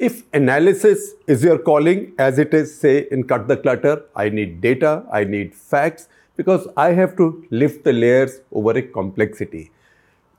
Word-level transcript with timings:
If 0.00 0.22
analysis 0.32 1.14
is 1.26 1.42
your 1.42 1.58
calling, 1.58 2.12
as 2.18 2.38
it 2.38 2.54
is, 2.54 2.72
say, 2.72 3.08
in 3.10 3.24
Cut 3.24 3.48
the 3.48 3.56
Clutter, 3.56 4.04
I 4.14 4.28
need 4.28 4.60
data, 4.60 5.02
I 5.10 5.24
need 5.24 5.56
facts, 5.56 6.08
because 6.36 6.68
I 6.76 6.92
have 6.92 7.16
to 7.16 7.44
lift 7.50 7.82
the 7.82 7.92
layers 7.92 8.40
over 8.52 8.70
a 8.78 8.82
complexity. 8.82 9.72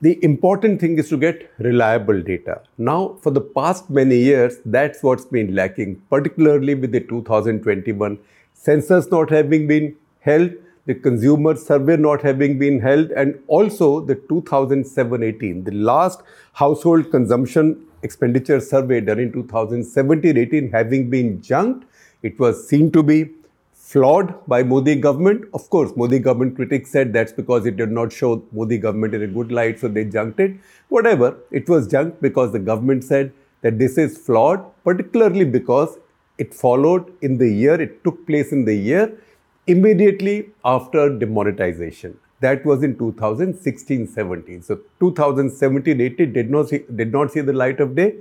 The 0.00 0.18
important 0.24 0.80
thing 0.80 0.98
is 0.98 1.10
to 1.10 1.18
get 1.18 1.50
reliable 1.58 2.22
data. 2.22 2.62
Now, 2.78 3.18
for 3.20 3.30
the 3.30 3.42
past 3.42 3.90
many 3.90 4.16
years, 4.16 4.56
that's 4.64 5.02
what's 5.02 5.26
been 5.26 5.54
lacking, 5.54 5.96
particularly 6.08 6.74
with 6.74 6.92
the 6.92 7.00
2021 7.00 8.18
census 8.54 9.10
not 9.10 9.28
having 9.28 9.66
been 9.66 9.94
held, 10.20 10.52
the 10.86 10.94
consumer 10.94 11.54
survey 11.54 11.98
not 11.98 12.22
having 12.22 12.58
been 12.58 12.80
held, 12.80 13.10
and 13.10 13.38
also 13.46 14.00
the 14.00 14.14
2007 14.14 15.22
18, 15.22 15.64
the 15.64 15.72
last 15.72 16.22
household 16.54 17.10
consumption 17.10 17.86
expenditure 18.02 18.60
survey 18.60 19.00
done 19.00 19.18
in 19.18 19.32
2017 19.32 20.36
18 20.36 20.70
having 20.70 21.10
been 21.10 21.40
junked. 21.42 21.86
It 22.22 22.38
was 22.38 22.68
seen 22.68 22.90
to 22.92 23.02
be 23.02 23.30
flawed 23.72 24.34
by 24.46 24.62
Modi 24.62 24.94
government. 24.94 25.44
Of 25.52 25.68
course, 25.70 25.92
Modi 25.96 26.18
government 26.18 26.56
critics 26.56 26.90
said 26.90 27.12
that's 27.12 27.32
because 27.32 27.66
it 27.66 27.76
did 27.76 27.90
not 27.90 28.12
show 28.12 28.42
Modi 28.52 28.78
government 28.78 29.14
in 29.14 29.22
a 29.22 29.26
good 29.26 29.50
light, 29.50 29.80
so 29.80 29.88
they 29.88 30.04
junked 30.04 30.38
it. 30.40 30.52
Whatever, 30.88 31.36
it 31.50 31.68
was 31.68 31.88
junked 31.88 32.22
because 32.22 32.52
the 32.52 32.58
government 32.58 33.04
said 33.04 33.32
that 33.62 33.78
this 33.78 33.98
is 33.98 34.16
flawed, 34.18 34.64
particularly 34.84 35.44
because 35.44 35.98
it 36.38 36.54
followed 36.54 37.12
in 37.20 37.36
the 37.38 37.48
year, 37.48 37.80
it 37.80 38.02
took 38.04 38.26
place 38.26 38.52
in 38.52 38.64
the 38.64 38.74
year 38.74 39.18
immediately 39.66 40.50
after 40.64 41.18
demonetization. 41.18 42.16
That 42.40 42.64
was 42.64 42.82
in 42.82 42.96
2016-17. 42.96 44.64
So 44.64 44.80
2017-18 45.00 46.32
did 46.32 46.50
not 46.50 46.68
see, 46.68 46.84
did 46.94 47.12
not 47.12 47.30
see 47.32 47.40
the 47.40 47.52
light 47.52 47.80
of 47.80 47.94
day. 47.94 48.14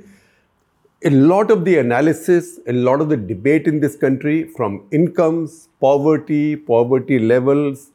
A 1.06 1.10
lot 1.10 1.50
of 1.50 1.64
the 1.64 1.78
analysis, 1.78 2.60
a 2.68 2.74
lot 2.74 3.00
of 3.00 3.08
the 3.08 3.16
debate 3.16 3.68
in 3.68 3.80
this 3.80 3.96
country 3.96 4.44
from 4.44 4.84
incomes, 4.92 5.70
poverty, 5.80 6.58
poverty 6.58 7.20
levels, 7.20 7.92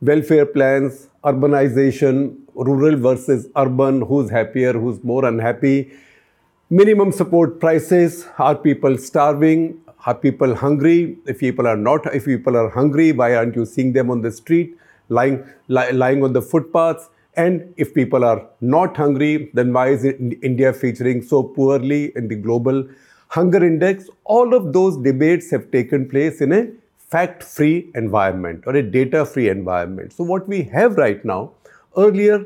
welfare 0.00 0.46
plans, 0.46 1.08
urbanization, 1.22 2.36
rural 2.54 2.96
versus 2.96 3.46
urban, 3.56 4.00
who's 4.02 4.30
happier, 4.30 4.72
who's 4.72 5.02
more 5.04 5.24
unhappy, 5.24 5.92
minimum 6.70 7.12
support 7.12 7.60
prices, 7.60 8.26
are 8.38 8.56
people 8.56 8.98
starving, 8.98 9.80
are 10.06 10.14
people 10.14 10.54
hungry? 10.56 11.16
If 11.26 11.38
people 11.38 11.66
are 11.68 11.76
not, 11.76 12.12
if 12.12 12.24
people 12.24 12.56
are 12.56 12.68
hungry, 12.68 13.12
why 13.12 13.36
aren't 13.36 13.54
you 13.54 13.64
seeing 13.64 13.92
them 13.92 14.10
on 14.10 14.22
the 14.22 14.32
street? 14.32 14.76
Lying, 15.08 15.44
li- 15.68 15.92
lying 15.92 16.22
on 16.22 16.32
the 16.32 16.42
footpaths. 16.42 17.08
And 17.34 17.72
if 17.76 17.94
people 17.94 18.24
are 18.24 18.46
not 18.60 18.96
hungry, 18.96 19.50
then 19.54 19.72
why 19.72 19.88
is 19.88 20.04
India 20.04 20.72
featuring 20.72 21.22
so 21.22 21.42
poorly 21.42 22.12
in 22.16 22.28
the 22.28 22.34
global 22.34 22.88
hunger 23.28 23.64
index? 23.64 24.08
All 24.24 24.54
of 24.54 24.72
those 24.72 24.96
debates 24.96 25.50
have 25.50 25.70
taken 25.70 26.08
place 26.08 26.40
in 26.40 26.52
a 26.52 26.68
fact 27.10 27.42
free 27.42 27.90
environment 27.94 28.64
or 28.66 28.74
a 28.76 28.82
data 28.82 29.24
free 29.24 29.48
environment. 29.48 30.12
So, 30.12 30.24
what 30.24 30.48
we 30.48 30.62
have 30.64 30.96
right 30.96 31.24
now, 31.24 31.52
earlier, 31.96 32.44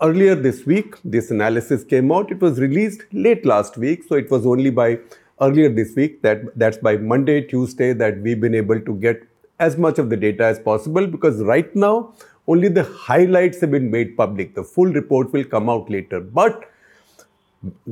earlier 0.00 0.34
this 0.34 0.64
week, 0.66 0.96
this 1.04 1.30
analysis 1.30 1.84
came 1.84 2.10
out. 2.12 2.30
It 2.30 2.40
was 2.40 2.60
released 2.60 3.02
late 3.12 3.44
last 3.44 3.76
week, 3.76 4.04
so 4.04 4.14
it 4.14 4.30
was 4.30 4.46
only 4.46 4.70
by 4.70 4.98
earlier 5.40 5.68
this 5.68 5.94
week 5.96 6.22
that 6.22 6.42
that's 6.56 6.78
by 6.78 6.96
Monday, 6.96 7.42
Tuesday 7.42 7.92
that 7.92 8.20
we've 8.20 8.40
been 8.40 8.54
able 8.54 8.80
to 8.80 8.94
get 8.94 9.22
as 9.66 9.76
much 9.86 9.98
of 9.98 10.10
the 10.10 10.16
data 10.16 10.44
as 10.44 10.58
possible 10.58 11.06
because 11.06 11.42
right 11.42 11.74
now 11.74 12.14
only 12.46 12.68
the 12.68 12.84
highlights 12.84 13.60
have 13.60 13.70
been 13.70 13.90
made 13.90 14.16
public. 14.16 14.54
The 14.54 14.64
full 14.64 14.92
report 14.92 15.32
will 15.32 15.44
come 15.44 15.68
out 15.68 15.90
later. 15.90 16.20
But 16.20 16.70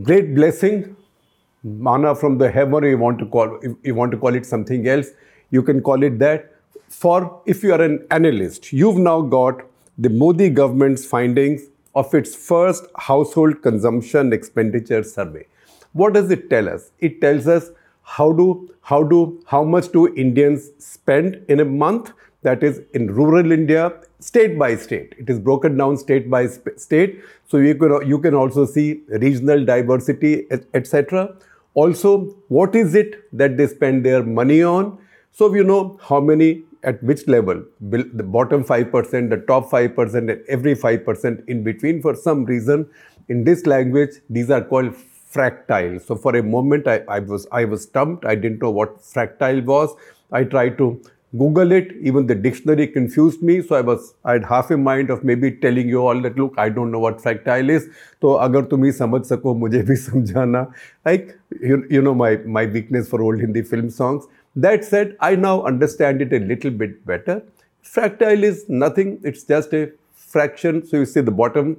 great 0.03 0.35
blessing, 0.35 0.97
mana 1.65 2.15
from 2.15 2.39
the 2.39 2.51
heaven, 2.51 2.85
you 2.85 2.99
want 2.99 3.19
to 3.19 3.27
call 3.27 3.59
you 3.83 3.95
want 3.95 4.13
to 4.13 4.19
call 4.19 4.35
it 4.35 4.45
something 4.45 4.87
else, 4.87 5.09
you 5.51 5.63
can 5.63 5.83
call 5.83 6.03
it 6.03 6.19
that. 6.19 6.49
For 6.89 7.41
if 7.47 7.63
you 7.63 7.73
are 7.73 7.81
an 7.81 8.07
analyst, 8.11 8.73
you've 8.73 8.99
now 8.99 9.23
got 9.23 9.63
the 9.97 10.11
Modi 10.11 10.51
government's 10.51 11.07
findings 11.07 11.63
of 11.95 12.15
its 12.15 12.35
first 12.35 12.87
household 12.97 13.63
consumption 13.63 14.33
expenditure 14.33 15.03
survey. 15.03 15.47
What 15.93 16.15
does 16.15 16.31
it 16.31 16.51
tell 16.51 16.69
us? 16.69 16.91
It 16.99 17.21
tells 17.21 17.47
us 17.47 17.71
how 18.03 18.33
do 18.33 18.69
how 18.83 19.03
do 19.03 19.43
how 19.47 19.63
much 19.65 19.93
do 19.93 20.15
Indians 20.15 20.71
spend 20.79 21.45
in 21.49 21.61
a 21.61 21.65
month? 21.65 22.13
That 22.43 22.65
is 22.65 22.81
in 22.93 23.07
rural 23.07 23.53
India, 23.53 23.93
state 24.19 24.59
by 24.59 24.75
state. 24.75 25.15
It 25.17 25.31
is 25.31 25.39
broken 25.39 25.77
down 25.77 25.97
state 25.97 26.29
by 26.29 26.49
state, 26.49 27.23
so 27.47 27.59
you 27.59 27.77
can 27.77 28.09
you 28.09 28.19
can 28.19 28.35
also 28.35 28.67
see 28.67 29.03
regional 29.09 29.65
diversity, 29.65 30.47
etc. 30.75 31.37
Also, 31.75 32.37
what 32.49 32.75
is 32.75 32.95
it 32.95 33.15
that 33.33 33.57
they 33.57 33.67
spend 33.67 34.05
their 34.05 34.25
money 34.25 34.63
on? 34.63 34.99
So 35.31 35.55
you 35.55 35.65
know 35.65 35.99
how 36.03 36.21
many 36.21 36.65
at 36.85 37.03
which 37.03 37.27
level 37.29 37.63
the 37.81 38.25
bottom 38.25 38.65
5% 38.65 39.31
the 39.31 39.37
top 39.47 39.71
5% 39.71 40.15
and 40.15 40.31
every 40.49 40.75
5% 40.75 41.49
in 41.49 41.63
between 41.63 42.03
for 42.03 42.15
some 42.15 42.45
reason 42.45 42.89
in 43.29 43.45
this 43.45 43.67
language 43.67 44.17
these 44.29 44.51
are 44.51 44.63
called 44.63 44.93
fractile. 45.33 45.99
So 46.01 46.17
for 46.17 46.37
a 46.37 46.43
moment, 46.43 46.87
I, 46.87 47.01
I, 47.09 47.19
was 47.21 47.47
I 47.53 47.65
was 47.65 47.83
stumped. 47.83 48.25
I 48.25 48.35
didn't 48.35 48.63
know 48.63 48.71
what 48.71 49.03
fractile 49.05 49.61
was. 49.63 49.95
I 50.31 50.45
tried 50.45 50.79
to 50.79 51.01
Google 51.37 51.73
it. 51.73 51.93
Even 52.01 52.27
the 52.27 52.35
dictionary 52.35 52.87
confused 52.87 53.43
me. 53.43 53.63
So 53.63 53.77
I 53.77 53.81
was 53.81 54.15
I 54.25 54.33
had 54.33 54.45
half 54.45 54.71
a 54.71 54.77
mind 54.77 55.11
of 55.11 55.25
maybe 55.25 55.51
telling 55.51 55.89
you 55.89 56.07
all 56.07 56.21
that 56.21 56.37
look, 56.37 56.55
I 56.59 56.69
don't 56.69 56.91
know 56.91 56.99
what 56.99 57.23
fractile 57.23 57.71
is. 57.71 57.89
So 58.21 58.43
agar 58.43 58.63
tumhi 58.75 58.93
samajh 58.99 59.27
sako, 59.27 59.55
mujhe 59.63 59.83
bhi. 59.87 60.75
Like 61.05 61.39
you, 61.61 61.87
you 61.89 62.03
know 62.03 62.15
my 62.15 62.37
my 62.59 62.67
weakness 62.67 63.09
for 63.09 63.23
old 63.23 63.41
Hindi 63.41 63.63
film 63.63 63.91
songs. 63.91 64.27
That 64.55 64.85
said, 64.85 65.17
I 65.21 65.35
now 65.35 65.63
understand 65.63 66.21
it 66.21 66.33
a 66.35 66.39
little 66.39 66.71
bit 66.71 67.07
better. 67.07 67.43
Fractile 67.81 68.45
is 68.45 68.67
nothing. 68.69 69.19
It's 69.25 69.45
just 69.45 69.73
a 69.73 69.91
fraction. 70.15 70.87
So 70.87 70.99
you 70.99 71.07
see 71.07 71.23
the 71.23 71.31
bottom 71.31 71.77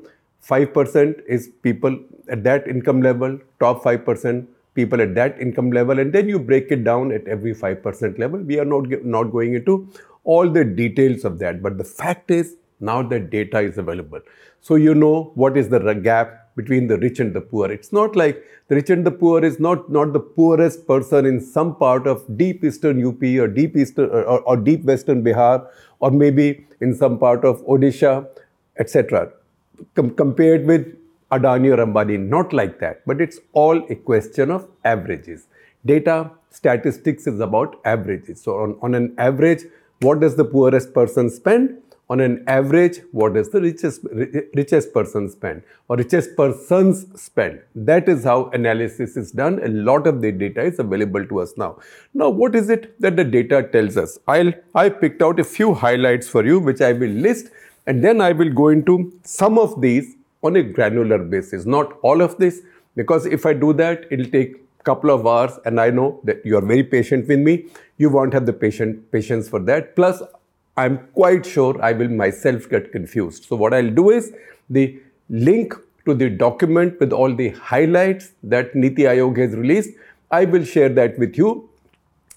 5% 0.48 1.22
is 1.28 1.50
people 1.62 2.00
at 2.30 2.44
that 2.44 2.68
income 2.68 3.02
level, 3.02 3.40
top 3.60 3.84
5% 3.84 4.46
people 4.74 5.02
at 5.02 5.14
that 5.16 5.40
income 5.40 5.72
level, 5.72 6.00
and 6.00 6.12
then 6.12 6.28
you 6.28 6.40
break 6.40 6.72
it 6.72 6.84
down 6.84 7.12
at 7.12 7.28
every 7.28 7.54
5% 7.54 8.20
level. 8.20 8.40
We 8.40 8.60
are 8.60 8.66
not, 8.66 8.90
not 9.06 9.26
going 9.26 9.54
into 9.54 9.88
all 10.24 10.50
the 10.50 10.64
details 10.66 11.26
of 11.26 11.40
that, 11.40 11.62
but 11.62 11.78
the 11.78 11.84
fact 11.84 12.32
is 12.32 12.56
now 12.80 13.02
the 13.02 13.20
data 13.20 13.60
is 13.60 13.78
available. 13.78 14.20
So 14.62 14.76
you 14.76 14.96
know 14.96 15.32
what 15.36 15.58
is 15.58 15.70
the 15.70 15.80
gap 15.94 16.56
between 16.56 16.88
the 16.88 16.98
rich 16.98 17.20
and 17.20 17.34
the 17.34 17.42
poor. 17.42 17.72
It's 17.72 17.92
not 17.92 18.16
like 18.16 18.44
the 18.68 18.76
rich 18.76 18.90
and 18.90 19.06
the 19.06 19.12
poor 19.12 19.44
is 19.44 19.60
not, 19.60 19.90
not 19.90 20.14
the 20.14 20.20
poorest 20.20 20.88
person 20.88 21.26
in 21.26 21.42
some 21.42 21.76
part 21.76 22.08
of 22.08 22.26
deep 22.38 22.64
eastern 22.64 23.06
UP 23.06 23.22
or 23.24 23.48
deep 23.48 23.76
eastern 23.76 24.10
or, 24.10 24.42
or 24.42 24.58
deep 24.58 24.84
western 24.84 25.24
Bihar 25.24 25.68
or 26.00 26.12
maybe 26.12 26.66
in 26.82 26.94
some 26.96 27.18
part 27.18 27.44
of 27.44 27.62
Odisha, 27.66 28.28
etc. 28.78 29.32
Com- 29.96 30.16
compared 30.16 30.66
with 30.66 30.96
Adani 31.32 31.76
or 31.76 31.86
Ambani. 31.86 32.20
Not 32.20 32.54
like 32.54 32.80
that. 32.80 33.02
But 33.06 33.22
it's 33.22 33.40
all 33.54 33.84
a 33.90 33.96
question 33.96 34.52
of 34.52 34.68
averages. 34.84 35.48
Data 35.86 36.32
statistics 36.50 37.28
is 37.28 37.40
about 37.40 37.80
averages. 37.84 38.42
So, 38.42 38.60
on, 38.60 38.78
on 38.82 38.94
an 38.96 39.16
average, 39.18 39.64
what 40.02 40.20
does 40.20 40.36
the 40.36 40.46
poorest 40.46 40.94
person 40.94 41.30
spend? 41.30 41.80
On 42.10 42.20
an 42.20 42.44
average, 42.48 43.00
what 43.12 43.34
does 43.34 43.50
the 43.50 43.62
richest, 43.62 44.02
richest 44.54 44.94
person 44.94 45.30
spend 45.30 45.64
or 45.88 45.96
richest 45.96 46.36
persons 46.36 47.06
spend? 47.20 47.62
That 47.74 48.10
is 48.10 48.26
how 48.26 48.50
analysis 48.50 49.16
is 49.16 49.32
done. 49.32 49.64
A 49.64 49.70
lot 49.70 50.06
of 50.06 50.22
the 50.22 50.32
data 50.32 50.62
is 50.62 50.80
available 50.80 51.26
to 51.26 51.40
us 51.40 51.54
now. 51.58 51.80
Now, 52.14 52.30
what 52.30 52.56
is 52.56 52.70
it 52.70 53.00
that 53.00 53.16
the 53.16 53.24
data 53.24 53.64
tells 53.64 53.96
us? 53.98 54.20
I'll, 54.28 54.52
I 54.76 54.90
picked 54.90 55.22
out 55.22 55.40
a 55.40 55.44
few 55.44 55.74
highlights 55.74 56.28
for 56.28 56.46
you, 56.46 56.60
which 56.60 56.82
I 56.82 56.92
will 56.92 57.10
list, 57.10 57.48
and 57.86 58.04
then 58.04 58.22
I 58.22 58.32
will 58.32 58.50
go 58.50 58.70
into 58.70 59.12
some 59.24 59.58
of 59.58 59.82
these 59.82 60.16
on 60.42 60.56
a 60.56 60.64
granular 60.64 61.20
basis, 61.20 61.66
not 61.66 61.98
all 62.02 62.22
of 62.22 62.38
this, 62.38 62.62
because 62.96 63.26
if 63.26 63.46
I 63.46 63.54
do 63.54 63.74
that, 63.74 64.06
it'll 64.12 64.30
take 64.30 64.56
a 64.80 64.84
couple 64.84 65.10
of 65.10 65.26
hours, 65.26 65.60
and 65.66 65.80
I 65.80 65.90
know 65.90 66.20
that 66.24 66.46
you 66.46 66.58
are 66.58 66.62
very 66.62 66.84
patient 66.84 67.28
with 67.28 67.40
me. 67.40 67.66
You 67.98 68.10
won't 68.10 68.34
have 68.34 68.46
the 68.46 68.54
patient 68.54 69.12
patience 69.12 69.48
for 69.48 69.60
that. 69.62 69.96
Plus, 69.96 70.22
I'm 70.76 71.08
quite 71.14 71.46
sure 71.46 71.82
I 71.82 71.94
will 71.94 72.10
myself 72.10 72.70
get 72.70 72.92
confused. 72.92 73.46
So 73.46 73.56
what 73.56 73.74
I'll 73.74 73.90
do 73.90 74.10
is 74.10 74.34
the 74.70 75.00
link 75.30 75.74
to 76.06 76.14
the 76.14 76.30
document 76.30 77.00
with 77.00 77.14
all 77.14 77.34
the 77.34 77.50
highlights 77.50 78.32
that 78.44 78.76
Niti 78.76 79.04
Aayog 79.04 79.38
has 79.38 79.56
released, 79.56 79.92
I 80.32 80.46
will 80.46 80.66
share 80.66 80.90
that 80.90 81.18
with 81.18 81.38
you 81.38 81.70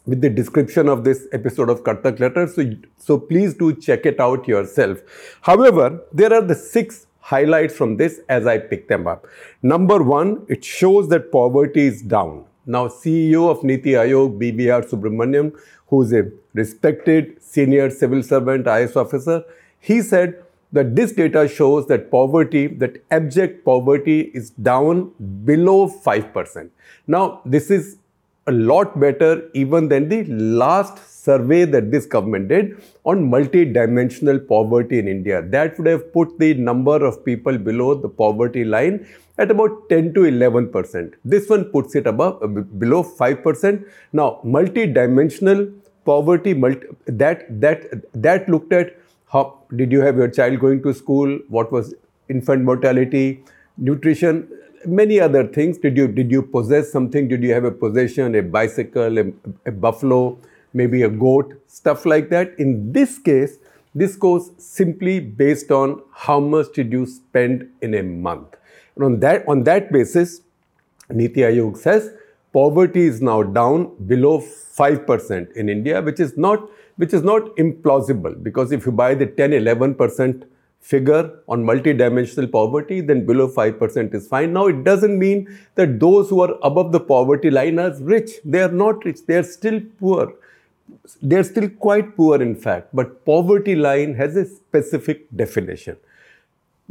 with 0.06 0.20
the 0.20 0.30
description 0.30 0.88
of 0.88 1.04
this 1.04 1.26
episode 1.32 1.68
of 1.68 1.82
Cut 1.84 2.04
Letters. 2.20 2.54
So, 2.54 2.70
so 2.96 3.18
please 3.18 3.54
do 3.54 3.74
check 3.74 4.06
it 4.06 4.20
out 4.20 4.46
yourself. 4.46 5.00
However, 5.42 6.00
there 6.12 6.32
are 6.32 6.42
the 6.42 6.54
six 6.54 7.06
highlights 7.20 7.74
from 7.74 7.96
this 7.96 8.20
as 8.28 8.46
I 8.46 8.58
pick 8.58 8.88
them 8.88 9.06
up. 9.06 9.26
Number 9.62 10.02
one, 10.02 10.46
it 10.48 10.64
shows 10.64 11.08
that 11.08 11.32
poverty 11.32 11.86
is 11.86 12.02
down. 12.02 12.44
Now, 12.66 12.86
CEO 12.88 13.50
of 13.50 13.62
Niti 13.64 13.90
Aayog, 13.90 14.38
BVR 14.40 14.88
Subramanian, 14.88 15.52
who's 15.88 16.12
a 16.12 16.30
respected 16.54 17.42
senior 17.42 17.90
civil 17.90 18.22
servant, 18.22 18.66
IAS 18.66 18.96
officer, 18.96 19.44
he 19.80 20.02
said 20.02 20.42
that 20.72 20.96
this 20.96 21.12
data 21.12 21.48
shows 21.48 21.86
that 21.86 22.10
poverty, 22.10 22.66
that 22.66 23.02
abject 23.10 23.64
poverty 23.64 24.32
is 24.34 24.50
down 24.50 25.12
below 25.44 25.88
5%. 25.88 26.70
Now, 27.06 27.40
this 27.44 27.70
is 27.70 27.98
a 28.46 28.52
lot 28.52 28.98
better 29.00 29.50
even 29.54 29.88
than 29.88 30.08
the 30.08 30.24
last 30.62 30.98
survey 31.24 31.64
that 31.64 31.90
this 31.90 32.06
government 32.06 32.48
did 32.48 32.80
on 33.04 33.28
multi-dimensional 33.28 34.38
poverty 34.38 34.98
in 34.98 35.08
India. 35.08 35.42
That 35.42 35.78
would 35.78 35.88
have 35.88 36.12
put 36.12 36.38
the 36.38 36.54
number 36.54 37.04
of 37.04 37.24
people 37.24 37.58
below 37.58 37.94
the 37.94 38.08
poverty 38.08 38.64
line 38.64 39.06
at 39.38 39.50
about 39.50 39.88
10 39.88 40.14
to 40.14 40.24
11 40.24 40.68
percent. 40.70 41.14
This 41.24 41.48
one 41.48 41.64
puts 41.64 41.94
it 41.94 42.06
above 42.06 42.42
uh, 42.42 42.46
below 42.84 43.02
5 43.02 43.42
percent. 43.42 43.84
Now, 44.12 44.40
multi-dimensional 44.44 45.68
poverty 46.04 46.54
multi, 46.54 46.86
that 47.06 47.44
that 47.60 47.84
that 48.14 48.48
looked 48.48 48.72
at 48.72 48.94
how 49.32 49.58
did 49.74 49.90
you 49.90 50.00
have 50.00 50.16
your 50.16 50.28
child 50.28 50.60
going 50.60 50.82
to 50.84 50.94
school, 50.94 51.38
what 51.48 51.72
was 51.72 51.94
infant 52.28 52.62
mortality, 52.62 53.42
nutrition, 53.76 54.48
many 54.86 55.20
other 55.20 55.46
things. 55.46 55.78
Did 55.78 55.96
you 55.96 56.08
did 56.08 56.30
you 56.30 56.42
possess 56.42 56.90
something? 56.90 57.28
Did 57.28 57.42
you 57.42 57.52
have 57.52 57.64
a 57.64 57.70
possession, 57.70 58.34
a 58.34 58.42
bicycle, 58.42 59.18
a, 59.18 59.24
a 59.66 59.72
buffalo, 59.72 60.38
maybe 60.72 61.02
a 61.02 61.08
goat, 61.08 61.54
stuff 61.66 62.06
like 62.06 62.30
that? 62.30 62.58
In 62.58 62.92
this 62.92 63.18
case, 63.18 63.58
this 63.94 64.16
goes 64.16 64.50
simply 64.58 65.20
based 65.20 65.70
on 65.70 66.02
how 66.12 66.38
much 66.40 66.72
did 66.74 66.92
you 66.92 67.06
spend 67.06 67.68
in 67.80 67.94
a 67.94 68.02
month. 68.02 68.56
And 68.94 69.04
on 69.04 69.20
that, 69.20 69.46
on 69.48 69.64
that 69.64 69.92
basis, 69.92 70.40
Niti 71.10 71.40
Aayog 71.40 71.76
says 71.76 72.12
poverty 72.52 73.06
is 73.06 73.22
now 73.22 73.42
down 73.42 73.94
below 74.06 74.40
5% 74.40 75.52
in 75.52 75.68
India, 75.68 76.02
which 76.02 76.20
is 76.20 76.36
not 76.36 76.68
which 76.96 77.12
is 77.12 77.22
not 77.22 77.42
implausible 77.56 78.42
because 78.42 78.72
if 78.72 78.86
you 78.86 78.92
buy 78.92 79.14
the 79.14 79.26
10 79.26 79.50
11% 79.50 80.44
figure 80.80 81.40
on 81.48 81.64
multidimensional 81.64 82.50
poverty, 82.50 83.00
then 83.00 83.26
below 83.26 83.48
5% 83.48 84.14
is 84.14 84.28
fine. 84.28 84.52
Now, 84.52 84.66
it 84.66 84.84
doesn't 84.84 85.18
mean 85.18 85.58
that 85.74 85.98
those 85.98 86.30
who 86.30 86.40
are 86.40 86.56
above 86.62 86.92
the 86.92 87.00
poverty 87.00 87.50
line 87.50 87.78
are 87.78 87.92
rich. 88.00 88.32
They 88.44 88.62
are 88.62 88.70
not 88.70 89.04
rich, 89.04 89.26
they 89.26 89.36
are 89.36 89.42
still 89.42 89.80
poor. 89.98 90.34
They 91.20 91.36
are 91.36 91.44
still 91.44 91.68
quite 91.68 92.16
poor, 92.16 92.40
in 92.40 92.54
fact, 92.54 92.90
but 92.92 93.24
poverty 93.24 93.74
line 93.74 94.14
has 94.14 94.36
a 94.36 94.44
specific 94.44 95.26
definition. 95.34 95.96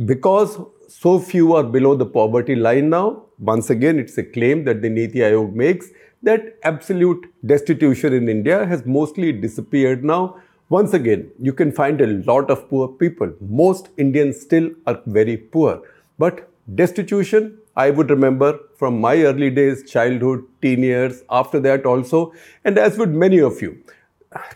Because 0.06 0.60
so 0.88 1.20
few 1.20 1.54
are 1.56 1.64
below 1.64 1.96
the 1.96 2.06
poverty 2.06 2.56
line 2.56 2.90
now. 2.90 3.24
Once 3.40 3.70
again, 3.70 3.98
it's 4.00 4.18
a 4.18 4.24
claim 4.24 4.66
that 4.66 4.82
the 4.82 4.90
Niti 4.90 5.20
Aayog 5.20 5.54
makes 5.54 5.90
that 6.24 6.58
absolute 6.64 7.26
destitution 7.46 8.14
in 8.14 8.28
India 8.28 8.66
has 8.66 8.86
mostly 8.86 9.32
disappeared 9.32 10.04
now. 10.04 10.38
Once 10.70 10.96
again, 10.96 11.30
you 11.40 11.54
can 11.54 11.72
find 11.72 12.02
a 12.02 12.08
lot 12.26 12.50
of 12.50 12.68
poor 12.70 12.88
people. 12.88 13.32
Most 13.40 13.90
Indians 13.98 14.42
still 14.42 14.72
are 14.88 15.00
very 15.06 15.38
poor. 15.38 15.84
But 16.18 16.50
destitution, 16.74 17.60
I 17.76 17.92
would 17.92 18.10
remember 18.10 18.60
from 18.76 19.00
my 19.00 19.16
early 19.22 19.52
days, 19.52 19.88
childhood, 19.88 20.44
teen 20.64 20.82
years, 20.82 21.24
after 21.30 21.60
that 21.60 21.86
also, 21.86 22.34
and 22.64 22.80
as 22.80 22.98
would 22.98 23.14
many 23.14 23.40
of 23.40 23.62
you, 23.62 23.78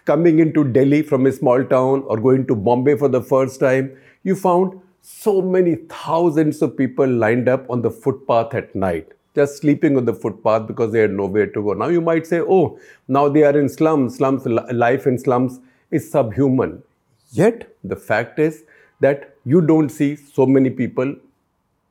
coming 0.05 0.39
into 0.39 0.63
Delhi 0.63 1.03
from 1.03 1.27
a 1.27 1.31
small 1.31 1.63
town 1.63 2.01
or 2.07 2.17
going 2.17 2.47
to 2.47 2.55
Bombay 2.55 2.97
for 2.97 3.07
the 3.07 3.21
first 3.21 3.59
time, 3.59 3.95
you 4.23 4.35
found 4.35 4.81
so 5.01 5.43
many 5.43 5.75
thousands 5.89 6.63
of 6.63 6.75
people 6.75 7.05
lined 7.07 7.47
up 7.47 7.69
on 7.69 7.83
the 7.83 7.91
footpath 7.91 8.55
at 8.55 8.73
night, 8.73 9.09
just 9.35 9.57
sleeping 9.57 9.95
on 9.95 10.05
the 10.05 10.13
footpath 10.13 10.65
because 10.65 10.91
they 10.91 11.01
had 11.01 11.11
nowhere 11.11 11.45
to 11.45 11.61
go. 11.61 11.73
Now 11.73 11.89
you 11.89 12.01
might 12.01 12.25
say, 12.25 12.39
oh, 12.39 12.79
now 13.07 13.29
they 13.29 13.43
are 13.43 13.57
in 13.57 13.69
slums. 13.69 14.15
Slums, 14.17 14.47
life 14.47 15.05
in 15.05 15.19
slums 15.19 15.59
is 15.91 16.09
subhuman. 16.11 16.83
Yet 17.31 17.75
the 17.83 17.95
fact 17.95 18.39
is 18.39 18.63
that 18.99 19.35
you 19.45 19.61
don't 19.61 19.89
see 19.89 20.15
so 20.15 20.45
many 20.45 20.69
people 20.69 21.15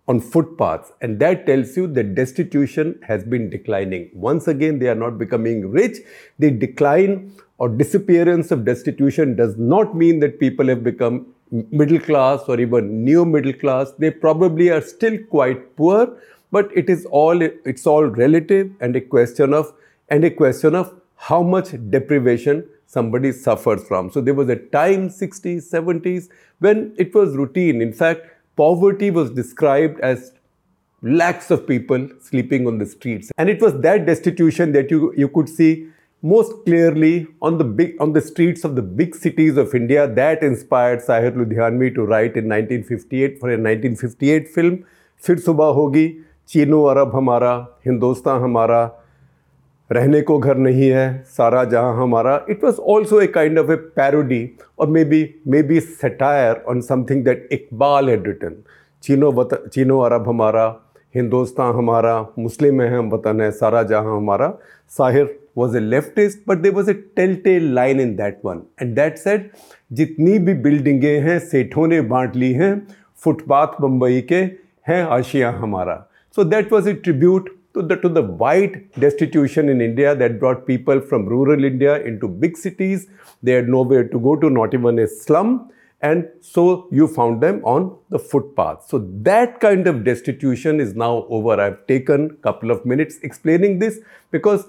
on 0.06 0.20
footpaths, 0.20 0.90
and 1.02 1.18
that 1.20 1.44
tells 1.44 1.76
you 1.76 1.86
that 1.86 2.14
destitution 2.14 2.98
has 3.06 3.24
been 3.24 3.50
declining. 3.50 4.10
Once 4.14 4.48
again, 4.48 4.78
they 4.78 4.88
are 4.88 4.94
not 4.94 5.18
becoming 5.18 5.70
rich. 5.70 5.98
The 6.38 6.50
decline 6.50 7.32
or 7.58 7.68
disappearance 7.68 8.50
of 8.50 8.64
destitution 8.64 9.36
does 9.36 9.56
not 9.58 9.94
mean 9.94 10.20
that 10.20 10.40
people 10.40 10.66
have 10.68 10.82
become 10.82 11.26
middle 11.50 11.98
class 11.98 12.40
or 12.48 12.60
even 12.60 13.04
new 13.04 13.24
middle 13.24 13.52
class 13.52 13.92
they 13.98 14.10
probably 14.10 14.70
are 14.70 14.82
still 14.82 15.16
quite 15.30 15.76
poor 15.76 16.16
but 16.50 16.70
it 16.76 16.90
is 16.90 17.06
all 17.06 17.40
it's 17.42 17.86
all 17.86 18.04
relative 18.04 18.70
and 18.80 18.94
a 18.96 19.00
question 19.00 19.54
of 19.54 19.72
and 20.10 20.24
a 20.24 20.30
question 20.30 20.74
of 20.74 20.94
how 21.16 21.42
much 21.42 21.70
deprivation 21.90 22.64
somebody 22.88 23.30
suffers 23.32 23.84
from. 23.86 24.10
So 24.10 24.20
there 24.20 24.34
was 24.34 24.48
a 24.48 24.56
time, 24.56 25.10
60s, 25.10 25.70
70s, 25.70 26.28
when 26.58 26.94
it 26.96 27.14
was 27.14 27.36
routine. 27.36 27.82
In 27.82 27.92
fact, 27.92 28.26
poverty 28.56 29.10
was 29.10 29.30
described 29.30 30.00
as 30.00 30.32
lakhs 31.02 31.50
of 31.50 31.66
people 31.66 32.08
sleeping 32.20 32.66
on 32.66 32.78
the 32.78 32.86
streets. 32.86 33.30
And 33.36 33.48
it 33.48 33.60
was 33.60 33.78
that 33.82 34.06
destitution 34.06 34.72
that 34.72 34.90
you, 34.90 35.12
you 35.16 35.28
could 35.28 35.48
see 35.48 35.88
most 36.22 36.52
clearly 36.64 37.28
on 37.40 37.58
the 37.58 37.64
big 37.64 37.94
on 38.00 38.12
the 38.12 38.20
streets 38.20 38.64
of 38.64 38.74
the 38.74 38.82
big 38.82 39.14
cities 39.14 39.56
of 39.56 39.72
India 39.72 40.08
that 40.14 40.42
inspired 40.42 41.00
Sahir 41.00 41.30
Ludhianvi 41.30 41.94
to 41.94 42.02
write 42.02 42.36
in 42.36 42.48
1958 42.48 43.38
for 43.38 43.50
a 43.50 43.52
1958 43.52 44.48
film 44.48 44.84
Fir 45.16 45.36
Subah 45.36 45.76
Hogi, 45.76 46.24
Chino 46.44 46.88
Arab 46.90 47.12
Hamara, 47.12 47.68
Hindostan 47.84 48.40
Hamara, 48.40 48.94
रहने 49.90 50.20
को 50.20 50.38
घर 50.38 50.56
नहीं 50.56 50.88
है, 50.90 51.24
सारा 51.26 51.62
जहाँ 51.64 51.94
हमारा 51.96 52.44
it 52.50 52.64
was 52.64 52.78
also 52.94 53.20
a 53.20 53.26
kind 53.28 53.58
of 53.58 53.70
a 53.72 53.76
parody 53.96 54.50
और 54.78 54.88
may 54.88 55.04
be 55.04 55.22
may 55.46 55.62
be 55.62 55.80
satire 55.80 56.62
on 56.68 56.80
something 56.80 57.24
that 57.24 57.48
Iqbal 57.52 58.10
had 58.10 58.26
written 58.26 58.56
Chino 59.04 59.30
वत, 59.32 59.54
चीनो 59.72 59.98
अरब 60.00 60.28
हमारा, 60.28 60.64
हिंदुस्तान 61.14 61.74
हमारा, 61.74 62.26
मुस्लिम 62.38 62.80
है 62.82 62.96
हम 62.96 63.10
वतन 63.10 63.40
है, 63.40 63.50
सारा 63.52 63.82
जहाँ 63.84 64.16
हमारा। 64.16 64.52
Sahir 64.92 65.38
was 65.58 65.76
a 65.76 65.80
leftist 65.80 66.38
but 66.48 66.58
they 66.58 66.70
was 66.70 66.90
a 66.90 66.94
tell 67.16 67.34
tell 67.44 67.72
line 67.74 68.00
in 68.00 68.14
that 68.16 68.40
one 68.44 68.62
and 68.82 68.94
that 68.96 69.16
set 69.18 69.50
जितनी 69.92 70.38
भी 70.38 70.54
बिल्डिंगें 70.56 71.20
हैं, 71.20 71.38
सेठों 71.40 71.86
ने 71.86 72.00
बांट 72.02 72.36
ली 72.36 72.52
हैं, 72.52 72.86
फुटपाथ 73.18 73.80
बम्बई 73.80 74.20
के 74.28 74.40
हैं, 74.88 75.02
आशिया 75.02 75.50
हमारा। 75.52 76.04
So 76.36 76.44
that 76.44 76.72
was 76.72 76.88
a 76.88 76.92
tribute 76.94 77.50
to 77.78 77.86
the, 77.86 77.96
to 77.96 78.08
the 78.08 78.22
destitution 78.98 79.68
in 79.68 79.80
India 79.80 80.14
that 80.14 80.38
brought 80.38 80.66
people 80.66 81.00
from 81.00 81.26
rural 81.26 81.64
India 81.64 82.02
into 82.02 82.28
big 82.28 82.56
cities. 82.56 83.08
They 83.42 83.52
had 83.52 83.68
nowhere 83.68 84.08
to 84.08 84.18
go 84.18 84.36
to, 84.36 84.50
not 84.50 84.74
even 84.74 84.98
a 84.98 85.06
slum. 85.06 85.70
And 86.00 86.28
so 86.40 86.88
you 86.92 87.08
found 87.08 87.40
them 87.42 87.60
on 87.64 87.96
the 88.10 88.18
footpath. 88.18 88.84
So 88.88 88.98
that 89.22 89.60
kind 89.60 89.86
of 89.86 90.04
destitution 90.04 90.80
is 90.80 90.94
now 90.94 91.26
over. 91.28 91.60
I've 91.60 91.86
taken 91.86 92.30
a 92.30 92.42
couple 92.42 92.70
of 92.70 92.84
minutes 92.86 93.18
explaining 93.22 93.80
this 93.80 93.98
because 94.30 94.64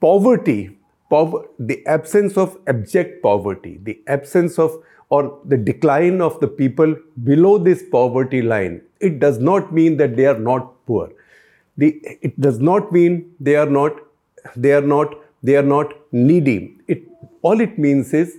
poverty, 0.00 0.78
pover- 1.10 1.46
the 1.58 1.86
absence 1.86 2.38
of 2.38 2.58
abject 2.66 3.22
poverty, 3.22 3.78
the 3.82 4.00
absence 4.06 4.58
of 4.58 4.82
or 5.10 5.38
the 5.44 5.56
decline 5.56 6.22
of 6.22 6.40
the 6.40 6.48
people 6.48 6.96
below 7.24 7.58
this 7.58 7.82
poverty 7.90 8.40
line, 8.40 8.80
it 9.00 9.20
does 9.20 9.38
not 9.38 9.72
mean 9.72 9.98
that 9.98 10.16
they 10.16 10.24
are 10.24 10.38
not 10.38 10.72
poor. 10.86 11.10
The, 11.76 12.00
it 12.22 12.40
does 12.40 12.60
not 12.60 12.92
mean 12.92 13.34
they 13.40 13.56
are 13.56 13.66
not 13.66 13.92
they 14.56 14.72
are 14.72 14.80
not 14.80 15.14
they 15.42 15.56
are 15.56 15.62
not 15.62 15.92
needy. 16.12 16.76
It 16.86 17.02
all 17.42 17.60
it 17.60 17.78
means 17.78 18.12
is 18.14 18.38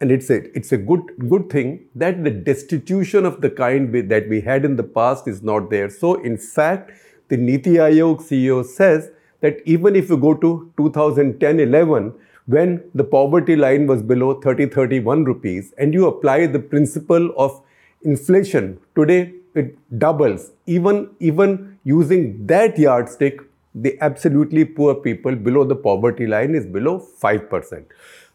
and 0.00 0.10
it's 0.10 0.30
a 0.30 0.38
it's 0.56 0.72
a 0.72 0.78
good 0.78 1.02
good 1.28 1.50
thing 1.50 1.86
that 1.94 2.24
the 2.24 2.30
destitution 2.30 3.26
of 3.26 3.40
the 3.42 3.50
kind 3.50 3.92
we, 3.92 4.00
that 4.00 4.28
we 4.28 4.40
had 4.40 4.64
in 4.64 4.76
the 4.76 4.82
past 4.82 5.28
is 5.28 5.42
not 5.42 5.70
there. 5.70 5.90
So 5.90 6.14
in 6.14 6.38
fact, 6.38 6.92
the 7.28 7.36
Niti 7.36 7.74
Aayog 7.74 8.22
CEO 8.28 8.64
says 8.64 9.10
that 9.40 9.58
even 9.66 9.94
if 9.96 10.08
you 10.08 10.16
go 10.16 10.34
to 10.34 10.72
2010-11, 10.78 12.14
when 12.46 12.82
the 12.94 13.04
poverty 13.04 13.56
line 13.56 13.86
was 13.86 14.02
below 14.02 14.40
30 14.40 14.66
31 14.66 15.24
rupees 15.24 15.72
and 15.78 15.94
you 15.94 16.06
apply 16.06 16.46
the 16.46 16.58
principle 16.58 17.32
of 17.36 17.62
inflation 18.02 18.78
today 18.94 19.34
it 19.54 19.76
doubles 19.98 20.50
even 20.66 21.08
even 21.20 21.78
using 21.84 22.46
that 22.46 22.78
yardstick 22.78 23.40
the 23.74 23.96
absolutely 24.00 24.64
poor 24.64 24.94
people 24.94 25.34
below 25.36 25.64
the 25.64 25.76
poverty 25.76 26.26
line 26.26 26.54
is 26.54 26.66
below 26.66 26.94
5% 27.22 27.84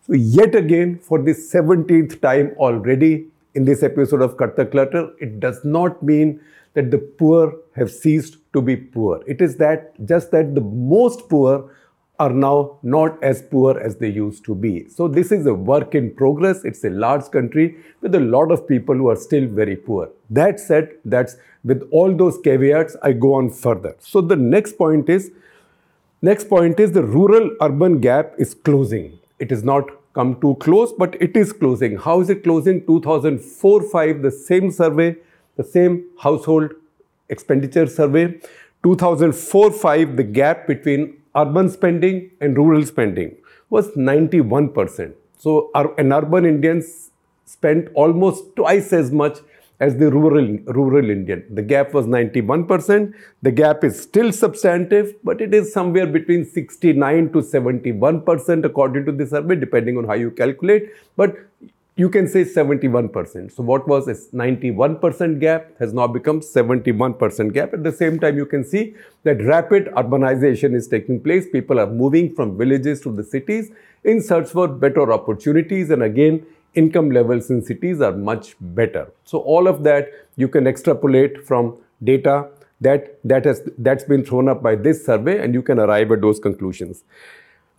so 0.08 0.14
yet 0.14 0.56
again 0.56 0.98
for 0.98 1.22
the 1.22 1.32
17th 1.32 2.20
time 2.22 2.52
already 2.58 3.28
in 3.54 3.66
this 3.66 3.84
episode 3.84 4.22
of 4.22 4.38
cut 4.38 4.56
the 4.56 4.66
clutter 4.66 5.10
it 5.20 5.40
does 5.40 5.64
not 5.64 6.02
mean 6.04 6.40
that 6.76 6.92
the 6.92 6.98
poor 6.98 7.56
have 7.76 7.90
ceased 7.90 8.38
to 8.54 8.62
be 8.62 8.76
poor. 8.76 9.22
It 9.26 9.42
is 9.42 9.58
that 9.58 9.94
just 10.06 10.32
that 10.32 10.54
the 10.54 10.62
most 10.62 11.28
poor 11.30 11.72
are 12.20 12.30
now 12.30 12.78
not 12.82 13.22
as 13.22 13.42
poor 13.42 13.78
as 13.80 13.98
they 13.98 14.10
used 14.10 14.46
to 14.46 14.56
be. 14.56 14.88
So 14.90 15.08
this 15.08 15.32
is 15.32 15.46
a 15.46 15.54
work 15.54 15.96
in 15.96 16.14
progress. 16.16 16.64
It's 16.64 16.84
a 16.84 16.90
large 16.90 17.30
country 17.32 17.78
with 18.02 18.16
a 18.16 18.20
lot 18.20 18.52
of 18.52 18.68
people 18.68 18.96
who 18.96 19.10
are 19.10 19.16
still 19.16 19.48
very 19.48 19.76
poor. 19.76 20.10
That 20.30 20.60
said, 20.60 20.94
that's 21.04 21.36
with 21.64 21.88
all 21.92 22.16
those 22.16 22.38
caveats, 22.38 22.96
I 23.04 23.14
go 23.14 23.34
on 23.34 23.50
further. 23.50 23.96
So 24.00 24.22
the 24.22 24.36
next 24.36 24.78
point 24.78 25.10
is 25.10 25.32
next 26.22 26.48
point 26.50 26.80
is 26.80 26.94
the 26.94 27.04
rural 27.04 27.52
urban 27.62 28.00
gap 28.00 28.34
is 28.38 28.54
closing. 28.54 29.20
It 29.40 29.52
is 29.52 29.64
not 29.64 29.90
come 30.14 30.40
too 30.40 30.56
close, 30.62 30.94
but 30.94 31.22
it 31.22 31.36
is 31.36 31.52
closing. 31.52 31.98
How 31.98 32.22
is 32.22 32.30
it 32.30 32.44
closing? 32.44 32.82
2004-5, 32.86 34.22
the 34.22 34.32
same 34.32 34.72
survey, 34.72 35.18
the 35.58 35.64
same 35.64 36.06
household 36.20 36.72
expenditure 37.30 37.88
survey. 37.88 38.40
2004-5, 38.86 40.16
the 40.16 40.24
gap 40.24 40.68
between 40.68 41.18
urban 41.36 41.70
spending 41.70 42.32
and 42.42 42.58
rural 42.58 42.86
spending 42.86 43.36
was 43.70 43.90
91%. 43.92 45.14
So 45.38 45.72
an 45.74 46.14
urban 46.14 46.46
Indian 46.46 46.84
spent 47.46 47.90
almost 47.94 48.56
twice 48.56 48.94
as 48.94 49.12
much 49.12 49.40
as 49.80 49.98
the 49.98 50.10
rural, 50.10 50.58
rural 50.68 51.10
Indian. 51.10 51.44
The 51.54 51.62
gap 51.62 51.94
was 51.94 52.06
91%. 52.06 53.14
The 53.42 53.52
gap 53.52 53.84
is 53.84 54.02
still 54.02 54.32
substantive, 54.32 55.16
but 55.24 55.42
it 55.42 55.54
is 55.54 55.74
somewhere 55.74 56.08
between 56.08 56.46
69 56.46 57.34
to 57.34 57.40
71% 57.40 58.66
according 58.66 59.06
to 59.06 59.12
the 59.12 59.28
survey, 59.28 59.56
depending 59.56 59.98
on 59.98 60.06
how 60.06 60.14
you 60.14 60.32
calculate. 60.32 60.90
But 61.18 61.36
you 61.98 62.10
can 62.10 62.28
say 62.28 62.44
71%. 62.44 63.54
So 63.54 63.64
what 63.64 63.88
was 63.88 64.08
a 64.08 64.16
91% 64.36 65.40
gap 65.40 65.72
has 65.80 65.94
now 65.94 66.08
become 66.08 66.42
71% 66.42 67.54
gap. 67.54 67.74
At 67.74 67.84
the 67.84 67.92
same 67.92 68.20
time, 68.20 68.36
you 68.36 68.46
can 68.46 68.66
see 68.66 68.96
that 69.24 69.42
rapid 69.44 69.86
urbanization 69.96 70.76
is 70.76 70.90
taking 70.90 71.22
place. 71.22 71.46
People 71.50 71.80
are 71.80 71.88
moving 71.88 72.36
from 72.36 72.58
villages 72.58 73.00
to 73.02 73.14
the 73.14 73.24
cities 73.24 73.72
in 74.04 74.22
search 74.22 74.50
for 74.50 74.68
better 74.68 75.14
opportunities. 75.14 75.90
And 75.90 76.04
again, 76.04 76.46
income 76.74 77.12
levels 77.12 77.50
in 77.50 77.64
cities 77.64 78.02
are 78.02 78.12
much 78.12 78.56
better. 78.60 79.10
So 79.24 79.40
all 79.40 79.68
of 79.68 79.84
that 79.84 80.10
you 80.36 80.50
can 80.50 80.68
extrapolate 80.68 81.48
from 81.48 81.78
data 82.04 82.50
that, 82.82 83.18
that 83.24 83.46
has, 83.46 83.62
that's 83.78 84.04
been 84.04 84.26
thrown 84.26 84.50
up 84.50 84.62
by 84.62 84.76
this 84.76 85.06
survey 85.06 85.42
and 85.42 85.54
you 85.54 85.62
can 85.62 85.80
arrive 85.80 86.12
at 86.12 86.20
those 86.20 86.40
conclusions. 86.40 87.06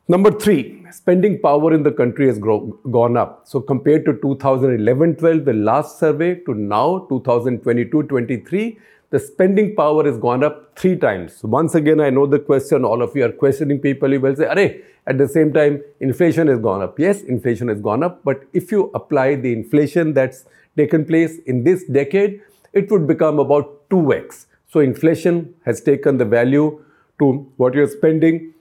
Number 0.09 0.31
three, 0.31 0.87
spending 0.93 1.41
power 1.41 1.75
in 1.75 1.83
the 1.83 1.91
country 1.91 2.29
has 2.29 2.39
grow, 2.39 2.61
gone 2.93 3.17
up. 3.17 3.41
So 3.45 3.61
compared 3.61 4.05
to 4.05 4.13
2011-12, 4.13 5.45
the 5.45 5.53
last 5.53 5.99
survey, 5.99 6.37
to 6.47 6.55
now 6.55 7.09
2022-23, 7.11 8.79
the 9.11 9.19
spending 9.19 9.75
power 9.75 10.05
has 10.05 10.17
gone 10.17 10.45
up 10.45 10.79
three 10.79 10.95
times. 10.95 11.39
So 11.39 11.49
once 11.49 11.75
again, 11.75 12.01
I 12.01 12.11
know 12.11 12.25
the 12.25 12.39
question, 12.39 12.85
all 12.85 13.03
of 13.03 13.17
you 13.17 13.25
are 13.25 13.33
questioning 13.33 13.81
people, 13.81 14.13
you 14.13 14.21
will 14.21 14.37
say, 14.37 14.47
Array, 14.47 14.83
at 15.09 15.19
the 15.19 15.27
same 15.27 15.53
time, 15.53 15.83
inflation 15.99 16.47
has 16.47 16.61
gone 16.61 16.83
up. 16.83 17.01
Yes, 17.01 17.23
inflation 17.23 17.67
has 17.67 17.81
gone 17.81 18.05
up, 18.05 18.23
but 18.23 18.45
if 18.53 18.71
you 18.71 18.93
apply 18.95 19.35
the 19.35 19.53
inflation 19.53 20.15
that's 20.15 20.45
taken 20.77 21.05
place 21.05 21.41
in 21.47 21.65
this 21.65 21.83
decade, 21.83 22.41
it 22.73 22.93
would 22.93 23.09
become 23.09 23.41
about 23.41 23.89
2x. 23.91 24.47
So 24.69 24.79
inflation 24.79 25.55
has 25.65 25.81
taken 25.81 26.17
the 26.19 26.25
value 26.25 26.85
to 27.19 27.53
what 27.57 27.75
you're 27.75 27.89
spending 27.89 28.55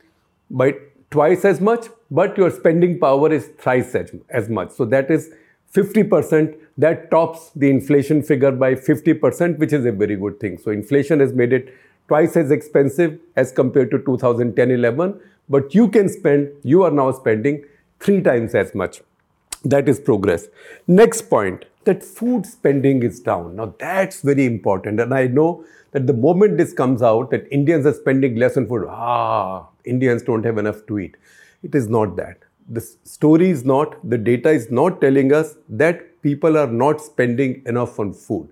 by 0.50 0.74
twice 1.16 1.46
as 1.46 1.62
much, 1.62 1.88
but 2.12 2.38
your 2.38 2.52
spending 2.52 3.00
power 3.00 3.32
is 3.32 3.50
thrice 3.64 3.96
as 4.30 4.50
much. 4.50 4.72
So 4.72 4.86
that 4.94 5.10
is 5.10 5.30
50%. 5.74 6.58
That 6.78 7.10
tops 7.12 7.52
the 7.56 7.70
inflation 7.70 8.22
figure 8.22 8.52
by 8.52 8.76
50%, 8.76 9.58
which 9.58 9.74
is 9.74 9.86
a 9.86 9.92
very 9.92 10.18
good 10.18 10.40
thing. 10.40 10.58
So 10.58 10.72
inflation 10.72 11.22
has 11.22 11.34
made 11.34 11.54
it 11.54 11.74
twice 12.10 12.36
as 12.36 12.52
expensive 12.52 13.20
as 13.36 13.52
compared 13.52 13.92
to 13.92 14.00
2010-11 14.00 15.20
but 15.50 15.76
you 15.76 15.88
can 15.90 16.10
spend, 16.10 16.52
you 16.64 16.84
are 16.84 16.92
now 16.92 17.12
spending 17.12 17.66
three 18.00 18.22
times 18.22 18.56
as 18.56 18.74
much. 18.74 19.02
That 19.64 19.90
is 19.90 20.00
progress. 20.00 20.48
Next 20.88 21.24
point, 21.24 21.66
that 21.86 22.04
food 22.04 22.46
spending 22.46 23.04
is 23.04 23.20
down. 23.20 23.56
Now 23.56 23.74
that's 23.80 24.22
very 24.22 24.46
important. 24.46 25.00
And 25.00 25.14
I 25.14 25.28
know 25.28 25.66
that 25.96 26.08
the 26.08 26.14
moment 26.14 26.58
this 26.58 26.74
comes 26.74 27.02
out, 27.02 27.32
that 27.32 27.48
Indians 27.52 27.86
are 27.86 27.94
spending 27.94 28.36
less 28.36 28.58
on 28.58 28.68
food, 28.68 28.86
ah, 28.90 29.66
Indians 29.86 30.24
don't 30.24 30.44
have 30.44 30.58
enough 30.58 30.86
to 30.88 31.00
eat. 31.00 31.16
It 31.64 31.74
is 31.74 31.88
not 31.88 32.18
that. 32.18 32.40
The 32.68 32.82
story 32.82 33.50
is 33.50 33.64
not, 33.64 33.98
the 34.10 34.18
data 34.18 34.50
is 34.50 34.70
not 34.70 35.00
telling 35.00 35.32
us 35.32 35.56
that 35.70 36.22
people 36.22 36.58
are 36.58 36.68
not 36.68 37.00
spending 37.00 37.64
enough 37.66 37.98
on 37.98 38.12
food. 38.12 38.50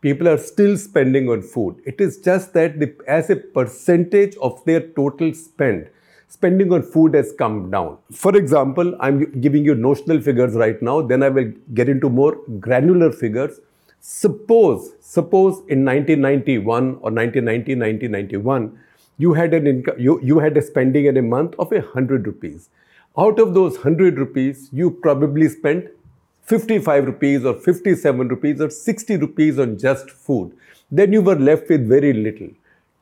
People 0.00 0.26
are 0.26 0.38
still 0.38 0.78
spending 0.78 1.28
on 1.28 1.42
food. 1.42 1.82
It 1.84 2.00
is 2.00 2.16
just 2.18 2.54
that 2.54 2.80
the, 2.80 2.96
as 3.06 3.28
a 3.28 3.36
percentage 3.36 4.34
of 4.36 4.64
their 4.64 4.80
total 4.80 5.34
spend, 5.34 5.90
spending 6.28 6.72
on 6.72 6.82
food 6.82 7.14
has 7.14 7.34
come 7.38 7.70
down. 7.70 7.98
For 8.10 8.34
example, 8.34 8.96
I'm 9.00 9.38
giving 9.42 9.66
you 9.66 9.74
notional 9.74 10.22
figures 10.22 10.54
right 10.54 10.80
now, 10.80 11.02
then 11.02 11.22
I 11.22 11.28
will 11.28 11.52
get 11.74 11.90
into 11.90 12.08
more 12.08 12.38
granular 12.58 13.12
figures. 13.12 13.60
Suppose, 14.08 14.92
suppose 15.00 15.54
in 15.66 15.84
1991 15.84 16.64
or 17.02 17.10
1990, 17.10 17.74
1991, 17.74 18.78
you 19.18 19.32
had 19.32 19.52
an 19.52 19.84
you, 19.98 20.20
you 20.22 20.38
had 20.38 20.56
a 20.56 20.62
spending 20.62 21.06
in 21.06 21.16
a 21.16 21.22
month 21.22 21.56
of 21.58 21.72
a 21.72 21.80
hundred 21.80 22.24
rupees. 22.28 22.68
Out 23.18 23.40
of 23.40 23.52
those 23.54 23.78
hundred 23.78 24.16
rupees, 24.16 24.68
you 24.72 24.92
probably 24.92 25.48
spent 25.48 25.88
55 26.44 27.06
rupees 27.06 27.44
or 27.44 27.54
57 27.54 28.28
rupees 28.28 28.60
or 28.60 28.70
60 28.70 29.16
rupees 29.16 29.58
on 29.58 29.76
just 29.76 30.08
food. 30.10 30.52
Then 30.88 31.12
you 31.12 31.20
were 31.20 31.34
left 31.34 31.68
with 31.68 31.88
very 31.88 32.12
little. 32.12 32.50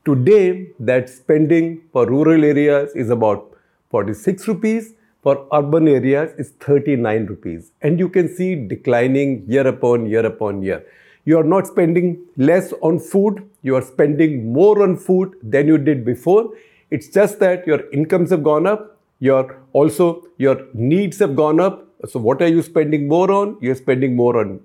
Today, 0.06 0.70
that 0.80 1.10
spending 1.10 1.82
for 1.92 2.06
rural 2.06 2.42
areas 2.42 2.96
is 2.96 3.10
about 3.10 3.54
46 3.90 4.48
rupees, 4.48 4.94
for 5.24 5.48
urban 5.58 5.88
areas 5.88 6.32
is 6.38 6.50
39 6.60 7.26
rupees. 7.26 7.72
And 7.80 7.98
you 7.98 8.08
can 8.10 8.28
see 8.28 8.54
declining 8.54 9.44
year 9.48 9.66
upon 9.66 10.06
year 10.06 10.24
upon 10.26 10.62
year. 10.62 10.84
You 11.24 11.38
are 11.38 11.48
not 11.52 11.66
spending 11.66 12.18
less 12.36 12.74
on 12.82 12.98
food, 12.98 13.48
you 13.62 13.74
are 13.74 13.82
spending 13.82 14.52
more 14.52 14.82
on 14.82 14.96
food 14.96 15.36
than 15.42 15.66
you 15.66 15.78
did 15.78 16.04
before. 16.04 16.50
It's 16.90 17.08
just 17.08 17.38
that 17.38 17.66
your 17.66 17.80
incomes 17.90 18.30
have 18.30 18.42
gone 18.42 18.66
up, 18.66 18.98
your 19.18 19.56
also 19.72 20.24
your 20.36 20.58
needs 20.74 21.18
have 21.20 21.34
gone 21.34 21.58
up. 21.58 21.88
So 22.06 22.20
what 22.20 22.42
are 22.42 22.48
you 22.48 22.60
spending 22.60 23.08
more 23.08 23.32
on? 23.32 23.56
You're 23.62 23.80
spending 23.86 24.14
more 24.14 24.38
on 24.38 24.60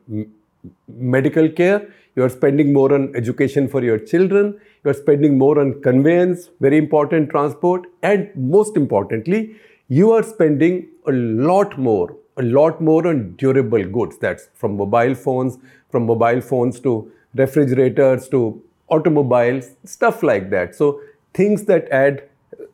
medical 0.89 1.47
care, 1.47 1.87
you 2.17 2.23
are 2.23 2.29
spending 2.29 2.73
more 2.73 2.93
on 2.93 3.15
education 3.15 3.69
for 3.69 3.81
your 3.81 3.97
children, 3.97 4.59
you 4.83 4.91
are 4.91 4.99
spending 5.05 5.37
more 5.37 5.57
on 5.61 5.81
conveyance, 5.81 6.49
very 6.59 6.77
important 6.77 7.29
transport, 7.29 7.87
and 8.03 8.29
most 8.35 8.75
importantly, 8.75 9.55
you 9.89 10.11
are 10.11 10.23
spending 10.23 10.87
a 11.07 11.11
lot 11.11 11.77
more, 11.77 12.15
a 12.37 12.43
lot 12.43 12.81
more 12.81 13.07
on 13.07 13.35
durable 13.35 13.83
goods. 13.83 14.17
That's 14.17 14.49
from 14.53 14.77
mobile 14.77 15.15
phones, 15.15 15.57
from 15.89 16.05
mobile 16.05 16.41
phones 16.41 16.79
to 16.81 17.11
refrigerators 17.35 18.29
to 18.29 18.61
automobiles, 18.89 19.71
stuff 19.83 20.23
like 20.23 20.49
that. 20.51 20.75
So 20.75 21.01
things 21.33 21.65
that 21.65 21.89
add 21.89 22.23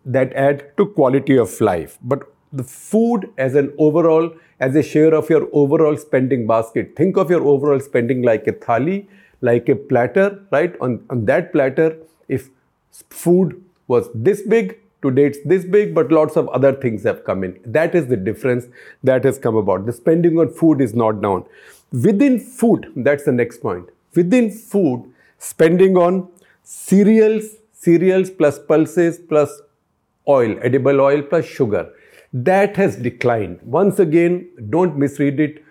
that 0.05 0.33
add 0.33 0.77
to 0.77 0.85
quality 0.85 1.37
of 1.37 1.59
life. 1.61 1.97
But 2.01 2.31
the 2.53 2.63
food 2.63 3.29
as 3.37 3.55
an 3.55 3.73
overall, 3.79 4.31
as 4.59 4.75
a 4.75 4.83
share 4.83 5.13
of 5.13 5.29
your 5.29 5.49
overall 5.51 5.97
spending 5.97 6.45
basket, 6.47 6.95
think 6.95 7.17
of 7.17 7.29
your 7.29 7.43
overall 7.43 7.79
spending 7.79 8.21
like 8.21 8.47
a 8.47 8.53
thali 8.53 9.07
like 9.41 9.69
a 9.69 9.75
platter, 9.75 10.43
right? 10.51 10.75
On, 10.81 11.03
on 11.09 11.25
that 11.25 11.51
platter, 11.51 11.97
if 12.27 12.49
food 13.09 13.61
was 13.87 14.09
this 14.13 14.41
big, 14.41 14.79
today 15.01 15.25
it's 15.25 15.39
this 15.45 15.65
big, 15.65 15.93
but 15.93 16.11
lots 16.11 16.35
of 16.35 16.47
other 16.49 16.73
things 16.73 17.03
have 17.03 17.23
come 17.23 17.43
in. 17.43 17.59
That 17.65 17.95
is 17.95 18.07
the 18.07 18.17
difference 18.17 18.65
that 19.03 19.23
has 19.23 19.37
come 19.37 19.55
about. 19.55 19.85
The 19.85 19.93
spending 19.93 20.39
on 20.39 20.49
food 20.49 20.81
is 20.81 20.93
not 20.93 21.21
down. 21.21 21.45
Within 21.91 22.39
food, 22.39 22.91
that's 22.95 23.23
the 23.23 23.31
next 23.31 23.59
point. 23.59 23.89
Within 24.15 24.51
food, 24.51 25.11
spending 25.37 25.97
on 25.97 26.29
cereals, 26.63 27.45
cereals 27.73 28.29
plus 28.29 28.59
pulses 28.59 29.19
plus 29.19 29.61
oil, 30.27 30.57
edible 30.61 31.01
oil 31.01 31.21
plus 31.21 31.45
sugar, 31.45 31.91
that 32.33 32.75
has 32.75 32.95
declined. 32.95 33.59
Once 33.63 33.99
again, 33.99 34.49
don't 34.69 34.97
misread 34.97 35.39
it 35.39 35.65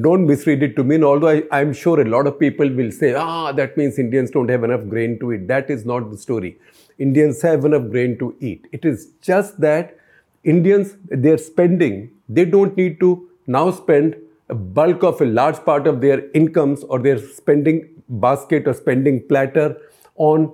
don't 0.00 0.26
misread 0.26 0.62
it 0.62 0.74
to 0.76 0.84
mean, 0.84 1.04
although 1.04 1.42
I, 1.50 1.60
am 1.60 1.72
sure 1.72 2.00
a 2.00 2.04
lot 2.04 2.26
of 2.26 2.38
people 2.38 2.68
will 2.68 2.90
say, 2.90 3.14
ah, 3.14 3.52
that 3.52 3.76
means 3.76 3.98
Indians 3.98 4.30
don't 4.30 4.48
have 4.48 4.64
enough 4.64 4.88
grain 4.88 5.18
to 5.20 5.32
eat. 5.34 5.46
That 5.48 5.70
is 5.70 5.84
not 5.84 6.10
the 6.10 6.16
story. 6.16 6.58
Indians 6.98 7.42
have 7.42 7.64
enough 7.64 7.90
grain 7.90 8.18
to 8.18 8.34
eat. 8.40 8.66
It 8.72 8.84
is 8.84 9.08
just 9.20 9.60
that 9.60 9.98
Indians, 10.44 10.96
they're 11.08 11.38
spending, 11.38 12.10
they 12.28 12.44
don't 12.44 12.76
need 12.76 13.00
to 13.00 13.28
now 13.46 13.70
spend 13.70 14.16
a 14.48 14.54
bulk 14.54 15.02
of 15.02 15.20
a 15.20 15.24
large 15.24 15.56
part 15.64 15.86
of 15.86 16.00
their 16.00 16.30
incomes 16.30 16.84
or 16.84 16.98
their 17.00 17.18
spending 17.18 17.88
basket 18.08 18.66
or 18.66 18.74
spending 18.74 19.26
platter 19.28 19.76
on 20.16 20.52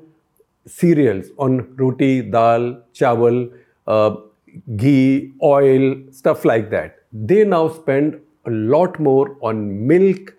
cereals, 0.66 1.26
on 1.38 1.74
roti, 1.76 2.22
dal, 2.22 2.82
chawal, 2.94 3.52
uh, 3.86 4.16
ghee, 4.76 5.32
oil, 5.42 5.96
stuff 6.10 6.44
like 6.44 6.70
that. 6.70 7.00
They 7.12 7.44
now 7.44 7.68
spend 7.68 8.20
a 8.46 8.50
lot 8.50 8.98
more 8.98 9.36
on 9.40 9.86
milk, 9.86 10.34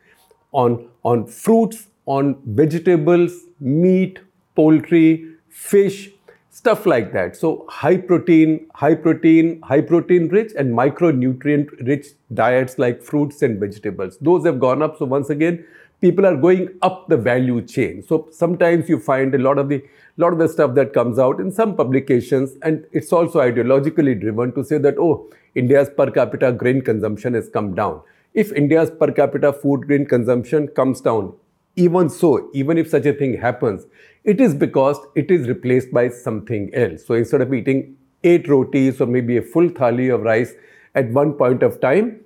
on, 0.51 0.89
on 1.03 1.27
fruits, 1.27 1.87
on 2.05 2.41
vegetables, 2.45 3.33
meat, 3.59 4.19
poultry, 4.55 5.32
fish, 5.53 6.09
stuff 6.49 6.85
like 6.85 7.13
that. 7.13 7.35
So 7.35 7.65
high 7.69 7.97
protein, 7.97 8.67
high 8.73 8.95
protein, 8.95 9.61
high 9.61 9.81
protein 9.81 10.27
rich 10.29 10.51
and 10.57 10.73
micronutrient 10.73 11.87
rich 11.87 12.07
diets 12.33 12.79
like 12.79 13.03
fruits 13.03 13.43
and 13.43 13.59
vegetables. 13.59 14.17
Those 14.19 14.45
have 14.45 14.59
gone 14.59 14.81
up. 14.81 14.97
So 14.97 15.05
once 15.05 15.29
again, 15.29 15.63
people 16.01 16.25
are 16.25 16.35
going 16.35 16.69
up 16.81 17.07
the 17.07 17.17
value 17.17 17.61
chain. 17.61 18.01
So 18.01 18.27
sometimes 18.31 18.89
you 18.89 18.99
find 18.99 19.35
a 19.35 19.37
lot 19.37 19.59
of 19.59 19.69
the 19.69 19.83
lot 20.17 20.33
of 20.33 20.39
the 20.39 20.47
stuff 20.47 20.73
that 20.75 20.93
comes 20.93 21.19
out 21.19 21.39
in 21.39 21.51
some 21.51 21.75
publications, 21.75 22.55
and 22.61 22.85
it's 22.91 23.13
also 23.13 23.39
ideologically 23.39 24.19
driven 24.19 24.53
to 24.53 24.63
say 24.63 24.79
that 24.79 24.97
oh, 24.97 25.29
India's 25.55 25.89
per 25.95 26.09
capita 26.11 26.51
grain 26.51 26.81
consumption 26.81 27.35
has 27.35 27.47
come 27.47 27.73
down. 27.75 28.01
If 28.33 28.51
India's 28.51 28.91
per 28.91 29.11
capita 29.11 29.53
food 29.53 29.87
grain 29.87 30.05
consumption 30.05 30.67
comes 30.67 31.01
down, 31.01 31.33
even 31.75 32.09
so, 32.09 32.49
even 32.53 32.77
if 32.77 32.89
such 32.89 33.05
a 33.05 33.13
thing 33.13 33.37
happens, 33.37 33.85
it 34.23 34.39
is 34.39 34.53
because 34.53 34.97
it 35.15 35.31
is 35.31 35.47
replaced 35.47 35.91
by 35.91 36.09
something 36.09 36.73
else. 36.73 37.05
So 37.05 37.13
instead 37.15 37.41
of 37.41 37.53
eating 37.53 37.97
eight 38.23 38.47
rotis 38.47 39.01
or 39.01 39.07
maybe 39.07 39.37
a 39.37 39.41
full 39.41 39.69
thali 39.69 40.13
of 40.13 40.21
rice 40.21 40.53
at 40.95 41.09
one 41.09 41.33
point 41.33 41.63
of 41.63 41.81
time, 41.81 42.21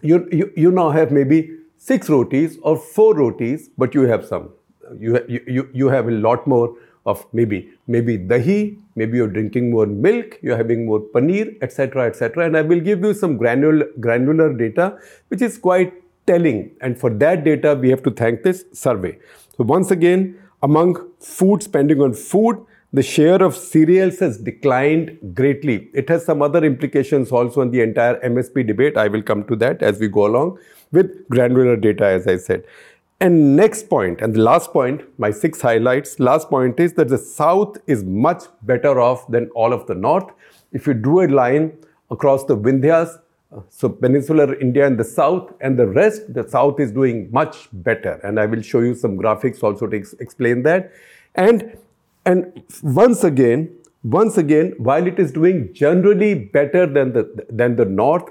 you, 0.00 0.28
you, 0.32 0.52
you 0.56 0.70
now 0.70 0.90
have 0.90 1.12
maybe 1.12 1.58
six 1.76 2.08
rotis 2.08 2.56
or 2.62 2.76
four 2.76 3.14
rotis, 3.14 3.68
but 3.76 3.94
you 3.94 4.02
have 4.02 4.24
some. 4.24 4.50
You, 4.98 5.22
you, 5.28 5.68
you 5.72 5.88
have 5.88 6.08
a 6.08 6.12
lot 6.12 6.46
more 6.46 6.74
of 7.04 7.26
maybe 7.32 7.70
maybe 7.86 8.18
dahi, 8.18 8.78
maybe 8.96 9.18
you're 9.18 9.28
drinking 9.28 9.70
more 9.70 9.86
milk, 9.86 10.38
you're 10.42 10.56
having 10.56 10.86
more 10.86 11.00
paneer, 11.00 11.56
etc., 11.62 12.06
etc. 12.06 12.46
And 12.46 12.56
I 12.56 12.62
will 12.62 12.80
give 12.80 13.00
you 13.00 13.12
some 13.14 13.36
granular 13.36 13.86
granular 14.00 14.52
data, 14.52 14.98
which 15.28 15.42
is 15.42 15.58
quite 15.58 15.92
telling. 16.28 16.70
And 16.80 16.98
for 17.02 17.10
that 17.24 17.44
data, 17.44 17.74
we 17.74 17.90
have 17.90 18.02
to 18.04 18.10
thank 18.22 18.42
this 18.42 18.64
survey. 18.72 19.18
So 19.56 19.64
once 19.64 19.90
again, 19.90 20.38
among 20.62 20.96
food 21.20 21.62
spending 21.62 22.00
on 22.00 22.14
food, 22.14 22.64
the 22.92 23.02
share 23.02 23.42
of 23.42 23.54
cereals 23.54 24.18
has 24.20 24.38
declined 24.38 25.18
greatly. 25.34 25.90
It 25.92 26.08
has 26.08 26.24
some 26.24 26.40
other 26.40 26.64
implications 26.64 27.30
also 27.30 27.60
on 27.60 27.70
the 27.70 27.82
entire 27.82 28.18
MSP 28.20 28.66
debate. 28.66 28.96
I 28.96 29.08
will 29.08 29.22
come 29.22 29.44
to 29.44 29.56
that 29.56 29.82
as 29.82 30.00
we 30.00 30.08
go 30.08 30.26
along 30.26 30.58
with 30.90 31.28
granular 31.28 31.76
data, 31.76 32.06
as 32.06 32.26
I 32.26 32.36
said. 32.36 32.64
And 33.20 33.56
next 33.56 33.90
point, 33.90 34.20
and 34.22 34.34
the 34.34 34.40
last 34.40 34.72
point, 34.72 35.02
my 35.18 35.30
six 35.32 35.60
highlights, 35.60 36.18
last 36.18 36.48
point 36.48 36.80
is 36.80 36.94
that 36.94 37.08
the 37.08 37.18
South 37.18 37.76
is 37.86 38.04
much 38.04 38.44
better 38.62 39.00
off 39.00 39.26
than 39.28 39.50
all 39.50 39.72
of 39.72 39.86
the 39.86 39.94
North. 39.94 40.32
If 40.72 40.86
you 40.86 40.94
drew 40.94 41.24
a 41.26 41.28
line 41.28 41.72
across 42.10 42.44
the 42.44 42.56
Vindhyas, 42.56 43.18
so 43.70 43.88
peninsular 43.88 44.54
India 44.56 44.86
and 44.86 44.98
the 44.98 45.04
South 45.04 45.52
and 45.60 45.78
the 45.78 45.86
rest, 45.86 46.32
the 46.34 46.46
South 46.48 46.78
is 46.78 46.92
doing 46.92 47.28
much 47.32 47.68
better. 47.72 48.20
And 48.22 48.38
I 48.38 48.46
will 48.46 48.62
show 48.62 48.80
you 48.80 48.94
some 48.94 49.16
graphics 49.16 49.62
also 49.62 49.86
to 49.86 49.96
ex 49.96 50.14
explain 50.20 50.62
that. 50.64 50.92
And, 51.34 51.76
and 52.26 52.62
once 52.82 53.24
again, 53.24 53.74
once 54.04 54.36
again, 54.36 54.74
while 54.78 55.06
it 55.06 55.18
is 55.18 55.32
doing 55.32 55.72
generally 55.72 56.34
better 56.34 56.86
than 56.86 57.12
the, 57.12 57.46
than 57.48 57.76
the 57.76 57.84
North, 57.84 58.30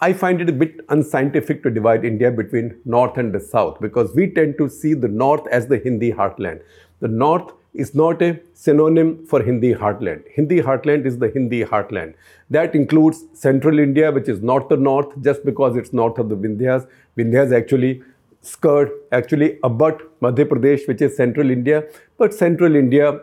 I 0.00 0.12
find 0.12 0.40
it 0.40 0.48
a 0.48 0.52
bit 0.52 0.80
unscientific 0.88 1.62
to 1.62 1.70
divide 1.70 2.04
India 2.04 2.30
between 2.30 2.80
North 2.84 3.18
and 3.18 3.32
the 3.32 3.40
South 3.40 3.80
because 3.80 4.14
we 4.14 4.28
tend 4.28 4.56
to 4.58 4.68
see 4.68 4.94
the 4.94 5.08
North 5.08 5.46
as 5.48 5.66
the 5.68 5.78
Hindi 5.78 6.12
heartland. 6.12 6.62
The 7.00 7.08
North 7.08 7.52
is 7.74 7.94
not 7.94 8.20
a 8.20 8.38
synonym 8.52 9.26
for 9.26 9.42
Hindi 9.42 9.74
heartland. 9.74 10.24
Hindi 10.34 10.60
heartland 10.60 11.06
is 11.06 11.18
the 11.18 11.28
Hindi 11.28 11.64
heartland. 11.64 12.14
That 12.50 12.74
includes 12.74 13.24
central 13.32 13.78
India, 13.78 14.12
which 14.12 14.28
is 14.28 14.42
not 14.42 14.68
the 14.68 14.76
north, 14.76 15.20
just 15.22 15.44
because 15.44 15.76
it's 15.76 15.92
north 15.92 16.18
of 16.18 16.28
the 16.28 16.36
Vindhyas. 16.36 16.86
Vindhyas 17.16 17.56
actually 17.56 18.02
skirt, 18.42 18.92
actually 19.10 19.58
abut 19.62 20.20
Madhya 20.20 20.44
Pradesh, 20.44 20.86
which 20.86 21.00
is 21.00 21.16
central 21.16 21.50
India. 21.50 21.84
But 22.18 22.34
central 22.34 22.76
India, 22.76 23.20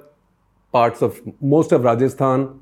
parts 0.71 1.01
of 1.03 1.21
most 1.41 1.71
of 1.71 1.83
Rajasthan, 1.83 2.59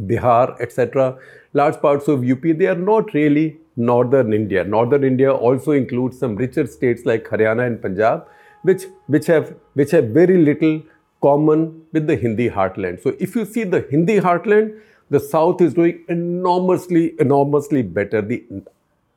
Bihar, 0.00 0.60
etc., 0.60 1.18
large 1.54 1.80
parts 1.80 2.06
of 2.06 2.22
UP, 2.22 2.42
they 2.42 2.66
are 2.66 2.76
not 2.76 3.14
really 3.14 3.58
northern 3.76 4.32
India. 4.32 4.62
Northern 4.62 5.04
India 5.04 5.32
also 5.32 5.72
includes 5.72 6.18
some 6.18 6.36
richer 6.36 6.66
states 6.66 7.04
like 7.04 7.24
Haryana 7.24 7.66
and 7.66 7.80
Punjab, 7.80 8.26
which, 8.62 8.84
which, 9.06 9.26
have, 9.26 9.54
which 9.74 9.90
have 9.90 10.06
very 10.06 10.38
little 10.42 10.82
common 11.22 11.82
with 11.92 12.06
the 12.06 12.16
Hindi 12.16 12.48
heartland. 12.50 13.02
So 13.02 13.14
if 13.18 13.34
you 13.34 13.44
see 13.44 13.64
the 13.64 13.86
Hindi 13.90 14.20
heartland, 14.20 14.80
the 15.10 15.20
South 15.20 15.60
is 15.60 15.74
doing 15.74 16.04
enormously, 16.08 17.14
enormously 17.20 17.82
better. 17.82 18.20
The, 18.20 18.44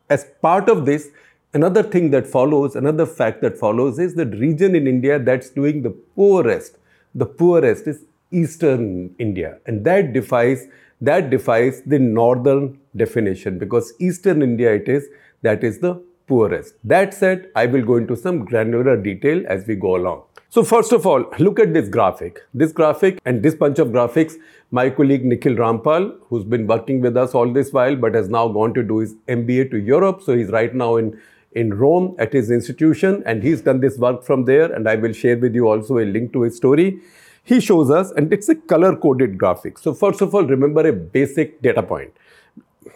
as 0.10 0.26
part 0.42 0.70
of 0.70 0.86
this, 0.86 1.10
another 1.54 1.84
thing 1.84 2.12
that 2.12 2.28
follows, 2.28 2.76
another 2.76 3.06
fact 3.06 3.42
that 3.42 3.58
follows 3.58 4.00
is 4.00 4.16
that 4.16 4.28
region 4.38 4.76
in 4.76 4.88
India 4.88 5.20
that's 5.20 5.50
doing 5.50 5.82
the 5.82 5.90
poorest, 5.90 6.78
the 7.16 7.26
poorest 7.26 7.88
is 7.88 8.06
eastern 8.32 9.16
India. 9.18 9.58
And 9.66 9.84
that 9.86 10.14
defies 10.14 10.68
that 11.02 11.30
defies 11.30 11.82
the 11.86 11.98
northern 11.98 12.78
definition 12.96 13.58
because 13.58 13.94
eastern 14.00 14.42
India 14.42 14.74
it 14.74 14.90
is 14.90 15.08
that 15.42 15.64
is 15.64 15.80
the 15.80 16.02
poorest. 16.28 16.76
That 16.84 17.14
said, 17.14 17.50
I 17.56 17.66
will 17.66 17.84
go 17.84 17.96
into 17.96 18.16
some 18.16 18.46
granular 18.46 18.96
detail 18.98 19.44
as 19.48 19.66
we 19.66 19.76
go 19.76 19.96
along. 19.96 20.24
So 20.52 20.64
first 20.64 20.92
of 20.92 21.06
all, 21.06 21.26
look 21.38 21.60
at 21.60 21.74
this 21.74 21.88
graphic. 21.88 22.42
This 22.54 22.72
graphic 22.72 23.20
and 23.24 23.44
this 23.44 23.54
bunch 23.54 23.78
of 23.78 23.90
graphics, 23.90 24.34
my 24.72 24.90
colleague 24.90 25.24
Nikhil 25.24 25.56
Rampal, 25.56 26.18
who's 26.28 26.44
been 26.44 26.66
working 26.66 27.02
with 27.02 27.16
us 27.16 27.36
all 27.36 27.54
this 27.54 27.72
while 27.72 27.96
but 27.96 28.16
has 28.16 28.30
now 28.30 28.48
gone 28.48 28.74
to 28.74 28.82
do 28.82 28.98
his 28.98 29.14
MBA 29.28 29.70
to 29.72 29.78
Europe. 29.78 30.24
So 30.24 30.36
he's 30.36 30.50
right 30.50 30.74
now 30.74 30.96
in, 30.96 31.20
in 31.52 31.76
Rome 31.76 32.16
at 32.18 32.34
his 32.34 32.50
institution 32.50 33.22
and 33.28 33.44
he's 33.44 33.62
done 33.62 33.80
this 33.80 34.00
work 34.00 34.24
from 34.24 34.46
there 34.46 34.72
and 34.74 34.90
I 34.90 34.96
will 34.96 35.14
share 35.14 35.38
with 35.38 35.54
you 35.54 35.68
also 35.68 36.00
a 36.00 36.06
link 36.06 36.34
to 36.34 36.42
his 36.42 36.58
story 36.58 37.00
he 37.44 37.60
shows 37.60 37.90
us, 37.90 38.12
and 38.12 38.32
it's 38.32 38.48
a 38.50 38.56
color 38.56 38.96
coded 38.96 39.38
graphic. 39.38 39.80
So, 39.80 39.94
first 39.94 40.22
of 40.22 40.36
all, 40.36 40.44
remember 40.46 40.88
a 40.88 40.94
basic 40.94 41.62
data 41.64 41.82
point, 41.82 42.14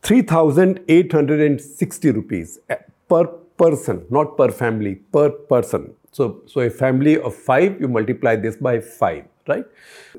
3860 0.02 2.12
rupees 2.12 2.60
eh, 2.70 2.76
per 3.10 3.26
person 3.58 4.06
not 4.10 4.38
per 4.38 4.52
family 4.52 4.96
per 5.12 5.30
person 5.30 5.94
so 6.12 6.42
so 6.46 6.62
a 6.62 6.70
family 6.70 7.20
of 7.20 7.36
5 7.36 7.82
you 7.82 7.88
multiply 7.88 8.36
this 8.36 8.56
by 8.56 8.80
5 8.80 9.26
right 9.48 9.66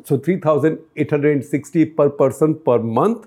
so 0.05 0.19
3860 0.19 1.87
per 2.01 2.11
person 2.11 2.55
per 2.69 2.79
month 2.79 3.27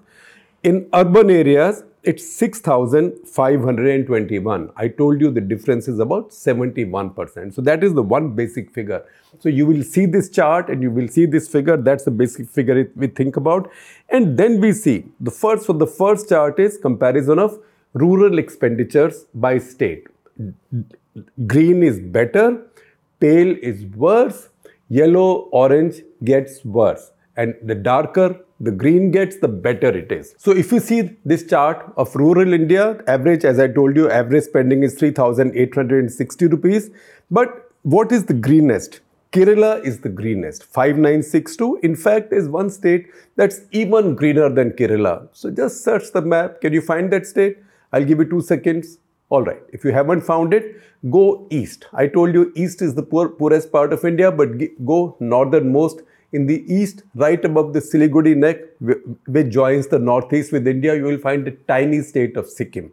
in 0.63 0.87
urban 0.93 1.31
areas 1.31 1.83
it's 2.03 2.27
6,521. 2.27 4.71
I 4.75 4.87
told 4.87 5.21
you 5.21 5.29
the 5.29 5.41
difference 5.41 5.87
is 5.87 5.99
about 5.99 6.31
71%. 6.31 7.53
So 7.53 7.61
that 7.61 7.83
is 7.83 7.93
the 7.93 8.01
one 8.01 8.33
basic 8.35 8.71
figure. 8.71 9.05
So 9.39 9.49
you 9.49 9.67
will 9.67 9.83
see 9.83 10.07
this 10.07 10.29
chart 10.29 10.69
and 10.69 10.81
you 10.81 10.89
will 10.89 11.07
see 11.07 11.27
this 11.27 11.47
figure. 11.47 11.77
That's 11.77 12.03
the 12.03 12.09
basic 12.11 12.49
figure 12.49 12.89
we 12.95 13.05
think 13.07 13.37
about. 13.37 13.69
And 14.09 14.35
then 14.37 14.59
we 14.59 14.73
see 14.73 15.05
the 15.19 15.31
first, 15.31 15.67
so 15.67 15.73
the 15.73 15.85
first 15.85 16.29
chart 16.29 16.59
is 16.59 16.77
comparison 16.77 17.37
of 17.37 17.59
rural 17.93 18.39
expenditures 18.39 19.25
by 19.35 19.59
state. 19.59 20.07
Green 21.45 21.83
is 21.83 21.99
better, 21.99 22.65
pale 23.19 23.55
is 23.61 23.85
worse, 23.85 24.49
yellow, 24.89 25.49
orange 25.51 26.01
gets 26.23 26.65
worse. 26.65 27.11
And 27.37 27.55
the 27.63 27.75
darker 27.75 28.39
the 28.61 28.71
green 28.71 29.09
gets, 29.09 29.37
the 29.37 29.47
better 29.47 29.89
it 29.89 30.11
is. 30.11 30.35
So 30.37 30.51
if 30.51 30.71
you 30.71 30.79
see 30.79 31.17
this 31.25 31.47
chart 31.47 31.91
of 31.97 32.15
rural 32.15 32.53
India, 32.53 33.03
average, 33.07 33.43
as 33.43 33.59
I 33.59 33.67
told 33.67 33.95
you, 33.95 34.09
average 34.09 34.43
spending 34.43 34.83
is 34.83 34.93
3,860 34.93 36.47
rupees. 36.47 36.91
But 37.31 37.71
what 37.81 38.11
is 38.11 38.25
the 38.25 38.35
greenest? 38.35 38.99
Kerala 39.31 39.83
is 39.83 40.01
the 40.01 40.09
greenest, 40.09 40.63
5962. 40.65 41.79
In 41.81 41.95
fact, 41.95 42.33
is 42.33 42.47
one 42.49 42.69
state 42.69 43.07
that's 43.35 43.61
even 43.71 44.13
greener 44.13 44.49
than 44.49 44.71
Kerala. 44.71 45.29
So 45.31 45.49
just 45.49 45.83
search 45.83 46.11
the 46.11 46.21
map. 46.21 46.61
Can 46.61 46.73
you 46.73 46.81
find 46.81 47.11
that 47.13 47.25
state? 47.25 47.57
I'll 47.93 48.05
give 48.05 48.19
you 48.19 48.25
two 48.25 48.41
seconds. 48.41 48.99
All 49.29 49.41
right. 49.41 49.61
If 49.69 49.85
you 49.85 49.91
haven't 49.91 50.21
found 50.21 50.53
it, 50.53 50.81
go 51.09 51.47
east. 51.49 51.87
I 51.93 52.07
told 52.07 52.35
you 52.35 52.51
east 52.55 52.81
is 52.81 52.93
the 52.93 53.03
poor, 53.03 53.29
poorest 53.29 53.71
part 53.71 53.93
of 53.93 54.03
India, 54.05 54.31
but 54.31 54.49
go 54.85 55.15
northernmost 55.19 56.01
in 56.31 56.47
the 56.47 56.63
east, 56.73 57.03
right 57.15 57.43
above 57.43 57.73
the 57.73 57.79
Siliguri 57.79 58.35
neck, 58.35 58.59
which 59.27 59.49
joins 59.49 59.87
the 59.87 59.99
northeast 59.99 60.51
with 60.51 60.67
India, 60.67 60.95
you 60.95 61.03
will 61.03 61.17
find 61.17 61.45
the 61.45 61.51
tiny 61.67 62.01
state 62.01 62.37
of 62.37 62.49
Sikkim. 62.49 62.91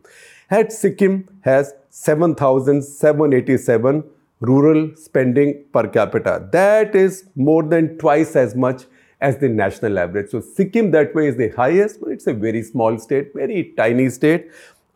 At 0.51 0.73
Sikkim 0.73 1.29
has 1.43 1.75
7,787 1.91 4.03
rural 4.41 4.97
spending 4.97 5.65
per 5.73 5.89
capita. 5.89 6.49
That 6.53 6.95
is 6.95 7.25
more 7.35 7.63
than 7.63 7.99
twice 7.99 8.37
as 8.37 8.55
much 8.55 8.85
as 9.21 9.39
the 9.39 9.49
national 9.49 9.99
average. 9.99 10.31
So 10.31 10.41
Sikkim 10.41 10.93
that 10.93 11.15
way 11.15 11.29
is 11.29 11.37
the 11.37 11.51
highest, 11.51 12.01
but 12.01 12.11
it's 12.11 12.27
a 12.27 12.33
very 12.33 12.63
small 12.63 12.99
state, 12.99 13.35
very 13.35 13.75
tiny 13.77 14.09
state. 14.11 14.51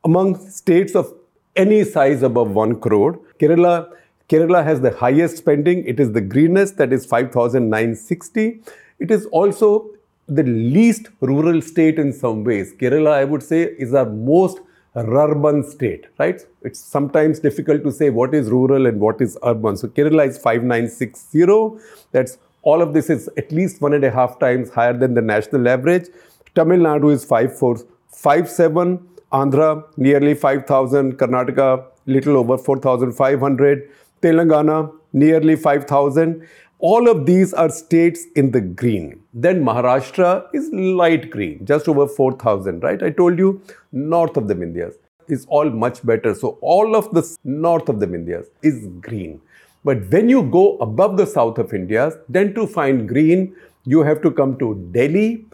Among 0.05 0.39
states 0.49 0.95
of 0.95 1.13
any 1.55 1.85
size 1.85 2.23
above 2.23 2.51
1 2.51 2.81
crore, 2.81 3.21
Kerala 3.39 3.91
Kerala 4.33 4.65
has 4.65 4.81
the 4.81 4.93
highest 4.93 5.37
spending. 5.37 5.85
It 5.85 6.01
is 6.01 6.13
the 6.13 6.23
greenest, 6.23 6.79
that 6.79 6.91
is 6.91 7.05
5,960. 7.05 8.63
It 8.99 9.11
is 9.11 9.27
also 9.27 9.91
the 10.27 10.43
least 10.43 11.09
rural 11.21 11.61
state 11.61 11.99
in 11.99 12.15
some 12.15 12.43
ways. 12.43 12.73
Kerala, 12.81 13.13
I 13.13 13.25
would 13.25 13.43
say, 13.43 13.65
is 13.79 13.93
our 13.93 14.07
most 14.07 14.61
urban 14.97 15.63
state, 15.63 16.07
right? 16.19 16.41
It's 16.63 16.79
sometimes 16.79 17.41
difficult 17.41 17.85
to 17.85 17.93
say 17.93 18.09
what 18.09 18.35
is 18.35 18.49
rural 18.49 18.87
and 18.87 18.99
what 19.01 19.21
is 19.21 19.37
urban. 19.45 19.77
So 19.77 19.89
Kerala 19.89 20.27
is 20.27 20.39
5960. 20.39 21.79
That's 22.13 22.39
all 22.63 22.81
of 22.81 22.95
this 22.95 23.11
is 23.11 23.29
at 23.37 23.53
least 23.53 23.83
one 23.83 23.93
and 23.93 24.03
a 24.03 24.11
half 24.11 24.39
times 24.39 24.71
higher 24.71 24.97
than 24.97 25.13
the 25.13 25.21
national 25.21 25.69
average. 25.69 26.07
Tamil 26.55 26.79
Nadu 26.79 27.13
is 27.13 27.23
5457. 27.27 28.99
Andhra 29.31 29.85
nearly 29.99 30.35
5000. 30.35 31.19
Karnataka 31.19 31.85
little 32.07 32.39
over 32.39 32.57
4500. 32.57 33.91
Telangana, 34.23 34.93
nearly 35.13 35.57
5,000. 35.57 36.47
All 36.79 37.09
of 37.09 37.27
these 37.27 37.53
are 37.53 37.69
states 37.69 38.27
in 38.35 38.51
the 38.51 38.61
green. 38.61 39.21
Then 39.35 39.65
Maharashtra 39.65 40.49
is 40.53 40.71
light 40.73 41.31
green, 41.31 41.65
just 41.65 41.89
over 41.89 42.09
4,000, 42.09 42.83
right? 42.83 43.03
I 43.03 43.11
told 43.11 43.39
you, 43.39 43.61
north 43.93 44.37
of 44.37 44.49
the 44.49 44.55
Vindhyas 44.55 44.95
is 45.29 45.47
all 45.49 45.71
much 45.71 46.05
better. 46.05 46.35
So 46.35 46.59
all 46.61 46.97
of 46.97 47.11
the 47.13 47.23
north 47.45 47.89
of 47.89 48.01
the 48.01 48.07
Vindhyas 48.07 48.47
is 48.63 48.87
green. 49.01 49.41
But 49.85 50.11
when 50.11 50.29
you 50.29 50.43
go 50.43 50.77
above 50.79 51.17
the 51.17 51.27
south 51.27 51.59
of 51.59 51.73
India, 51.73 52.13
then 52.29 52.55
to 52.55 52.67
find 52.67 53.09
green, 53.09 53.55
you 53.85 54.03
have 54.03 54.23
to 54.23 54.31
come 54.31 54.59
to 54.59 54.75
Delhi, 54.93 55.47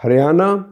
Haryana, 0.00 0.66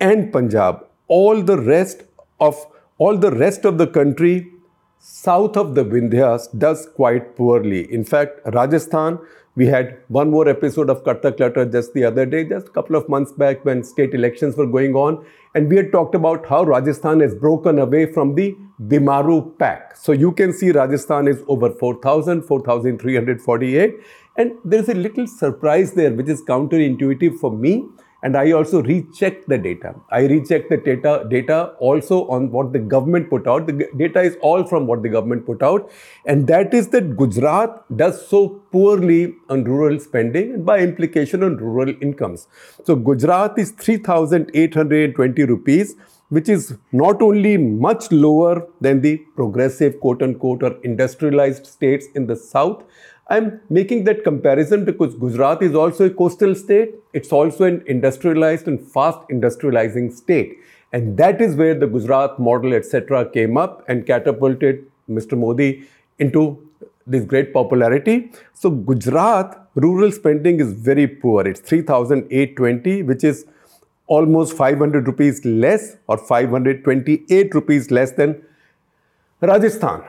and 0.00 0.32
Punjab. 0.32 0.84
All 1.08 1.42
the 1.42 1.58
rest 1.58 2.04
of 2.40 2.66
all 2.98 3.16
the 3.16 3.30
rest 3.30 3.64
of 3.64 3.78
the 3.78 3.86
country 3.86 4.50
south 4.98 5.56
of 5.56 5.74
the 5.74 5.84
Vindhyas 5.84 6.46
does 6.58 6.88
quite 6.94 7.36
poorly. 7.36 7.92
In 7.92 8.04
fact, 8.04 8.40
Rajasthan, 8.46 9.18
we 9.56 9.66
had 9.66 9.98
one 10.08 10.30
more 10.30 10.48
episode 10.48 10.88
of 10.88 11.02
the 11.02 11.14
Clutter 11.14 11.64
just 11.66 11.92
the 11.92 12.04
other 12.04 12.24
day, 12.24 12.44
just 12.44 12.68
a 12.68 12.70
couple 12.70 12.94
of 12.94 13.08
months 13.08 13.32
back 13.32 13.64
when 13.64 13.82
state 13.82 14.14
elections 14.14 14.56
were 14.56 14.66
going 14.66 14.94
on. 14.94 15.24
And 15.54 15.68
we 15.68 15.76
had 15.76 15.90
talked 15.90 16.14
about 16.14 16.46
how 16.46 16.62
Rajasthan 16.62 17.20
has 17.20 17.34
broken 17.34 17.78
away 17.78 18.12
from 18.12 18.34
the 18.36 18.56
Bimaru 18.86 19.58
pack. 19.58 19.96
So 19.96 20.12
you 20.12 20.30
can 20.32 20.52
see 20.52 20.70
Rajasthan 20.70 21.26
is 21.26 21.42
over 21.48 21.70
4,000, 21.70 22.42
4,348. 22.42 23.94
And 24.36 24.52
there's 24.64 24.88
a 24.88 24.94
little 24.94 25.26
surprise 25.26 25.92
there, 25.92 26.12
which 26.12 26.28
is 26.28 26.42
counterintuitive 26.42 27.40
for 27.40 27.50
me 27.50 27.84
and 28.22 28.36
I 28.36 28.50
also 28.52 28.82
recheck 28.82 29.46
the 29.46 29.58
data. 29.58 29.94
I 30.10 30.22
recheck 30.22 30.68
the 30.68 30.76
data, 30.76 31.24
data 31.30 31.74
also 31.78 32.26
on 32.28 32.50
what 32.50 32.72
the 32.72 32.80
government 32.80 33.30
put 33.30 33.46
out. 33.46 33.66
The 33.66 33.88
data 33.96 34.22
is 34.22 34.36
all 34.40 34.64
from 34.64 34.86
what 34.86 35.02
the 35.02 35.08
government 35.08 35.46
put 35.46 35.62
out. 35.62 35.90
And 36.26 36.46
that 36.48 36.74
is 36.74 36.88
that 36.88 37.16
Gujarat 37.16 37.84
does 37.96 38.26
so 38.26 38.60
poorly 38.72 39.36
on 39.48 39.64
rural 39.64 40.00
spending 40.00 40.52
and 40.54 40.66
by 40.66 40.80
implication 40.80 41.44
on 41.44 41.56
rural 41.58 41.94
incomes. 42.00 42.48
So 42.84 42.96
Gujarat 42.96 43.56
is 43.56 43.70
3,820 43.70 45.44
rupees, 45.44 45.94
which 46.28 46.48
is 46.48 46.76
not 46.90 47.22
only 47.22 47.56
much 47.56 48.10
lower 48.10 48.66
than 48.80 49.00
the 49.00 49.18
progressive 49.36 50.00
quote 50.00 50.22
unquote 50.22 50.64
or 50.64 50.76
industrialized 50.82 51.66
states 51.66 52.06
in 52.16 52.26
the 52.26 52.36
south, 52.36 52.82
I'm 53.30 53.60
making 53.68 54.04
that 54.04 54.24
comparison 54.24 54.84
because 54.86 55.14
Gujarat 55.14 55.62
is 55.62 55.74
also 55.74 56.06
a 56.06 56.10
coastal 56.10 56.54
state. 56.54 56.94
It's 57.12 57.30
also 57.30 57.64
an 57.64 57.84
industrialized 57.86 58.66
and 58.68 58.80
fast 58.80 59.18
industrializing 59.30 60.14
state. 60.14 60.56
And 60.92 61.18
that 61.18 61.42
is 61.42 61.54
where 61.54 61.74
the 61.74 61.86
Gujarat 61.86 62.38
model, 62.38 62.72
etc., 62.72 63.28
came 63.30 63.58
up 63.58 63.84
and 63.86 64.06
catapulted 64.06 64.86
Mr. 65.10 65.36
Modi 65.36 65.86
into 66.18 66.66
this 67.06 67.24
great 67.24 67.52
popularity. 67.52 68.32
So 68.54 68.70
Gujarat 68.70 69.68
rural 69.74 70.10
spending 70.10 70.60
is 70.60 70.72
very 70.72 71.06
poor. 71.06 71.46
It's 71.46 71.60
3,820, 71.60 73.02
which 73.02 73.24
is 73.24 73.44
almost 74.06 74.56
500 74.56 75.06
rupees 75.06 75.44
less 75.44 75.96
or 76.06 76.16
528 76.16 77.54
rupees 77.54 77.90
less 77.90 78.12
than 78.12 78.42
Rajasthan 79.42 80.02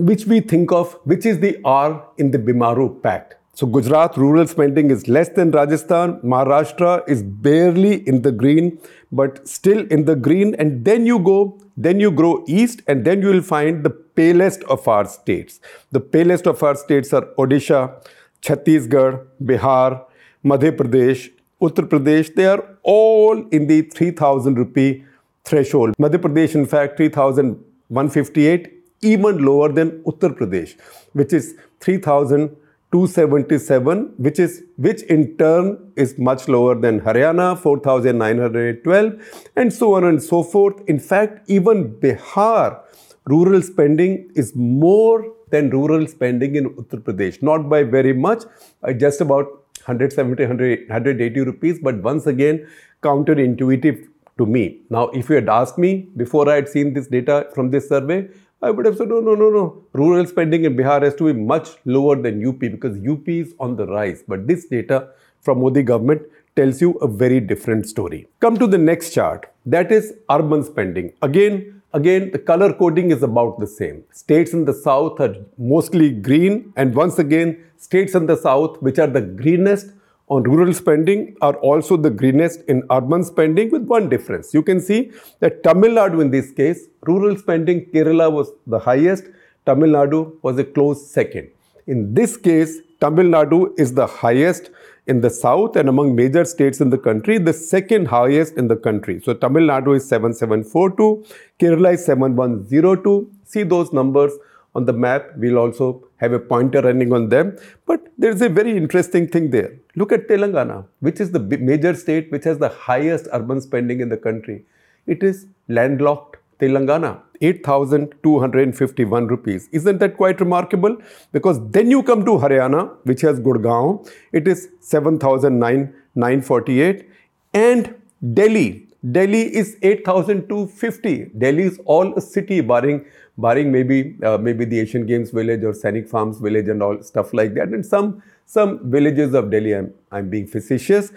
which 0.00 0.26
we 0.26 0.40
think 0.40 0.72
of, 0.72 0.94
which 1.04 1.26
is 1.26 1.40
the 1.40 1.58
R 1.64 2.06
in 2.18 2.30
the 2.30 2.38
Bimaru 2.38 3.02
Pact. 3.02 3.36
So 3.54 3.66
Gujarat 3.66 4.16
rural 4.16 4.46
spending 4.46 4.90
is 4.90 5.06
less 5.08 5.28
than 5.28 5.50
Rajasthan. 5.50 6.20
Maharashtra 6.22 7.06
is 7.08 7.22
barely 7.22 8.08
in 8.08 8.22
the 8.22 8.32
green, 8.32 8.78
but 9.12 9.46
still 9.46 9.86
in 9.88 10.06
the 10.06 10.16
green. 10.16 10.54
And 10.54 10.84
then 10.84 11.04
you 11.04 11.18
go, 11.18 11.58
then 11.76 12.00
you 12.00 12.10
grow 12.10 12.44
east, 12.48 12.80
and 12.86 13.04
then 13.04 13.20
you 13.20 13.28
will 13.28 13.42
find 13.42 13.84
the 13.84 13.90
palest 13.90 14.62
of 14.64 14.88
our 14.88 15.04
states. 15.04 15.60
The 15.92 16.00
palest 16.00 16.46
of 16.46 16.62
our 16.62 16.74
states 16.74 17.12
are 17.12 17.26
Odisha, 17.36 18.02
Chhattisgarh, 18.40 19.26
Bihar, 19.44 20.04
Madhya 20.44 20.72
Pradesh, 20.72 21.30
Uttar 21.60 21.86
Pradesh. 21.86 22.34
They 22.34 22.46
are 22.46 22.64
all 22.82 23.46
in 23.48 23.66
the 23.66 23.82
3000 23.82 24.56
rupee 24.56 25.04
threshold. 25.44 25.94
Madhya 25.98 26.18
Pradesh, 26.18 26.54
in 26.54 26.64
fact, 26.64 26.96
3158 26.96 28.79
even 29.02 29.44
lower 29.44 29.70
than 29.72 30.02
Uttar 30.02 30.36
Pradesh, 30.36 30.76
which 31.12 31.32
is 31.32 31.54
3,277, 31.80 34.14
which 34.18 34.38
is 34.38 34.62
which 34.76 35.02
in 35.02 35.36
turn 35.36 35.92
is 35.96 36.16
much 36.18 36.46
lower 36.48 36.74
than 36.74 37.00
Haryana, 37.00 37.58
4,912, 37.58 39.48
and 39.56 39.72
so 39.72 39.94
on 39.94 40.04
and 40.04 40.22
so 40.22 40.42
forth. 40.42 40.82
In 40.86 40.98
fact, 40.98 41.48
even 41.48 41.94
Bihar 41.94 42.80
rural 43.26 43.62
spending 43.62 44.30
is 44.34 44.54
more 44.54 45.24
than 45.50 45.70
rural 45.70 46.06
spending 46.06 46.56
in 46.56 46.68
Uttar 46.74 47.02
Pradesh, 47.02 47.42
not 47.42 47.68
by 47.68 47.82
very 47.82 48.12
much, 48.12 48.44
uh, 48.82 48.92
just 48.92 49.20
about 49.20 49.46
170, 49.86 50.44
100, 50.44 50.88
180 50.88 51.40
rupees, 51.40 51.78
but 51.82 51.96
once 52.02 52.26
again, 52.26 52.66
counterintuitive 53.02 54.06
to 54.38 54.46
me. 54.46 54.80
Now, 54.90 55.08
if 55.08 55.28
you 55.28 55.34
had 55.36 55.48
asked 55.48 55.78
me 55.78 56.08
before 56.16 56.48
I 56.48 56.56
had 56.56 56.68
seen 56.68 56.94
this 56.94 57.06
data 57.06 57.48
from 57.54 57.70
this 57.70 57.88
survey, 57.88 58.28
I 58.62 58.70
would 58.70 58.84
have 58.84 58.98
said, 58.98 59.08
no, 59.08 59.20
no, 59.20 59.34
no, 59.34 59.48
no. 59.48 59.84
Rural 59.94 60.26
spending 60.26 60.64
in 60.64 60.76
Bihar 60.76 61.02
has 61.02 61.14
to 61.14 61.32
be 61.32 61.32
much 61.32 61.70
lower 61.86 62.16
than 62.20 62.46
UP 62.46 62.58
because 62.58 62.98
UP 63.06 63.26
is 63.26 63.54
on 63.58 63.76
the 63.76 63.86
rise. 63.86 64.22
But 64.26 64.46
this 64.46 64.66
data 64.66 65.08
from 65.40 65.60
Modi 65.60 65.82
government 65.82 66.22
tells 66.56 66.82
you 66.82 66.92
a 66.98 67.08
very 67.08 67.40
different 67.40 67.88
story. 67.88 68.28
Come 68.40 68.58
to 68.58 68.66
the 68.66 68.76
next 68.76 69.14
chart. 69.14 69.46
That 69.64 69.90
is 69.90 70.12
urban 70.30 70.62
spending. 70.62 71.14
Again, 71.22 71.80
again, 71.94 72.32
the 72.32 72.38
color 72.38 72.74
coding 72.74 73.10
is 73.10 73.22
about 73.22 73.58
the 73.60 73.66
same. 73.66 74.04
States 74.12 74.52
in 74.52 74.66
the 74.66 74.74
south 74.74 75.20
are 75.20 75.36
mostly 75.56 76.10
green. 76.10 76.74
And 76.76 76.94
once 76.94 77.18
again, 77.18 77.64
states 77.78 78.14
in 78.14 78.26
the 78.26 78.36
south, 78.36 78.82
which 78.82 78.98
are 78.98 79.06
the 79.06 79.22
greenest, 79.22 79.92
on 80.30 80.44
rural 80.44 80.72
spending 80.72 81.36
are 81.40 81.56
also 81.56 81.96
the 81.96 82.08
greenest 82.08 82.62
in 82.68 82.82
urban 82.90 83.24
spending 83.24 83.70
with 83.70 83.84
one 83.84 84.08
difference. 84.08 84.54
You 84.54 84.62
can 84.62 84.80
see 84.80 85.10
that 85.40 85.62
Tamil 85.64 85.90
Nadu 85.90 86.20
in 86.22 86.30
this 86.30 86.52
case, 86.52 86.86
rural 87.02 87.36
spending, 87.36 87.86
Kerala 87.86 88.30
was 88.32 88.52
the 88.66 88.78
highest, 88.78 89.24
Tamil 89.66 89.90
Nadu 89.90 90.36
was 90.42 90.58
a 90.58 90.64
close 90.64 91.04
second. 91.10 91.48
In 91.88 92.14
this 92.14 92.36
case, 92.36 92.78
Tamil 93.00 93.26
Nadu 93.26 93.78
is 93.78 93.94
the 93.94 94.06
highest 94.06 94.70
in 95.08 95.20
the 95.20 95.30
south 95.30 95.74
and 95.74 95.88
among 95.88 96.14
major 96.14 96.44
states 96.44 96.80
in 96.80 96.90
the 96.90 96.98
country, 96.98 97.38
the 97.38 97.52
second 97.52 98.06
highest 98.06 98.56
in 98.56 98.68
the 98.68 98.76
country. 98.76 99.20
So 99.20 99.34
Tamil 99.34 99.64
Nadu 99.64 99.96
is 99.96 100.08
7742, 100.08 101.24
Kerala 101.58 101.94
is 101.94 102.04
7102. 102.04 103.30
See 103.44 103.64
those 103.64 103.92
numbers 103.92 104.32
on 104.76 104.84
the 104.84 104.92
map. 104.92 105.32
We'll 105.36 105.58
also 105.58 106.04
have 106.20 106.32
a 106.32 106.38
pointer 106.38 106.80
running 106.82 107.12
on 107.12 107.28
them. 107.28 107.56
But 107.86 108.06
there's 108.18 108.42
a 108.42 108.48
very 108.48 108.76
interesting 108.76 109.28
thing 109.28 109.50
there. 109.50 109.72
Look 109.96 110.12
at 110.12 110.28
Telangana, 110.28 110.86
which 111.00 111.18
is 111.20 111.32
the 111.32 111.40
major 111.40 111.94
state 111.94 112.30
which 112.30 112.44
has 112.44 112.58
the 112.58 112.68
highest 112.68 113.26
urban 113.32 113.60
spending 113.60 113.98
in 114.00 114.08
the 114.08 114.16
country. 114.16 114.64
It 115.06 115.22
is 115.22 115.46
landlocked 115.68 116.38
Telangana, 116.60 117.20
8,251 117.40 119.26
rupees. 119.26 119.68
Isn't 119.72 119.98
that 119.98 120.16
quite 120.18 120.40
remarkable? 120.40 120.98
Because 121.32 121.58
then 121.70 121.90
you 121.90 122.02
come 122.02 122.26
to 122.26 122.32
Haryana, 122.32 122.90
which 123.04 123.22
has 123.22 123.40
Gurgaon, 123.40 124.06
it 124.32 124.46
is 124.46 124.68
7,948. 124.80 127.08
And 127.54 127.94
Delhi, 128.34 128.86
Delhi 129.10 129.56
is 129.56 129.78
8,250. 129.82 131.30
Delhi 131.38 131.62
is 131.62 131.80
all 131.86 132.12
a 132.14 132.20
city, 132.20 132.60
barring 132.60 133.06
barring 133.40 133.72
maybe 133.72 134.16
uh, 134.22 134.38
maybe 134.38 134.64
the 134.64 134.80
Asian 134.80 135.06
Games 135.06 135.30
village 135.30 135.64
or 135.64 135.72
Sainik 135.72 136.08
Farms 136.08 136.38
village 136.38 136.68
and 136.68 136.82
all 136.82 137.02
stuff 137.02 137.32
like 137.32 137.54
that, 137.54 137.68
and 137.68 137.84
some 137.84 138.22
some 138.46 138.90
villages 138.90 139.34
of 139.34 139.50
Delhi. 139.50 139.74
I'm 139.74 139.92
I'm 140.10 140.30
being 140.30 140.46
facetious. 140.46 141.12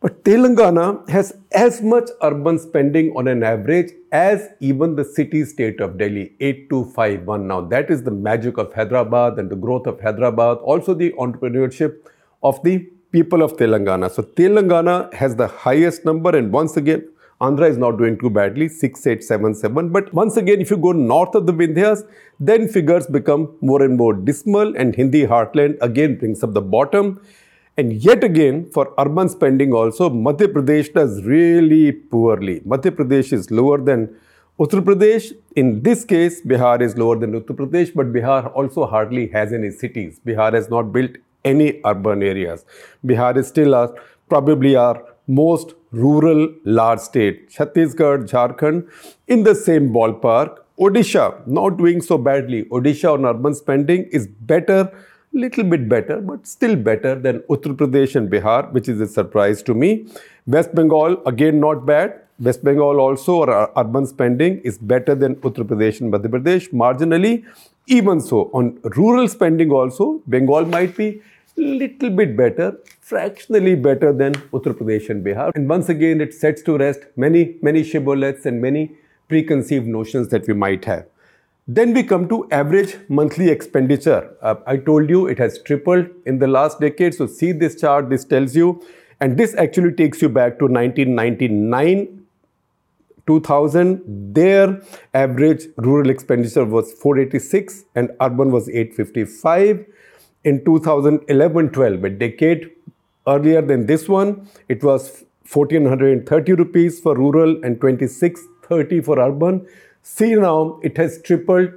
But 0.00 0.22
Telangana 0.24 1.08
has 1.08 1.36
as 1.52 1.80
much 1.82 2.10
urban 2.22 2.58
spending 2.58 3.12
on 3.16 3.28
an 3.28 3.42
average 3.42 3.92
as 4.12 4.50
even 4.60 4.94
the 4.94 5.04
city 5.04 5.44
state 5.44 5.80
of 5.80 5.96
Delhi, 5.98 6.34
8251. 6.38 7.48
Now, 7.48 7.62
that 7.62 7.90
is 7.90 8.02
the 8.02 8.10
magic 8.10 8.58
of 8.58 8.72
Hyderabad 8.74 9.38
and 9.38 9.50
the 9.50 9.56
growth 9.56 9.86
of 9.86 10.00
Hyderabad, 10.00 10.58
also 10.58 10.94
the 10.94 11.12
entrepreneurship 11.12 11.96
of 12.42 12.62
the 12.62 12.78
people 13.10 13.42
of 13.42 13.56
Telangana. 13.56 14.10
So, 14.10 14.22
Telangana 14.22 15.12
has 15.14 15.34
the 15.34 15.48
highest 15.48 16.04
number, 16.04 16.36
and 16.36 16.52
once 16.52 16.76
again, 16.76 17.08
Andhra 17.40 17.68
is 17.68 17.76
not 17.76 17.98
doing 17.98 18.18
too 18.18 18.30
badly, 18.30 18.66
6877. 18.68 19.90
But 19.90 20.12
once 20.14 20.38
again, 20.38 20.60
if 20.60 20.70
you 20.70 20.78
go 20.78 20.92
north 20.92 21.34
of 21.34 21.46
the 21.46 21.52
Vindhyas, 21.52 22.02
then 22.40 22.66
figures 22.66 23.06
become 23.06 23.54
more 23.60 23.82
and 23.82 23.96
more 23.96 24.14
dismal, 24.14 24.74
and 24.76 24.96
Hindi 24.96 25.26
heartland 25.26 25.76
again 25.82 26.16
brings 26.18 26.42
up 26.42 26.54
the 26.54 26.62
bottom. 26.62 27.20
And 27.76 27.92
yet 27.92 28.24
again, 28.24 28.70
for 28.72 28.94
urban 28.98 29.28
spending 29.28 29.74
also, 29.74 30.08
Madhya 30.08 30.46
Pradesh 30.46 30.94
does 30.94 31.24
really 31.24 31.92
poorly. 31.92 32.60
Madhya 32.60 32.90
Pradesh 32.90 33.34
is 33.34 33.50
lower 33.50 33.76
than 33.76 34.16
Uttar 34.58 34.80
Pradesh. 34.80 35.32
In 35.56 35.82
this 35.82 36.06
case, 36.06 36.40
Bihar 36.40 36.80
is 36.80 36.96
lower 36.96 37.18
than 37.18 37.38
Uttar 37.38 37.54
Pradesh, 37.54 37.94
but 37.94 38.14
Bihar 38.14 38.50
also 38.54 38.86
hardly 38.86 39.26
has 39.28 39.52
any 39.52 39.70
cities. 39.70 40.18
Bihar 40.24 40.54
has 40.54 40.70
not 40.70 40.90
built 40.90 41.10
any 41.44 41.82
urban 41.84 42.22
areas. 42.22 42.64
Bihar 43.04 43.36
is 43.36 43.46
still 43.46 43.74
our, 43.74 43.94
probably 44.30 44.74
our 44.74 45.04
most 45.26 45.74
rural 45.90 46.48
large 46.64 47.00
state. 47.00 47.50
Chhattisgarh, 47.50 48.28
Jharkhand 48.28 48.88
in 49.26 49.42
the 49.42 49.54
same 49.54 49.90
ballpark. 49.90 50.58
Odisha 50.78 51.46
not 51.46 51.78
doing 51.78 52.02
so 52.02 52.18
badly. 52.18 52.64
Odisha 52.64 53.12
on 53.14 53.24
urban 53.24 53.54
spending 53.54 54.04
is 54.04 54.26
better 54.26 54.92
little 55.36 55.64
bit 55.64 55.88
better, 55.88 56.20
but 56.20 56.46
still 56.46 56.76
better 56.76 57.14
than 57.14 57.40
Uttar 57.54 57.76
Pradesh 57.76 58.16
and 58.16 58.30
Bihar, 58.30 58.72
which 58.72 58.88
is 58.88 59.00
a 59.00 59.06
surprise 59.06 59.62
to 59.64 59.74
me. 59.74 60.06
West 60.46 60.74
Bengal, 60.74 61.22
again, 61.26 61.60
not 61.60 61.84
bad. 61.86 62.20
West 62.38 62.64
Bengal 62.64 63.00
also, 63.00 63.36
or 63.36 63.50
uh, 63.50 63.70
urban 63.76 64.06
spending, 64.06 64.58
is 64.60 64.78
better 64.78 65.14
than 65.14 65.36
Uttar 65.36 65.64
Pradesh 65.64 66.00
and 66.00 66.12
Madhya 66.12 66.28
Pradesh, 66.28 66.70
marginally. 66.72 67.44
Even 67.86 68.20
so, 68.20 68.50
on 68.52 68.78
rural 68.96 69.28
spending 69.28 69.70
also, 69.70 70.20
Bengal 70.26 70.64
might 70.64 70.96
be 70.96 71.22
little 71.56 72.10
bit 72.10 72.36
better, 72.36 72.78
fractionally 73.00 73.74
better 73.74 74.12
than 74.12 74.34
Uttar 74.52 74.74
Pradesh 74.74 75.10
and 75.10 75.24
Bihar. 75.24 75.50
And 75.54 75.68
once 75.68 75.88
again, 75.88 76.20
it 76.20 76.34
sets 76.34 76.62
to 76.62 76.76
rest 76.78 77.00
many, 77.16 77.56
many 77.62 77.82
shibboleths 77.82 78.46
and 78.46 78.60
many 78.60 78.92
preconceived 79.28 79.86
notions 79.86 80.28
that 80.28 80.46
we 80.46 80.54
might 80.54 80.84
have. 80.84 81.06
Then 81.68 81.94
we 81.94 82.04
come 82.04 82.28
to 82.28 82.48
average 82.52 82.96
monthly 83.08 83.48
expenditure. 83.48 84.36
Uh, 84.40 84.54
I 84.66 84.76
told 84.76 85.10
you 85.10 85.26
it 85.26 85.38
has 85.38 85.60
tripled 85.62 86.06
in 86.24 86.38
the 86.38 86.46
last 86.46 86.80
decade. 86.80 87.14
So 87.14 87.26
see 87.26 87.50
this 87.50 87.80
chart, 87.80 88.08
this 88.08 88.24
tells 88.24 88.54
you, 88.54 88.82
and 89.20 89.36
this 89.36 89.54
actually 89.56 89.92
takes 89.92 90.22
you 90.22 90.28
back 90.28 90.58
to 90.58 90.66
1999 90.66 92.22
2000 93.26 94.34
their 94.34 94.80
average 95.12 95.64
rural 95.78 96.10
expenditure 96.10 96.64
was 96.64 96.92
486 96.92 97.84
and 97.96 98.12
urban 98.20 98.52
was 98.52 98.68
855 98.68 99.84
in 100.50 100.60
2011-12 100.60 102.04
a 102.10 102.10
decade 102.24 102.70
earlier 103.34 103.62
than 103.70 103.86
this 103.86 104.08
one 104.08 104.30
it 104.68 104.84
was 104.90 105.08
1430 105.52 106.52
rupees 106.64 107.00
for 107.00 107.14
rural 107.16 107.58
and 107.64 107.80
2630 107.80 109.00
for 109.08 109.18
urban 109.18 109.66
See 110.08 110.36
now, 110.36 110.78
it 110.84 110.96
has 110.98 111.20
tripled 111.20 111.70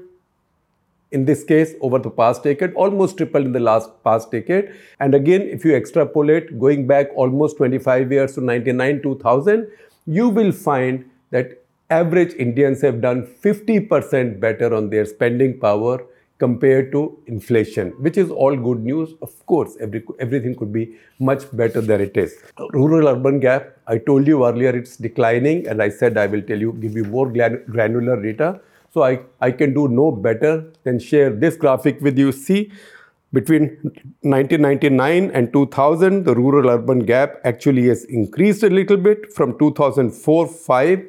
in 1.12 1.26
this 1.26 1.44
case 1.44 1.74
over 1.82 1.98
the 1.98 2.12
past 2.12 2.44
decade, 2.44 2.74
almost 2.74 3.18
tripled 3.18 3.48
in 3.48 3.54
the 3.54 3.60
last 3.60 3.90
past 4.04 4.30
decade. 4.30 4.72
And 5.00 5.16
again, 5.16 5.42
if 5.42 5.66
you 5.66 5.76
extrapolate 5.76 6.60
going 6.60 6.86
back 6.86 7.08
almost 7.16 7.58
25 7.58 8.12
years 8.12 8.36
to 8.36 8.42
99, 8.42 9.02
2000, 9.02 9.68
you 10.06 10.30
will 10.30 10.52
find 10.52 11.10
that 11.32 11.64
average 11.90 12.36
Indians 12.36 12.84
have 12.84 13.02
done 13.02 13.26
50% 13.26 14.40
better 14.40 14.76
on 14.76 14.92
their 14.92 15.06
spending 15.06 15.60
power 15.60 16.06
compared 16.40 16.92
to 16.94 17.22
inflation, 17.28 17.90
which 18.00 18.18
is 18.18 18.32
all 18.32 18.56
good 18.56 18.80
news. 18.84 19.14
Of 19.22 19.46
course, 19.46 19.76
every, 19.80 20.04
everything 20.20 20.56
could 20.56 20.72
be 20.72 20.96
much 21.20 21.44
better 21.56 21.82
than 21.82 22.02
it 22.02 22.16
is. 22.18 22.36
Rural 22.72 23.10
urban 23.10 23.40
gap, 23.40 23.78
I 23.88 23.98
told 23.98 24.26
you 24.26 24.46
earlier 24.46 24.70
it's 24.70 24.96
declining, 24.96 25.68
and 25.68 25.84
I 25.84 25.90
said 25.90 26.18
I 26.18 26.28
will 26.28 26.42
tell 26.42 26.58
you, 26.58 26.74
give 26.74 26.96
you 26.96 27.04
more 27.04 27.30
granular 27.30 28.22
data. 28.22 28.62
So 28.94 29.04
I, 29.04 29.20
I 29.42 29.52
can 29.52 29.74
do 29.74 29.88
no 29.88 30.12
better 30.12 30.72
than 30.84 30.98
share 31.00 31.30
this 31.30 31.56
graphic 31.58 32.02
with 32.02 32.18
you. 32.18 32.32
See, 32.32 32.72
between 33.32 33.78
1999 34.22 35.32
and 35.32 35.54
2000, 35.54 36.24
the 36.24 36.34
rural 36.34 36.70
urban 36.70 37.00
gap 37.00 37.40
actually 37.44 37.88
has 37.88 38.06
increased 38.06 38.64
a 38.64 38.70
little 38.70 38.98
bit 38.98 39.32
from 39.34 39.60
2004 39.60 40.48
5 40.48 41.06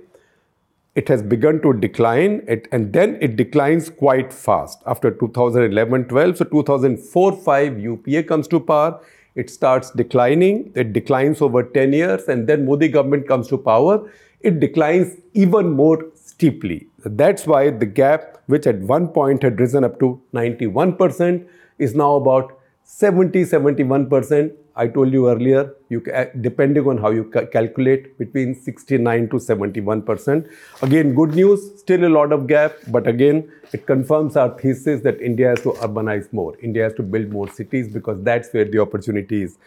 it 1.00 1.08
has 1.08 1.22
begun 1.22 1.60
to 1.62 1.72
decline 1.72 2.42
it, 2.46 2.68
and 2.72 2.92
then 2.92 3.16
it 3.20 3.36
declines 3.36 3.88
quite 3.88 4.32
fast. 4.32 4.82
After 4.86 5.10
2011-12 5.10 6.36
so 6.38 6.44
2004-5 6.44 7.82
UPA 7.82 8.22
comes 8.24 8.48
to 8.48 8.60
power 8.60 9.00
it 9.34 9.48
starts 9.48 9.90
declining 10.00 10.72
it 10.74 10.92
declines 10.92 11.40
over 11.40 11.62
10 11.62 11.92
years 11.92 12.28
and 12.28 12.48
then 12.48 12.66
Modi 12.66 12.88
government 12.88 13.28
comes 13.28 13.48
to 13.48 13.58
power 13.58 14.10
it 14.40 14.58
declines 14.60 15.16
even 15.34 15.70
more 15.70 15.98
steeply. 16.14 16.86
That's 17.04 17.46
why 17.46 17.70
the 17.70 17.86
gap 17.86 18.38
which 18.46 18.66
at 18.66 18.80
one 18.80 19.08
point 19.08 19.42
had 19.42 19.60
risen 19.60 19.84
up 19.84 19.98
to 20.00 20.20
91% 20.34 21.46
is 21.78 21.94
now 21.94 22.14
about 22.16 22.58
70 22.82 23.44
71% 23.44 24.52
I 24.82 24.86
told 24.88 25.12
you 25.12 25.28
earlier, 25.28 25.74
you 25.90 26.00
depending 26.40 26.86
on 26.92 26.98
how 27.04 27.10
you 27.16 27.24
ca 27.32 27.40
calculate 27.54 28.06
between 28.18 28.54
69 28.68 29.28
to 29.32 29.40
71 29.46 30.02
percent. 30.10 30.46
Again, 30.86 31.14
good 31.18 31.34
news, 31.40 31.66
still 31.80 32.06
a 32.08 32.12
lot 32.16 32.32
of 32.36 32.46
gap, 32.52 32.78
but 32.96 33.10
again, 33.12 33.42
it 33.78 33.84
confirms 33.90 34.38
our 34.44 34.56
thesis 34.62 35.02
that 35.08 35.20
India 35.30 35.50
has 35.50 35.60
to 35.66 35.74
urbanize 35.88 36.32
more. 36.40 36.56
India 36.70 36.84
has 36.84 36.94
to 37.00 37.06
build 37.16 37.36
more 37.38 37.48
cities 37.60 37.92
because 37.98 38.22
that's 38.30 38.54
where 38.54 38.64
the 38.76 38.80
opportunity 38.86 39.42
is. 39.48 39.58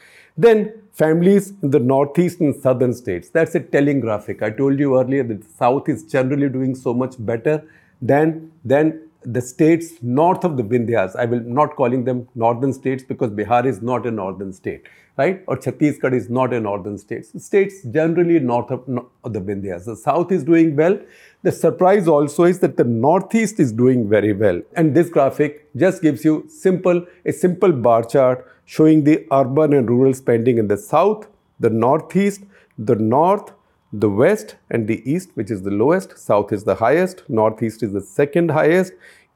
Then 0.47 0.73
families 1.04 1.54
in 1.62 1.69
the 1.78 1.80
northeast 1.93 2.39
and 2.39 2.56
southern 2.67 2.93
states. 2.93 3.30
That's 3.30 3.56
a 3.56 3.60
telling 3.60 3.99
graphic. 3.99 4.41
I 4.41 4.49
told 4.63 4.80
you 4.80 4.99
earlier 4.99 5.23
that 5.23 5.41
the 5.43 5.49
south 5.63 5.89
is 5.89 6.04
generally 6.17 6.49
doing 6.49 6.76
so 6.76 6.93
much 7.06 7.15
better 7.19 7.63
than 8.02 8.52
than 8.65 9.02
the 9.26 9.42
states 9.42 9.94
north 10.02 10.44
of 10.44 10.58
the 10.58 10.64
Vindhyas, 10.64 11.16
I 11.16 11.26
will 11.26 11.42
not 11.42 11.76
calling 11.76 12.04
them 12.04 12.28
northern 12.36 12.74
states 12.74 13.04
because 13.04 13.32
Bihar 13.32 13.66
is 13.66 13.82
not 13.82 14.06
a 14.06 14.12
northern 14.12 14.54
state, 14.54 14.88
right? 15.18 15.44
Or 15.48 15.58
Chhattisgarh 15.58 16.14
is 16.14 16.30
not 16.30 16.54
a 16.54 16.60
northern 16.60 16.98
state. 16.98 17.26
States 17.42 17.84
generally 17.84 18.40
north 18.40 18.72
of, 18.72 18.88
of 19.24 19.34
the 19.34 19.40
Vindhyas. 19.40 19.86
The 19.86 19.96
south 19.96 20.32
is 20.32 20.44
doing 20.44 20.76
well. 20.76 21.00
The 21.44 21.52
surprise 21.52 22.08
also 22.08 22.44
is 22.44 22.60
that 22.60 22.78
the 22.78 22.84
northeast 22.84 23.60
is 23.60 23.72
doing 23.72 24.10
very 24.10 24.34
well. 24.34 24.62
And 24.76 24.96
this 24.96 25.10
graphic 25.10 25.74
just 25.76 26.02
gives 26.02 26.24
you 26.24 26.46
simple 26.48 27.06
a 27.26 27.32
simple 27.32 27.72
bar 27.72 28.04
chart 28.04 28.48
showing 28.66 29.04
the 29.04 29.26
urban 29.32 29.74
and 29.74 29.90
rural 29.90 30.14
spending 30.14 30.58
in 30.58 30.68
the 30.68 30.78
south, 30.78 31.28
the 31.60 31.70
northeast, 31.70 32.44
the 32.78 32.96
north, 32.96 33.52
the 33.93 34.10
west 34.10 34.56
and 34.71 34.88
the 34.88 35.01
east, 35.10 35.29
which 35.36 35.51
is 35.51 35.62
the 35.62 35.71
lowest, 35.71 36.17
south 36.17 36.51
is 36.51 36.63
the 36.63 36.75
highest, 36.75 37.23
northeast 37.29 37.84
is 37.84 37.93
the 37.93 38.01
second 38.01 38.49
highest, 38.49 38.93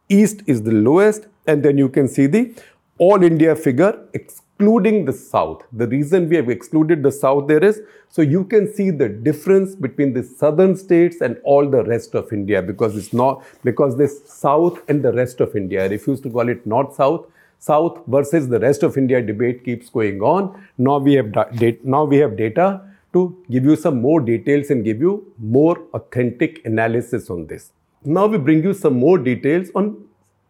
east 0.09 0.41
is 0.47 0.63
the 0.63 0.71
lowest, 0.71 1.27
and 1.45 1.63
then 1.63 1.77
you 1.77 1.87
can 1.87 2.07
see 2.07 2.25
the 2.25 2.53
all 2.97 3.23
India 3.23 3.55
figure 3.55 4.07
excluding 4.13 5.05
the 5.05 5.13
south. 5.13 5.63
The 5.71 5.87
reason 5.87 6.27
we 6.27 6.35
have 6.35 6.49
excluded 6.49 7.03
the 7.03 7.11
south 7.11 7.47
there 7.47 7.63
is 7.63 7.81
so 8.09 8.23
you 8.23 8.43
can 8.45 8.73
see 8.73 8.89
the 8.89 9.07
difference 9.07 9.75
between 9.75 10.13
the 10.13 10.23
southern 10.23 10.75
states 10.75 11.21
and 11.21 11.37
all 11.43 11.69
the 11.69 11.83
rest 11.83 12.15
of 12.15 12.33
India 12.33 12.61
because 12.61 12.97
it's 12.97 13.13
not 13.13 13.43
because 13.63 13.97
this 13.97 14.27
south 14.27 14.81
and 14.89 15.03
the 15.03 15.13
rest 15.13 15.41
of 15.41 15.55
India. 15.55 15.83
I 15.83 15.87
refuse 15.87 16.19
to 16.21 16.29
call 16.29 16.49
it 16.49 16.65
north 16.65 16.95
south. 16.95 17.27
South 17.59 17.99
versus 18.07 18.47
the 18.47 18.59
rest 18.59 18.83
of 18.83 18.97
India 18.97 19.21
debate 19.21 19.63
keeps 19.63 19.89
going 19.89 20.21
on. 20.21 20.63
Now 20.77 20.99
we 20.99 21.13
have 21.13 21.31
da- 21.31 21.77
now 21.83 22.05
we 22.05 22.17
have 22.17 22.37
data 22.37 22.81
to 23.17 23.23
give 23.51 23.71
you 23.71 23.75
some 23.75 24.01
more 24.01 24.19
details 24.33 24.69
and 24.69 24.83
give 24.89 25.07
you 25.07 25.15
more 25.37 25.77
authentic 25.93 26.61
analysis 26.65 27.29
on 27.29 27.47
this. 27.47 27.71
Now 28.03 28.27
we 28.27 28.37
bring 28.37 28.63
you 28.63 28.73
some 28.73 28.99
more 28.99 29.17
details 29.17 29.69
on 29.75 29.95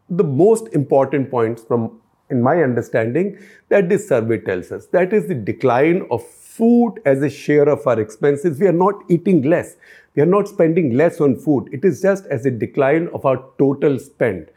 the 0.10 0.24
most 0.24 0.74
important 0.74 1.30
points 1.32 1.64
from 1.64 2.02
in 2.30 2.42
my 2.42 2.62
understanding 2.62 3.38
that 3.70 3.90
this 3.90 4.08
survey 4.08 4.38
tells 4.40 4.72
us. 4.72 4.88
That 4.88 5.14
is 5.14 5.28
the 5.28 5.36
decline 5.36 6.06
of 6.12 6.26
food 6.26 6.96
as 7.06 7.22
a 7.22 7.30
share 7.30 7.70
of 7.70 7.86
our 7.88 8.00
expenses. 8.00 8.60
We 8.60 8.68
are 8.68 8.74
not 8.74 9.04
eating 9.10 9.44
less. 9.44 9.76
We 10.16 10.24
are 10.24 10.32
not 10.34 10.48
spending 10.48 10.96
less 10.96 11.22
on 11.22 11.36
food. 11.36 11.70
It 11.72 11.86
is 11.86 12.02
just 12.02 12.26
as 12.26 12.46
a 12.46 12.52
decline 12.52 13.10
of 13.14 13.26
our 13.26 13.44
total 13.58 14.00
spend. 14.00 14.50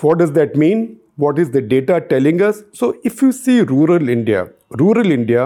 What 0.00 0.18
does 0.18 0.32
that 0.32 0.54
mean 0.54 1.00
what 1.24 1.38
is 1.42 1.48
the 1.56 1.62
data 1.74 1.96
telling 2.12 2.42
us 2.48 2.62
so 2.80 2.88
if 3.10 3.22
you 3.24 3.30
see 3.42 3.56
rural 3.74 4.08
india 4.16 4.42
rural 4.82 5.10
india 5.20 5.44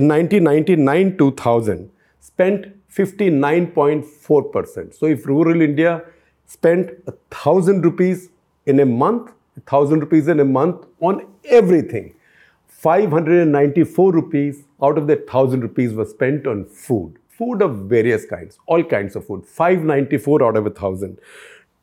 in 0.00 0.08
1999 0.14 1.16
2000 1.22 1.90
spent 2.30 2.66
59.4% 2.98 4.94
so 4.98 5.04
if 5.14 5.26
rural 5.32 5.60
india 5.70 5.92
spent 6.54 6.90
a 7.06 7.14
thousand 7.30 7.84
rupees 7.84 8.30
in 8.66 8.80
a 8.80 8.86
month, 8.86 9.32
a 9.56 9.60
thousand 9.60 10.00
rupees 10.00 10.28
in 10.28 10.40
a 10.40 10.44
month 10.44 10.86
on 11.00 11.26
everything. 11.44 12.14
594 12.68 14.12
rupees 14.12 14.64
out 14.82 14.98
of 14.98 15.06
the 15.06 15.16
thousand 15.16 15.60
rupees 15.60 15.92
was 15.92 16.10
spent 16.10 16.46
on 16.46 16.64
food. 16.66 17.16
Food 17.28 17.62
of 17.62 17.76
various 17.88 18.24
kinds, 18.26 18.58
all 18.66 18.82
kinds 18.82 19.16
of 19.16 19.26
food. 19.26 19.44
594 19.46 20.44
out 20.44 20.56
of 20.56 20.66
a 20.66 20.70
thousand. 20.70 21.18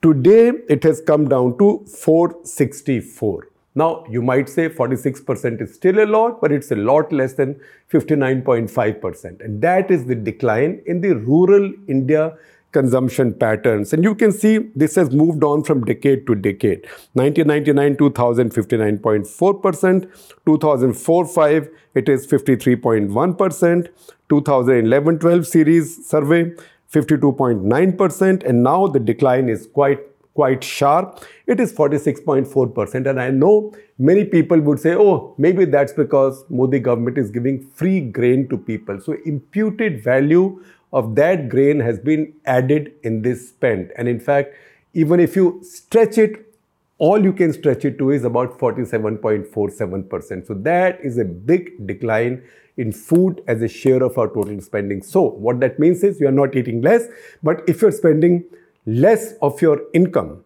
Today 0.04 0.52
it 0.68 0.84
has 0.84 1.00
come 1.00 1.30
down 1.30 1.58
to 1.60 1.86
464. 1.88 3.48
Now, 3.74 4.04
you 4.10 4.22
might 4.22 4.50
say 4.50 4.68
46% 4.68 5.62
is 5.62 5.74
still 5.74 6.04
a 6.04 6.06
lot, 6.06 6.42
but 6.42 6.52
it's 6.52 6.72
a 6.72 6.76
lot 6.76 7.14
less 7.14 7.36
than 7.36 7.58
59.5%. 7.90 9.40
And 9.40 9.62
that 9.62 9.90
is 9.90 10.06
the 10.06 10.14
decline 10.14 10.82
in 10.86 11.00
the 11.00 11.16
rural 11.16 11.72
India 11.88 12.38
consumption 12.74 13.34
patterns. 13.34 13.94
And 13.94 14.04
you 14.04 14.14
can 14.14 14.34
see 14.34 14.58
this 14.76 14.96
has 14.96 15.12
moved 15.12 15.44
on 15.44 15.64
from 15.64 15.86
decade 15.86 16.28
to 16.28 16.36
decade. 16.36 16.86
1999, 17.14 17.96
2000, 17.96 18.50
59.4%. 18.54 20.10
2004, 20.46 21.26
5, 21.28 21.70
it 21.96 22.10
is 22.10 22.28
53.1%. 22.28 23.88
2011, 24.30 25.20
12 25.20 25.48
series 25.48 26.08
survey, 26.08 26.52
52.9%. 26.94 28.44
And 28.48 28.64
now 28.64 28.88
the 28.88 29.00
decline 29.00 29.50
is 29.50 29.68
quite 29.68 30.00
quite 30.34 30.64
sharp. 30.64 31.24
It 31.46 31.60
is 31.60 31.74
46.4%. 31.74 33.08
And 33.08 33.22
I 33.22 33.30
know 33.30 33.74
many 33.98 34.26
people 34.26 34.60
would 34.62 34.80
say, 34.80 34.96
oh, 34.96 35.36
maybe 35.38 35.66
that's 35.66 35.94
because 35.94 36.44
Modi 36.50 36.80
government 36.80 37.18
is 37.18 37.30
giving 37.30 37.68
free 37.70 38.02
grain 38.02 38.48
to 38.50 38.58
people. 38.58 39.00
So 39.00 39.16
imputed 39.26 40.04
value 40.04 40.64
of 40.92 41.16
that 41.16 41.50
grain 41.50 41.80
has 41.80 42.00
been 42.00 42.34
added 42.46 42.94
in 43.04 43.22
this 43.22 43.50
spend. 43.50 43.92
And 43.98 44.08
in 44.08 44.20
fact, 44.20 44.56
even 44.94 45.20
if 45.20 45.36
you 45.36 45.60
stretch 45.64 46.18
it, 46.18 46.54
all 47.00 47.24
you 47.24 47.34
can 47.34 47.52
stretch 47.52 47.84
it 47.86 47.98
to 47.98 48.12
is 48.12 48.24
about 48.24 48.58
47.47%. 48.60 50.48
So 50.48 50.54
that 50.54 51.00
is 51.04 51.18
a 51.18 51.26
big 51.26 51.86
decline 51.86 52.44
in 52.78 52.92
food 52.92 53.44
as 53.48 53.62
a 53.62 53.68
share 53.68 54.04
of 54.04 54.18
our 54.18 54.28
total 54.28 54.60
spending. 54.62 55.02
So 55.02 55.22
what 55.22 55.60
that 55.60 55.80
means 55.80 56.04
is 56.04 56.20
you 56.20 56.28
are 56.28 56.32
not 56.32 56.56
eating 56.56 56.82
less, 56.82 57.04
but 57.42 57.64
if 57.68 57.82
you're 57.82 57.92
spending 57.92 58.44
less 58.86 59.34
of 59.42 59.60
your 59.62 59.82
income 59.94 60.44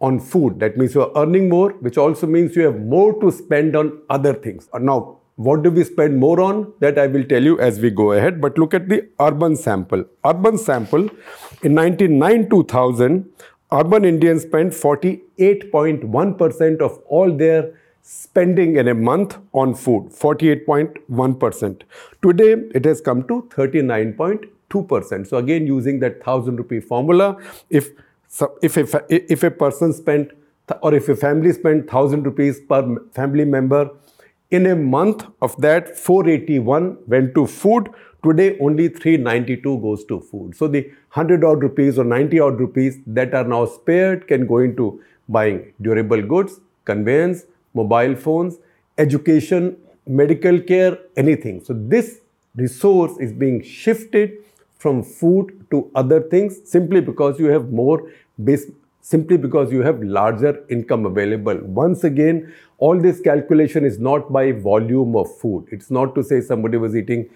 on 0.00 0.20
food, 0.20 0.60
that 0.60 0.76
means 0.76 0.94
you 0.94 1.02
are 1.02 1.10
earning 1.16 1.48
more, 1.48 1.70
which 1.80 1.98
also 1.98 2.26
means 2.26 2.54
you 2.56 2.62
have 2.62 2.80
more 2.80 3.20
to 3.20 3.30
spend 3.30 3.76
on 3.76 4.00
other 4.10 4.34
things. 4.34 4.68
Uh, 4.72 4.78
now, 4.78 5.18
what 5.36 5.62
do 5.62 5.70
we 5.70 5.84
spend 5.84 6.18
more 6.18 6.40
on? 6.40 6.72
That 6.80 6.98
I 6.98 7.06
will 7.06 7.24
tell 7.24 7.42
you 7.42 7.60
as 7.60 7.78
we 7.78 7.90
go 7.90 8.12
ahead. 8.12 8.40
But 8.40 8.58
look 8.58 8.74
at 8.74 8.88
the 8.88 9.08
urban 9.20 9.54
sample. 9.54 10.04
Urban 10.24 10.58
sample 10.58 11.08
in 11.62 11.74
99 11.74 12.50
2000, 12.50 13.24
urban 13.70 14.04
Indians 14.04 14.42
spent 14.42 14.72
48.1% 14.72 16.80
of 16.80 16.98
all 17.06 17.30
their 17.30 17.77
spending 18.02 18.76
in 18.76 18.88
a 18.88 18.94
month 18.94 19.38
on 19.52 19.74
food. 19.74 20.10
48.1%. 20.10 21.82
Today 22.22 22.52
it 22.74 22.84
has 22.84 23.00
come 23.00 23.26
to 23.28 23.48
39.2%. 23.50 25.26
So 25.26 25.36
again, 25.36 25.66
using 25.66 26.00
that 26.00 26.22
thousand 26.22 26.56
rupee 26.56 26.80
formula, 26.80 27.36
if 27.70 27.90
if 28.62 28.76
a, 28.76 29.32
if 29.32 29.42
a 29.42 29.50
person 29.50 29.92
spent 29.92 30.32
or 30.82 30.94
if 30.94 31.08
a 31.08 31.16
family 31.16 31.52
spent 31.52 31.88
thousand 31.88 32.24
rupees 32.24 32.60
per 32.60 32.98
family 33.14 33.44
member 33.44 33.90
in 34.50 34.66
a 34.66 34.76
month 34.76 35.26
of 35.42 35.56
that, 35.60 35.96
481 35.96 36.98
went 37.06 37.34
to 37.34 37.46
food. 37.46 37.88
Today, 38.24 38.58
only 38.60 38.88
392 38.88 39.78
goes 39.78 40.04
to 40.06 40.20
food. 40.20 40.56
So 40.56 40.66
the 40.66 40.82
100 41.12 41.44
odd 41.44 41.62
rupees 41.62 41.98
or 41.98 42.04
90 42.04 42.40
odd 42.40 42.58
rupees 42.60 42.98
that 43.06 43.32
are 43.34 43.44
now 43.44 43.66
spared 43.66 44.26
can 44.26 44.46
go 44.46 44.58
into 44.58 45.00
buying 45.28 45.72
durable 45.80 46.22
goods, 46.22 46.60
conveyance, 46.84 47.44
mobile 47.74 48.16
phones, 48.16 48.58
education, 48.96 49.76
medical 50.06 50.60
care, 50.60 50.98
anything. 51.16 51.62
So 51.64 51.74
this 51.74 52.20
resource 52.56 53.18
is 53.18 53.32
being 53.32 53.62
shifted 53.62 54.32
from 54.78 55.02
food 55.02 55.66
to 55.70 55.90
other 55.94 56.20
things 56.20 56.60
simply 56.64 57.00
because 57.00 57.38
you 57.38 57.46
have 57.46 57.70
more 57.70 58.10
base, 58.42 58.66
simply 59.00 59.36
because 59.36 59.72
you 59.72 59.82
have 59.82 60.02
larger 60.02 60.64
income 60.68 61.06
available. 61.06 61.58
Once 61.62 62.04
again, 62.04 62.52
all 62.78 62.98
this 62.98 63.20
calculation 63.20 63.84
is 63.84 63.98
not 63.98 64.32
by 64.32 64.52
volume 64.52 65.16
of 65.16 65.36
food. 65.38 65.66
It's 65.70 65.90
not 65.90 66.14
to 66.14 66.22
say 66.22 66.40
somebody 66.40 66.78
was 66.78 66.96
eating 66.96 67.28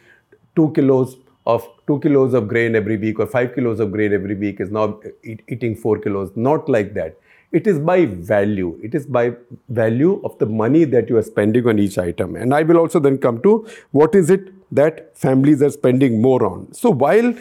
two 0.54 0.70
kilos 0.74 1.16
of 1.44 1.66
two 1.88 1.98
kilos 2.00 2.34
of 2.34 2.46
grain 2.46 2.76
every 2.76 2.96
week 2.96 3.18
or 3.18 3.26
five 3.26 3.54
kilos 3.54 3.80
of 3.80 3.90
grain 3.90 4.12
every 4.12 4.36
week 4.36 4.60
is 4.60 4.70
now 4.70 5.00
eat, 5.24 5.42
eating 5.48 5.74
four 5.74 5.98
kilos. 5.98 6.30
Not 6.36 6.68
like 6.68 6.94
that. 6.94 7.18
It 7.52 7.66
is 7.66 7.78
by 7.78 8.06
value. 8.06 8.78
It 8.82 8.94
is 8.94 9.06
by 9.06 9.34
value 9.68 10.20
of 10.24 10.38
the 10.38 10.46
money 10.46 10.84
that 10.84 11.08
you 11.10 11.18
are 11.18 11.22
spending 11.22 11.66
on 11.66 11.78
each 11.78 11.98
item. 11.98 12.34
And 12.36 12.54
I 12.54 12.62
will 12.62 12.78
also 12.78 12.98
then 12.98 13.18
come 13.18 13.42
to 13.42 13.66
what 13.90 14.14
is 14.14 14.30
it 14.30 14.52
that 14.74 15.16
families 15.16 15.62
are 15.62 15.70
spending 15.70 16.22
more 16.22 16.46
on. 16.46 16.72
So 16.72 16.90
while 16.90 17.34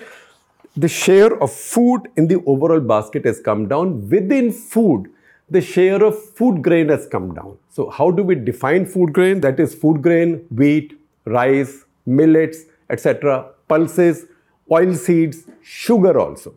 the 0.76 0.88
share 0.88 1.41
of 1.41 1.52
food 1.52 2.10
in 2.17 2.28
the 2.28 2.43
overall 2.45 2.80
basket 2.80 3.26
has 3.26 3.39
come 3.39 3.67
down, 3.67 4.10
within 4.10 4.52
food, 4.52 5.10
the 5.50 5.62
share 5.62 6.04
of 6.04 6.17
food 6.34 6.62
grain 6.62 6.89
has 6.89 7.08
come 7.08 7.34
down. 7.34 7.58
So, 7.69 7.89
how 7.89 8.10
do 8.10 8.24
we 8.24 8.36
define 8.36 8.86
food 8.86 9.12
grain? 9.12 9.41
That 9.41 9.60
is 9.60 9.76
food 9.76 10.02
grain, 10.02 10.45
wheat, 10.50 10.97
rice, 11.26 11.84
millets, 12.06 12.63
etc., 12.89 13.52
pulses, 13.67 14.28
oil 14.71 14.93
seeds, 14.93 15.43
sugar 15.62 16.17
also. 16.17 16.54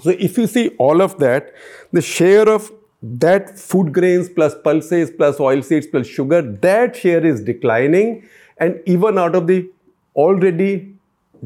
So, 0.00 0.10
if 0.10 0.38
you 0.38 0.46
see 0.46 0.68
all 0.78 1.02
of 1.02 1.18
that, 1.18 1.52
the 1.92 2.00
share 2.00 2.48
of 2.48 2.72
that 3.02 3.58
food 3.58 3.92
grains 3.92 4.28
plus 4.28 4.54
pulses 4.62 5.10
plus 5.10 5.40
oil 5.40 5.62
seeds 5.62 5.86
plus 5.86 6.06
sugar, 6.06 6.40
that 6.40 6.96
share 6.96 7.24
is 7.24 7.42
declining. 7.42 8.28
And 8.58 8.80
even 8.86 9.18
out 9.18 9.34
of 9.34 9.46
the 9.46 9.68
already 10.14 10.94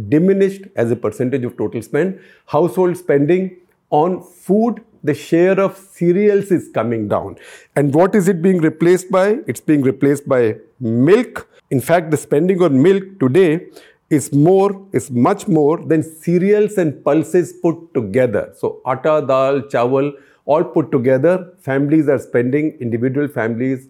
diminished 0.09 0.63
as 0.77 0.91
a 0.91 0.97
percentage 0.97 1.45
of 1.45 1.57
total 1.57 1.83
spend, 1.83 2.21
household 2.47 2.97
spending 2.97 3.57
on 3.91 4.23
food 4.23 4.83
the 5.03 5.15
share 5.15 5.59
of 5.61 5.77
cereals 5.77 6.51
is 6.51 6.69
coming 6.75 7.09
down. 7.09 7.37
And 7.77 7.95
what 7.95 8.15
is 8.15 8.29
it 8.29 8.43
being 8.43 8.59
replaced 8.59 9.11
by? 9.11 9.39
It's 9.47 9.61
being 9.61 9.83
replaced 9.83 10.29
by 10.29 10.57
milk. 10.81 11.49
In 11.71 11.81
fact, 11.81 12.11
the 12.11 12.17
spending 12.17 12.61
on 12.63 12.83
milk 12.83 13.05
today 13.21 13.67
is 14.11 14.33
more, 14.33 14.87
is 14.93 15.11
much 15.11 15.49
more 15.49 15.79
than 15.85 16.03
cereals 16.03 16.79
and 16.79 17.03
pulses 17.05 17.53
put 17.55 17.77
together. 17.95 18.53
So, 18.57 18.81
atta, 18.87 19.25
dal, 19.27 19.63
chawal, 19.63 20.13
all 20.45 20.63
put 20.63 20.93
together, 20.93 21.53
families 21.61 22.09
are 22.09 22.19
spending, 22.19 22.77
individual 22.81 23.27
families 23.27 23.89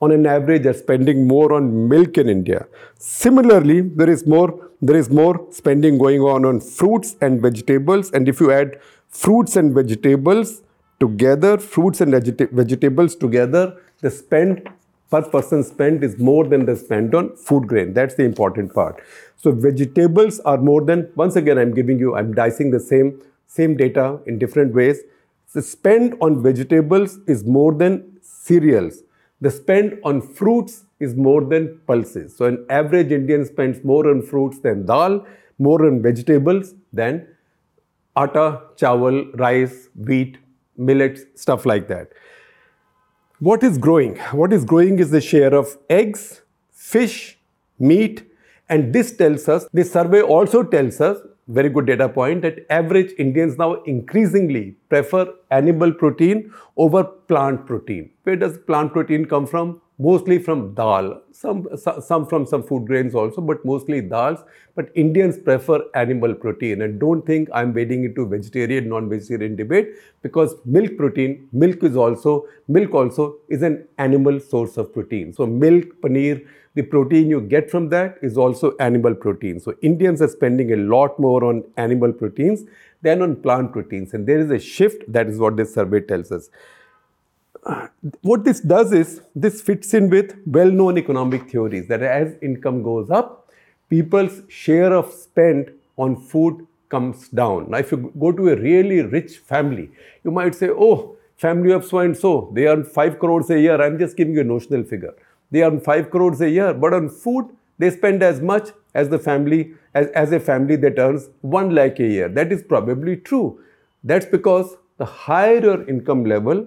on 0.00 0.12
an 0.12 0.26
average 0.26 0.66
are 0.66 0.74
spending 0.74 1.26
more 1.26 1.52
on 1.52 1.88
milk 1.88 2.18
in 2.18 2.28
India. 2.28 2.66
Similarly, 2.98 3.80
there 3.80 4.10
is 4.10 4.26
more 4.26 4.62
there 4.82 4.96
is 4.96 5.08
more 5.08 5.46
spending 5.50 5.96
going 5.96 6.20
on 6.20 6.44
on 6.44 6.60
fruits 6.60 7.16
and 7.22 7.40
vegetables 7.40 8.10
and 8.10 8.28
if 8.28 8.40
you 8.40 8.52
add 8.52 8.78
fruits 9.08 9.56
and 9.56 9.74
vegetables 9.74 10.62
together, 11.00 11.56
fruits 11.56 12.02
and 12.02 12.12
vegeta- 12.12 12.50
vegetables 12.52 13.16
together, 13.16 13.80
the 14.02 14.10
spend 14.10 14.68
per 15.10 15.22
person 15.22 15.62
spent 15.62 16.02
is 16.02 16.18
more 16.18 16.46
than 16.46 16.66
the 16.66 16.76
spend 16.76 17.14
on 17.14 17.36
food 17.36 17.66
grain. 17.66 17.92
That's 17.94 18.14
the 18.14 18.24
important 18.24 18.74
part. 18.74 19.02
So 19.36 19.52
vegetables 19.52 20.40
are 20.40 20.58
more 20.58 20.82
than, 20.82 21.10
once 21.14 21.36
again, 21.36 21.58
I'm 21.58 21.74
giving 21.74 21.98
you, 21.98 22.16
I'm 22.16 22.34
dicing 22.34 22.70
the 22.70 22.80
same, 22.80 23.22
same 23.46 23.76
data 23.76 24.18
in 24.26 24.38
different 24.38 24.74
ways. 24.74 25.00
The 25.52 25.62
spend 25.62 26.16
on 26.20 26.42
vegetables 26.42 27.18
is 27.26 27.44
more 27.44 27.72
than 27.72 28.18
cereals. 28.20 29.02
The 29.40 29.50
spend 29.50 29.98
on 30.02 30.20
fruits 30.20 30.84
is 30.98 31.14
more 31.14 31.44
than 31.44 31.78
pulses. 31.86 32.36
So 32.36 32.46
an 32.46 32.66
average 32.68 33.12
Indian 33.12 33.44
spends 33.44 33.84
more 33.84 34.08
on 34.10 34.22
fruits 34.22 34.58
than 34.60 34.86
dal, 34.86 35.26
more 35.58 35.86
on 35.86 36.02
vegetables 36.02 36.74
than 36.92 37.26
atta, 38.16 38.62
chawal, 38.76 39.38
rice, 39.38 39.88
wheat, 39.94 40.38
millets, 40.76 41.22
stuff 41.34 41.66
like 41.66 41.88
that. 41.88 42.08
What 43.38 43.62
is 43.62 43.76
growing? 43.76 44.16
What 44.32 44.50
is 44.50 44.64
growing 44.64 44.98
is 44.98 45.10
the 45.10 45.20
share 45.20 45.52
of 45.54 45.76
eggs, 45.90 46.40
fish, 46.72 47.38
meat, 47.78 48.24
and 48.70 48.94
this 48.94 49.14
tells 49.14 49.46
us, 49.46 49.68
this 49.74 49.92
survey 49.92 50.22
also 50.22 50.62
tells 50.62 51.02
us, 51.02 51.18
very 51.46 51.68
good 51.68 51.84
data 51.84 52.08
point, 52.08 52.40
that 52.40 52.64
average 52.70 53.12
Indians 53.18 53.58
now 53.58 53.74
increasingly 53.82 54.76
prefer 54.88 55.34
animal 55.50 55.92
protein 55.92 56.50
over 56.78 57.04
plant 57.04 57.66
protein. 57.66 58.10
Where 58.22 58.36
does 58.36 58.56
plant 58.56 58.94
protein 58.94 59.26
come 59.26 59.46
from? 59.46 59.82
Mostly 59.98 60.38
from 60.38 60.74
dal, 60.74 61.22
some, 61.32 61.66
some 62.02 62.26
from 62.26 62.44
some 62.44 62.62
food 62.62 62.86
grains 62.86 63.14
also, 63.14 63.40
but 63.40 63.64
mostly 63.64 64.02
dals. 64.02 64.44
But 64.74 64.90
Indians 64.94 65.38
prefer 65.38 65.82
animal 65.94 66.34
protein 66.34 66.82
and 66.82 67.00
don't 67.00 67.24
think 67.24 67.48
I'm 67.54 67.72
wading 67.72 68.04
into 68.04 68.26
vegetarian, 68.26 68.90
non-vegetarian 68.90 69.56
debate 69.56 69.94
because 70.20 70.54
milk 70.66 70.98
protein, 70.98 71.48
milk 71.50 71.82
is 71.82 71.96
also, 71.96 72.46
milk 72.68 72.92
also 72.92 73.38
is 73.48 73.62
an 73.62 73.88
animal 73.96 74.38
source 74.38 74.76
of 74.76 74.92
protein. 74.92 75.32
So 75.32 75.46
milk, 75.46 75.84
paneer, 76.02 76.46
the 76.74 76.82
protein 76.82 77.30
you 77.30 77.40
get 77.40 77.70
from 77.70 77.88
that 77.88 78.18
is 78.20 78.36
also 78.36 78.76
animal 78.78 79.14
protein. 79.14 79.60
So 79.60 79.76
Indians 79.80 80.20
are 80.20 80.28
spending 80.28 80.74
a 80.74 80.76
lot 80.76 81.18
more 81.18 81.42
on 81.42 81.64
animal 81.78 82.12
proteins 82.12 82.64
than 83.00 83.22
on 83.22 83.36
plant 83.36 83.72
proteins. 83.72 84.12
And 84.12 84.26
there 84.26 84.40
is 84.40 84.50
a 84.50 84.58
shift, 84.58 85.10
that 85.10 85.26
is 85.26 85.38
what 85.38 85.56
this 85.56 85.72
survey 85.72 86.00
tells 86.00 86.30
us. 86.30 86.50
What 88.22 88.44
this 88.44 88.60
does 88.60 88.92
is, 88.92 89.22
this 89.34 89.60
fits 89.60 89.92
in 89.92 90.08
with 90.08 90.36
well-known 90.46 90.98
economic 90.98 91.50
theories 91.50 91.88
that 91.88 92.02
as 92.02 92.36
income 92.40 92.82
goes 92.82 93.10
up, 93.10 93.50
people's 93.90 94.42
share 94.48 94.92
of 94.92 95.12
spend 95.12 95.72
on 95.96 96.16
food 96.16 96.66
comes 96.88 97.28
down. 97.28 97.70
Now, 97.70 97.78
if 97.78 97.90
you 97.90 98.12
go 98.20 98.30
to 98.30 98.50
a 98.50 98.56
really 98.56 99.02
rich 99.02 99.38
family, 99.38 99.90
you 100.22 100.30
might 100.30 100.54
say, 100.54 100.68
oh, 100.70 101.16
family 101.36 101.72
of 101.72 101.84
so 101.84 101.98
and 101.98 102.16
so, 102.16 102.50
they 102.54 102.66
earn 102.68 102.84
5 102.84 103.18
crores 103.18 103.50
a 103.50 103.58
year. 103.58 103.80
I'm 103.82 103.98
just 103.98 104.16
giving 104.16 104.34
you 104.34 104.42
a 104.42 104.44
notional 104.44 104.84
figure. 104.84 105.14
They 105.50 105.62
earn 105.62 105.80
5 105.80 106.10
crores 106.10 106.40
a 106.40 106.48
year, 106.48 106.72
but 106.72 106.94
on 106.94 107.08
food, 107.08 107.46
they 107.78 107.90
spend 107.90 108.22
as 108.22 108.40
much 108.40 108.70
as 108.94 109.08
the 109.08 109.18
family, 109.18 109.74
as, 109.94 110.06
as 110.08 110.30
a 110.32 110.38
family 110.38 110.76
that 110.76 110.98
earns 110.98 111.30
1 111.40 111.70
lakh 111.74 111.98
a 111.98 112.06
year. 112.06 112.28
That 112.28 112.52
is 112.52 112.62
probably 112.62 113.16
true. 113.16 113.60
That's 114.04 114.26
because 114.26 114.76
the 114.98 115.04
higher 115.04 115.60
your 115.60 115.88
income 115.88 116.24
level, 116.24 116.66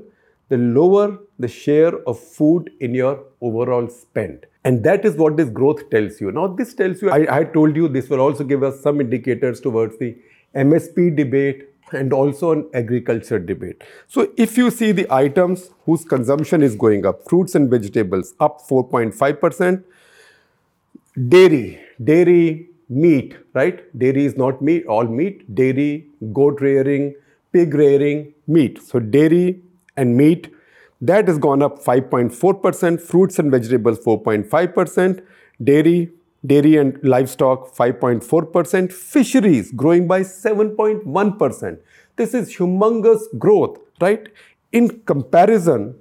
the 0.49 0.57
lower 0.57 1.17
the 1.37 1.47
share 1.47 1.95
of 2.07 2.19
food 2.19 2.71
in 2.79 2.93
your 2.93 3.23
overall 3.41 3.87
spend. 3.87 4.45
And 4.65 4.83
that 4.83 5.05
is 5.05 5.15
what 5.15 5.37
this 5.37 5.49
growth 5.49 5.89
tells 5.89 6.19
you. 6.19 6.31
Now, 6.31 6.47
this 6.47 6.73
tells 6.73 7.01
you, 7.01 7.09
I, 7.11 7.39
I 7.39 7.43
told 7.43 7.75
you 7.75 7.87
this 7.87 8.09
will 8.09 8.19
also 8.19 8.43
give 8.43 8.61
us 8.63 8.81
some 8.81 8.99
indicators 8.99 9.61
towards 9.61 9.97
the 9.97 10.17
MSP 10.53 11.15
debate 11.15 11.69
and 11.91 12.11
also 12.13 12.51
an 12.51 12.69
agriculture 12.73 13.39
debate. 13.39 13.83
So 14.07 14.31
if 14.37 14.57
you 14.57 14.69
see 14.69 14.91
the 14.91 15.07
items 15.11 15.71
whose 15.85 16.03
consumption 16.03 16.61
is 16.61 16.75
going 16.75 17.05
up, 17.05 17.27
fruits 17.27 17.55
and 17.55 17.69
vegetables 17.69 18.33
up 18.39 18.61
4.5%, 18.67 19.83
dairy, 21.27 21.79
dairy, 22.03 22.69
meat, 22.89 23.35
right? 23.53 23.97
Dairy 23.97 24.25
is 24.25 24.35
not 24.35 24.61
meat, 24.61 24.85
all 24.87 25.05
meat, 25.05 25.55
dairy, 25.55 26.07
goat 26.33 26.59
rearing, 26.61 27.15
pig 27.53 27.73
rearing, 27.73 28.33
meat. 28.47 28.81
So 28.81 28.99
dairy 28.99 29.61
and 29.99 30.15
meat, 30.21 30.53
that 31.09 31.27
has 31.27 31.37
gone 31.37 31.61
up 31.67 31.83
5.4%, 31.83 33.01
fruits 33.09 33.39
and 33.39 33.51
vegetables 33.57 33.99
4.5%, 33.99 35.21
dairy 35.63 35.99
dairy 36.45 36.77
and 36.77 36.97
livestock 37.03 37.75
5.4%, 37.75 38.91
fisheries 38.93 39.71
growing 39.71 40.07
by 40.07 40.21
7.1%. 40.21 41.79
This 42.15 42.33
is 42.33 42.55
humongous 42.55 43.23
growth, 43.37 43.77
right? 44.01 44.27
In 44.71 45.01
comparison, 45.11 45.95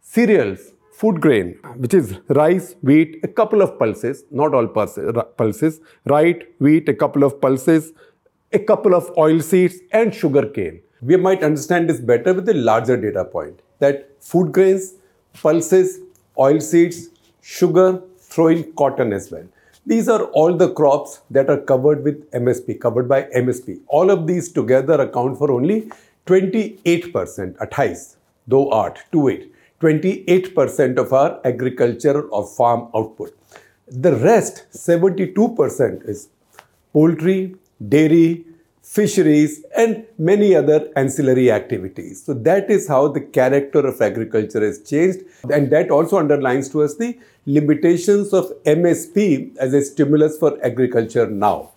cereals, 0.00 0.72
food 0.92 1.20
grain, 1.20 1.58
which 1.76 1.94
is 1.94 2.16
rice, 2.28 2.74
wheat, 2.82 3.20
a 3.22 3.28
couple 3.28 3.62
of 3.62 3.78
pulses, 3.78 4.24
not 4.30 4.54
all 4.54 4.66
pulses, 4.68 5.80
right, 6.06 6.42
wheat, 6.58 6.88
a 6.88 6.94
couple 6.94 7.24
of 7.24 7.40
pulses, 7.40 7.92
a 8.52 8.58
couple 8.58 8.94
of 8.94 9.10
oil 9.16 9.40
seeds, 9.40 9.76
and 9.92 10.14
sugar 10.14 10.46
cane. 10.48 10.80
We 11.04 11.16
might 11.16 11.42
understand 11.42 11.90
this 11.90 12.00
better 12.00 12.32
with 12.32 12.48
a 12.48 12.54
larger 12.54 12.96
data 12.96 13.24
point 13.26 13.60
that 13.78 14.10
food 14.20 14.52
grains, 14.52 14.94
pulses, 15.34 16.00
oil 16.38 16.60
seeds, 16.60 17.08
sugar, 17.42 18.02
throw 18.18 18.46
in 18.48 18.72
cotton 18.72 19.12
as 19.12 19.30
well. 19.30 19.44
These 19.86 20.08
are 20.08 20.22
all 20.38 20.56
the 20.56 20.72
crops 20.72 21.20
that 21.30 21.50
are 21.50 21.60
covered 21.60 22.04
with 22.04 22.30
MSP, 22.30 22.80
covered 22.80 23.06
by 23.06 23.24
MSP. 23.24 23.80
All 23.88 24.10
of 24.10 24.26
these 24.26 24.50
together 24.50 24.94
account 24.94 25.36
for 25.36 25.52
only 25.52 25.90
28%, 26.24 27.58
28, 27.58 27.98
though 28.46 28.70
art, 28.70 28.98
28, 29.12 29.52
28% 29.82 30.96
of 30.96 31.12
our 31.12 31.38
agriculture 31.44 32.22
or 32.28 32.46
farm 32.46 32.88
output. 32.94 33.36
The 33.88 34.16
rest, 34.16 34.64
72% 34.72 36.08
is 36.08 36.30
poultry, 36.94 37.56
dairy, 37.86 38.46
fisheries, 38.94 39.64
and 39.76 40.06
many 40.18 40.54
other 40.54 40.88
ancillary 40.94 41.50
activities. 41.50 42.24
So 42.24 42.32
that 42.32 42.70
is 42.70 42.86
how 42.86 43.08
the 43.08 43.20
character 43.20 43.84
of 43.84 44.00
agriculture 44.00 44.64
has 44.64 44.82
changed. 44.88 45.22
And 45.50 45.70
that 45.70 45.90
also 45.90 46.18
underlines 46.18 46.68
to 46.70 46.82
us 46.82 46.96
the 46.96 47.18
limitations 47.44 48.32
of 48.32 48.52
MSP 48.64 49.56
as 49.56 49.74
a 49.74 49.82
stimulus 49.82 50.38
for 50.38 50.64
agriculture 50.64 51.26
now. 51.26 51.72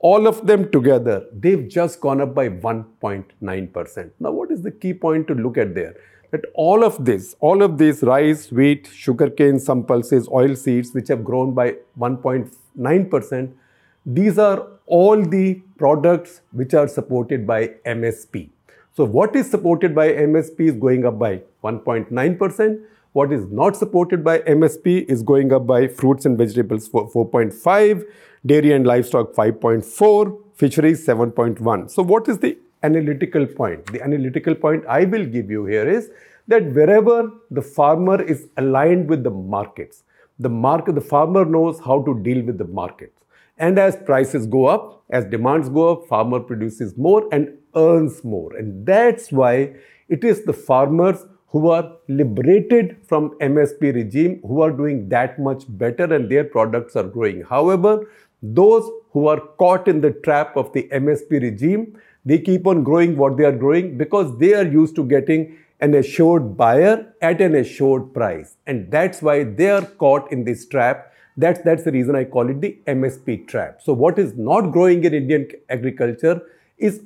All 0.00 0.28
of 0.28 0.46
them 0.46 0.70
together, 0.70 1.26
they've 1.32 1.66
just 1.66 2.00
gone 2.00 2.20
up 2.20 2.34
by 2.34 2.50
1.9%. 2.50 4.10
Now, 4.20 4.30
what 4.30 4.50
is 4.50 4.62
the 4.62 4.70
key 4.70 4.92
point 4.92 5.26
to 5.28 5.34
look 5.34 5.56
at 5.56 5.74
there? 5.74 5.96
That 6.32 6.44
all 6.52 6.84
of 6.84 7.04
this, 7.06 7.34
all 7.40 7.62
of 7.62 7.78
this 7.78 8.02
rice, 8.02 8.52
wheat, 8.52 8.90
sugarcane, 8.94 9.58
some 9.58 9.84
pulses, 9.84 10.28
oil 10.28 10.54
seeds, 10.54 10.92
which 10.92 11.08
have 11.08 11.24
grown 11.24 11.54
by 11.54 11.76
1.9%, 11.98 13.52
these 14.04 14.38
are 14.38 14.77
all 14.88 15.22
the 15.22 15.60
products 15.76 16.40
which 16.52 16.74
are 16.74 16.88
supported 16.88 17.46
by 17.46 17.68
MSP. 17.86 18.50
So 18.96 19.04
what 19.04 19.36
is 19.36 19.50
supported 19.50 19.94
by 19.94 20.08
MSP 20.12 20.60
is 20.60 20.76
going 20.76 21.06
up 21.06 21.18
by 21.18 21.42
1.9%. 21.62 22.80
What 23.12 23.32
is 23.32 23.46
not 23.50 23.76
supported 23.76 24.24
by 24.24 24.40
MSP 24.40 25.04
is 25.08 25.22
going 25.22 25.52
up 25.52 25.66
by 25.66 25.88
fruits 25.88 26.26
and 26.26 26.36
vegetables 26.36 26.88
4.5, 26.88 28.04
dairy 28.46 28.72
and 28.72 28.86
livestock 28.86 29.32
5.4, 29.34 30.42
fisheries 30.54 31.06
7.1. 31.06 31.90
So 31.90 32.02
what 32.02 32.28
is 32.28 32.38
the 32.38 32.58
analytical 32.82 33.46
point? 33.46 33.86
The 33.92 34.02
analytical 34.02 34.54
point 34.54 34.84
I 34.86 35.04
will 35.04 35.24
give 35.24 35.50
you 35.50 35.64
here 35.66 35.88
is 35.88 36.10
that 36.48 36.64
wherever 36.72 37.30
the 37.50 37.62
farmer 37.62 38.20
is 38.22 38.48
aligned 38.56 39.08
with 39.08 39.22
the 39.22 39.30
markets, 39.30 40.02
the 40.38 40.48
market, 40.48 40.94
the 40.94 41.00
farmer 41.00 41.44
knows 41.44 41.80
how 41.80 42.02
to 42.02 42.20
deal 42.22 42.44
with 42.44 42.58
the 42.58 42.66
markets. 42.66 43.17
And 43.58 43.78
as 43.78 43.96
prices 43.96 44.46
go 44.46 44.66
up, 44.66 45.04
as 45.10 45.24
demands 45.24 45.68
go 45.68 45.92
up, 45.92 46.06
farmer 46.06 46.40
produces 46.40 46.96
more 46.96 47.28
and 47.32 47.56
earns 47.74 48.22
more. 48.22 48.54
And 48.56 48.86
that's 48.86 49.32
why 49.32 49.74
it 50.08 50.24
is 50.24 50.44
the 50.44 50.52
farmers 50.52 51.24
who 51.48 51.68
are 51.70 51.96
liberated 52.08 52.96
from 53.06 53.30
MSP 53.40 53.94
regime 53.94 54.40
who 54.46 54.60
are 54.60 54.70
doing 54.70 55.08
that 55.08 55.38
much 55.38 55.64
better 55.68 56.04
and 56.04 56.30
their 56.30 56.44
products 56.44 56.94
are 56.94 57.04
growing. 57.04 57.42
However, 57.42 58.10
those 58.42 58.88
who 59.12 59.26
are 59.28 59.40
caught 59.40 59.88
in 59.88 60.00
the 60.00 60.12
trap 60.12 60.56
of 60.56 60.72
the 60.72 60.88
MSP 60.92 61.42
regime, 61.42 61.98
they 62.24 62.38
keep 62.38 62.66
on 62.66 62.84
growing 62.84 63.16
what 63.16 63.36
they 63.36 63.44
are 63.44 63.56
growing 63.56 63.96
because 63.96 64.36
they 64.38 64.54
are 64.54 64.66
used 64.66 64.94
to 64.96 65.04
getting 65.04 65.56
an 65.80 65.94
assured 65.94 66.56
buyer 66.56 67.12
at 67.22 67.40
an 67.40 67.54
assured 67.54 68.12
price. 68.12 68.56
And 68.66 68.90
that's 68.90 69.22
why 69.22 69.44
they 69.44 69.70
are 69.70 69.82
caught 69.84 70.30
in 70.30 70.44
this 70.44 70.66
trap 70.66 71.07
that's, 71.38 71.60
that's 71.60 71.84
the 71.84 71.92
reason 71.92 72.16
I 72.16 72.24
call 72.24 72.50
it 72.50 72.60
the 72.60 72.78
MSP 72.86 73.46
trap. 73.46 73.80
So 73.82 73.92
what 73.92 74.18
is 74.18 74.34
not 74.36 74.72
growing 74.72 75.04
in 75.04 75.14
Indian 75.14 75.48
agriculture 75.68 76.42
is 76.76 77.02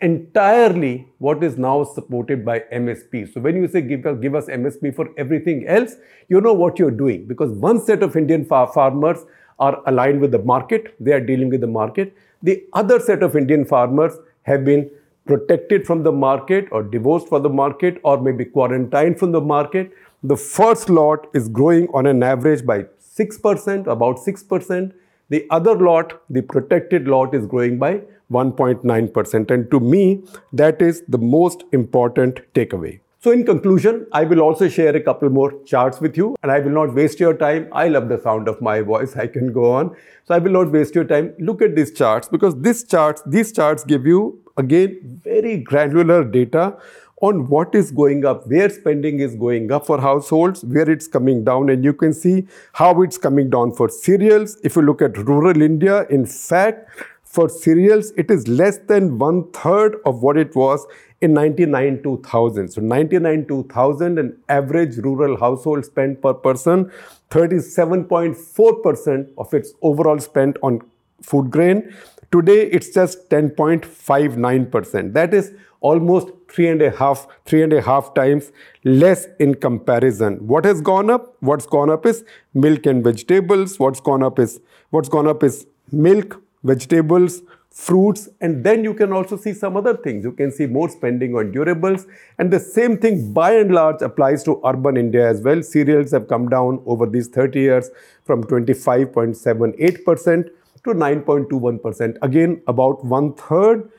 entirely 0.00 1.06
what 1.18 1.42
is 1.42 1.58
now 1.58 1.84
supported 1.84 2.44
by 2.44 2.60
MSP. 2.72 3.32
So 3.32 3.40
when 3.40 3.56
you 3.56 3.68
say 3.68 3.82
give 3.82 4.06
us, 4.06 4.18
give 4.20 4.34
us 4.34 4.46
MSP 4.46 4.94
for 4.94 5.10
everything 5.18 5.66
else, 5.66 5.96
you 6.28 6.40
know 6.40 6.54
what 6.54 6.78
you're 6.78 6.90
doing 6.90 7.26
because 7.26 7.50
one 7.50 7.80
set 7.84 8.02
of 8.02 8.16
Indian 8.16 8.44
far 8.44 8.72
farmers 8.72 9.18
are 9.58 9.82
aligned 9.86 10.20
with 10.20 10.30
the 10.30 10.38
market, 10.38 10.94
they 11.00 11.12
are 11.12 11.20
dealing 11.20 11.50
with 11.50 11.60
the 11.60 11.66
market. 11.66 12.16
The 12.42 12.64
other 12.72 13.00
set 13.00 13.22
of 13.22 13.36
Indian 13.36 13.64
farmers 13.64 14.14
have 14.42 14.64
been 14.64 14.88
protected 15.26 15.86
from 15.86 16.04
the 16.04 16.12
market 16.12 16.68
or 16.70 16.82
divorced 16.82 17.28
from 17.28 17.42
the 17.42 17.50
market 17.50 18.00
or 18.04 18.20
maybe 18.20 18.44
quarantined 18.44 19.18
from 19.18 19.32
the 19.32 19.40
market. 19.40 19.92
The 20.22 20.36
first 20.36 20.88
lot 20.88 21.26
is 21.34 21.48
growing 21.48 21.88
on 21.92 22.06
an 22.06 22.22
average 22.22 22.64
by 22.64 22.86
6%, 23.18 23.86
about 23.86 24.16
6%. 24.18 24.92
The 25.30 25.46
other 25.50 25.74
lot, 25.76 26.22
the 26.30 26.42
protected 26.42 27.08
lot, 27.08 27.34
is 27.34 27.46
growing 27.46 27.78
by 27.78 28.02
1.9%. 28.30 29.50
And 29.50 29.70
to 29.70 29.80
me, 29.80 30.22
that 30.52 30.80
is 30.80 31.02
the 31.08 31.18
most 31.18 31.64
important 31.72 32.40
takeaway. 32.54 33.00
So, 33.20 33.32
in 33.32 33.44
conclusion, 33.44 34.06
I 34.12 34.22
will 34.22 34.40
also 34.40 34.68
share 34.68 34.94
a 34.94 35.00
couple 35.00 35.28
more 35.28 35.52
charts 35.64 36.00
with 36.00 36.16
you 36.16 36.36
and 36.42 36.52
I 36.52 36.60
will 36.60 36.70
not 36.70 36.94
waste 36.94 37.18
your 37.18 37.34
time. 37.34 37.68
I 37.72 37.88
love 37.88 38.08
the 38.08 38.20
sound 38.20 38.46
of 38.46 38.60
my 38.62 38.80
voice. 38.80 39.16
I 39.16 39.26
can 39.26 39.52
go 39.52 39.72
on. 39.72 39.96
So, 40.24 40.36
I 40.36 40.38
will 40.38 40.52
not 40.52 40.70
waste 40.70 40.94
your 40.94 41.04
time. 41.04 41.34
Look 41.40 41.60
at 41.60 41.74
these 41.74 41.92
charts 41.92 42.28
because 42.28 42.54
these 42.60 42.84
charts, 42.84 43.22
these 43.26 43.50
charts 43.50 43.82
give 43.82 44.06
you 44.06 44.40
again 44.56 45.20
very 45.24 45.56
granular 45.58 46.22
data 46.22 46.76
on 47.20 47.48
what 47.48 47.74
is 47.74 47.90
going 47.90 48.24
up, 48.24 48.46
where 48.46 48.68
spending 48.70 49.18
is 49.20 49.34
going 49.34 49.72
up 49.72 49.86
for 49.86 50.00
households, 50.00 50.64
where 50.64 50.88
it's 50.88 51.08
coming 51.08 51.44
down, 51.44 51.68
and 51.68 51.84
you 51.84 51.92
can 51.92 52.12
see 52.12 52.46
how 52.74 53.02
it's 53.02 53.18
coming 53.18 53.50
down 53.50 53.72
for 53.72 53.88
cereals. 53.88 54.56
If 54.62 54.76
you 54.76 54.82
look 54.82 55.02
at 55.02 55.16
rural 55.18 55.60
India, 55.60 56.06
in 56.08 56.26
fact, 56.26 56.88
for 57.24 57.48
cereals, 57.48 58.12
it 58.16 58.30
is 58.30 58.46
less 58.48 58.78
than 58.78 59.18
one 59.18 59.50
third 59.50 59.96
of 60.06 60.22
what 60.22 60.36
it 60.36 60.54
was 60.54 60.86
in 61.20 61.34
99 61.34 62.02
2000. 62.02 62.68
So 62.68 62.80
99 62.80 63.46
2000, 63.46 64.18
an 64.18 64.36
average 64.48 64.96
rural 64.98 65.36
household 65.36 65.84
spent 65.84 66.22
per 66.22 66.32
person, 66.34 66.90
37.4% 67.30 69.28
of 69.36 69.52
its 69.52 69.74
overall 69.82 70.18
spent 70.18 70.56
on 70.62 70.80
food 71.22 71.50
grain. 71.50 71.92
Today, 72.30 72.66
it's 72.66 72.90
just 72.90 73.28
10.59%. 73.30 75.12
That 75.12 75.34
is 75.34 75.52
almost 75.80 76.28
three 76.48 76.68
and 76.68 76.82
a 76.82 76.90
half, 76.90 77.26
three 77.44 77.62
and 77.62 77.72
a 77.72 77.82
half 77.82 78.14
times 78.14 78.52
less 78.84 79.26
in 79.38 79.54
comparison. 79.54 80.46
What 80.46 80.64
has 80.64 80.80
gone 80.80 81.10
up? 81.10 81.36
What's 81.40 81.66
gone 81.66 81.90
up 81.90 82.06
is 82.06 82.24
milk 82.54 82.86
and 82.86 83.04
vegetables. 83.04 83.78
What's 83.78 84.00
gone 84.00 84.22
up 84.22 84.38
is 84.38 84.60
what's 84.90 85.08
gone 85.08 85.26
up 85.26 85.42
is 85.42 85.66
milk, 85.92 86.42
vegetables, 86.62 87.42
fruits, 87.70 88.28
and 88.40 88.64
then 88.64 88.82
you 88.82 88.92
can 88.92 89.12
also 89.12 89.36
see 89.36 89.52
some 89.52 89.76
other 89.76 89.96
things. 89.96 90.24
You 90.24 90.32
can 90.32 90.50
see 90.50 90.66
more 90.66 90.88
spending 90.88 91.36
on 91.36 91.52
durables, 91.52 92.06
and 92.38 92.50
the 92.50 92.58
same 92.58 92.98
thing 92.98 93.32
by 93.32 93.52
and 93.52 93.72
large 93.72 94.02
applies 94.02 94.42
to 94.44 94.60
urban 94.64 94.96
India 94.96 95.28
as 95.28 95.42
well. 95.42 95.62
Cereals 95.62 96.10
have 96.10 96.28
come 96.28 96.48
down 96.48 96.82
over 96.86 97.06
these 97.06 97.28
30 97.28 97.60
years 97.60 97.90
from 98.24 98.42
25.78% 98.44 100.50
to 100.84 100.90
9.21%. 100.90 102.16
Again, 102.22 102.62
about 102.66 103.04
one 103.04 103.34
third. 103.34 103.90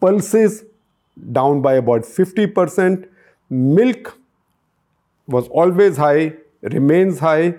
Pulses 0.00 0.64
down 1.32 1.62
by 1.62 1.74
about 1.74 2.02
50%. 2.02 3.06
Milk 3.50 4.18
was 5.26 5.48
always 5.48 5.96
high, 5.96 6.34
remains 6.62 7.18
high. 7.18 7.54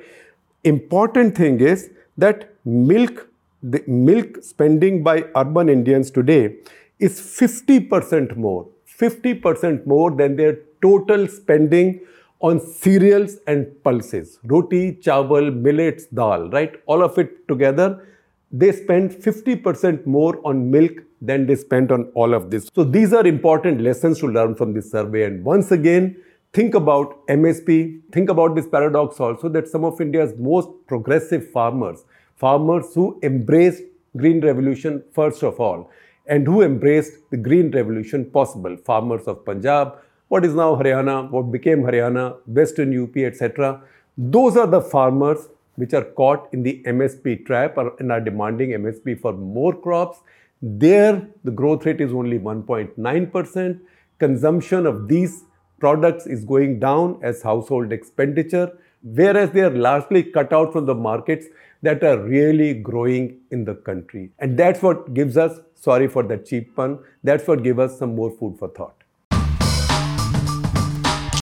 Important 0.63 1.35
thing 1.35 1.59
is 1.59 1.89
that 2.17 2.53
milk, 2.65 3.27
the 3.61 3.83
milk 3.87 4.43
spending 4.43 5.03
by 5.03 5.25
urban 5.35 5.69
Indians 5.69 6.11
today 6.11 6.57
is 6.99 7.19
50% 7.19 8.35
more, 8.35 8.67
50% 8.99 9.85
more 9.85 10.11
than 10.11 10.35
their 10.35 10.59
total 10.81 11.27
spending 11.27 12.01
on 12.39 12.59
cereals 12.59 13.37
and 13.47 13.67
pulses, 13.83 14.39
roti, 14.43 14.93
chawal, 14.93 15.53
millets, 15.53 16.05
dal, 16.07 16.49
right? 16.49 16.73
All 16.85 17.03
of 17.03 17.17
it 17.17 17.47
together, 17.47 18.07
they 18.51 18.71
spend 18.71 19.11
50% 19.11 20.05
more 20.05 20.39
on 20.45 20.69
milk 20.69 21.04
than 21.21 21.45
they 21.45 21.55
spent 21.55 21.91
on 21.91 22.11
all 22.13 22.33
of 22.33 22.51
this. 22.51 22.69
So 22.73 22.83
these 22.83 23.13
are 23.13 23.25
important 23.25 23.81
lessons 23.81 24.19
to 24.19 24.27
learn 24.27 24.55
from 24.55 24.73
this 24.73 24.91
survey. 24.91 25.23
And 25.23 25.43
once 25.43 25.71
again, 25.71 26.17
think 26.53 26.75
about 26.75 27.25
MSP, 27.27 28.01
think 28.11 28.29
about 28.29 28.55
this 28.55 28.67
paradox 28.67 29.19
also 29.19 29.49
that 29.49 29.67
some 29.67 29.83
of 29.83 29.99
India's 29.99 30.33
most 30.37 30.69
progressive 30.87 31.49
farmers, 31.51 32.05
farmers 32.35 32.93
who 32.93 33.19
embraced 33.23 33.83
green 34.17 34.39
revolution 34.41 35.03
first 35.13 35.43
of 35.43 35.59
all, 35.59 35.89
and 36.27 36.47
who 36.47 36.61
embraced 36.61 37.13
the 37.29 37.37
green 37.37 37.71
revolution 37.71 38.25
possible, 38.31 38.75
farmers 38.77 39.27
of 39.27 39.45
Punjab, 39.45 39.97
what 40.27 40.43
is 40.43 40.55
now 40.55 40.75
Haryana, 40.75 41.29
what 41.29 41.51
became 41.51 41.83
Haryana, 41.83 42.37
Western 42.47 42.97
UP, 43.03 43.15
etc. 43.17 43.81
Those 44.17 44.57
are 44.57 44.65
the 44.65 44.81
farmers 44.81 45.49
which 45.75 45.93
are 45.93 46.03
caught 46.03 46.47
in 46.53 46.63
the 46.63 46.81
MSP 46.85 47.45
trap 47.45 47.77
and 47.77 48.11
are 48.11 48.21
demanding 48.21 48.69
MSP 48.71 49.19
for 49.19 49.33
more 49.33 49.73
crops 49.75 50.19
there, 50.67 51.27
the 51.43 51.51
growth 51.51 51.85
rate 51.85 52.01
is 52.01 52.11
only 52.11 52.39
1.9%. 52.39 53.79
Consumption 54.17 54.87
of 54.87 55.07
these 55.07 55.43
products 55.79 56.25
is 56.25 56.43
going 56.43 56.79
down 56.79 57.19
as 57.21 57.43
household 57.43 57.91
expenditure, 57.91 58.75
whereas 59.03 59.51
they 59.51 59.61
are 59.61 59.69
largely 59.69 60.23
cut 60.23 60.51
out 60.51 60.73
from 60.73 60.87
the 60.87 60.95
markets 60.95 61.45
that 61.83 62.03
are 62.03 62.17
really 62.17 62.73
growing 62.73 63.37
in 63.51 63.63
the 63.63 63.75
country. 63.75 64.31
And 64.39 64.57
that's 64.57 64.81
what 64.81 65.13
gives 65.13 65.37
us, 65.37 65.59
sorry 65.75 66.07
for 66.07 66.23
that 66.23 66.47
cheap 66.47 66.75
pun, 66.75 66.97
that's 67.23 67.47
what 67.47 67.61
gives 67.61 67.77
us 67.77 67.99
some 67.99 68.15
more 68.15 68.31
food 68.31 68.57
for 68.57 68.69
thought. 68.69 68.94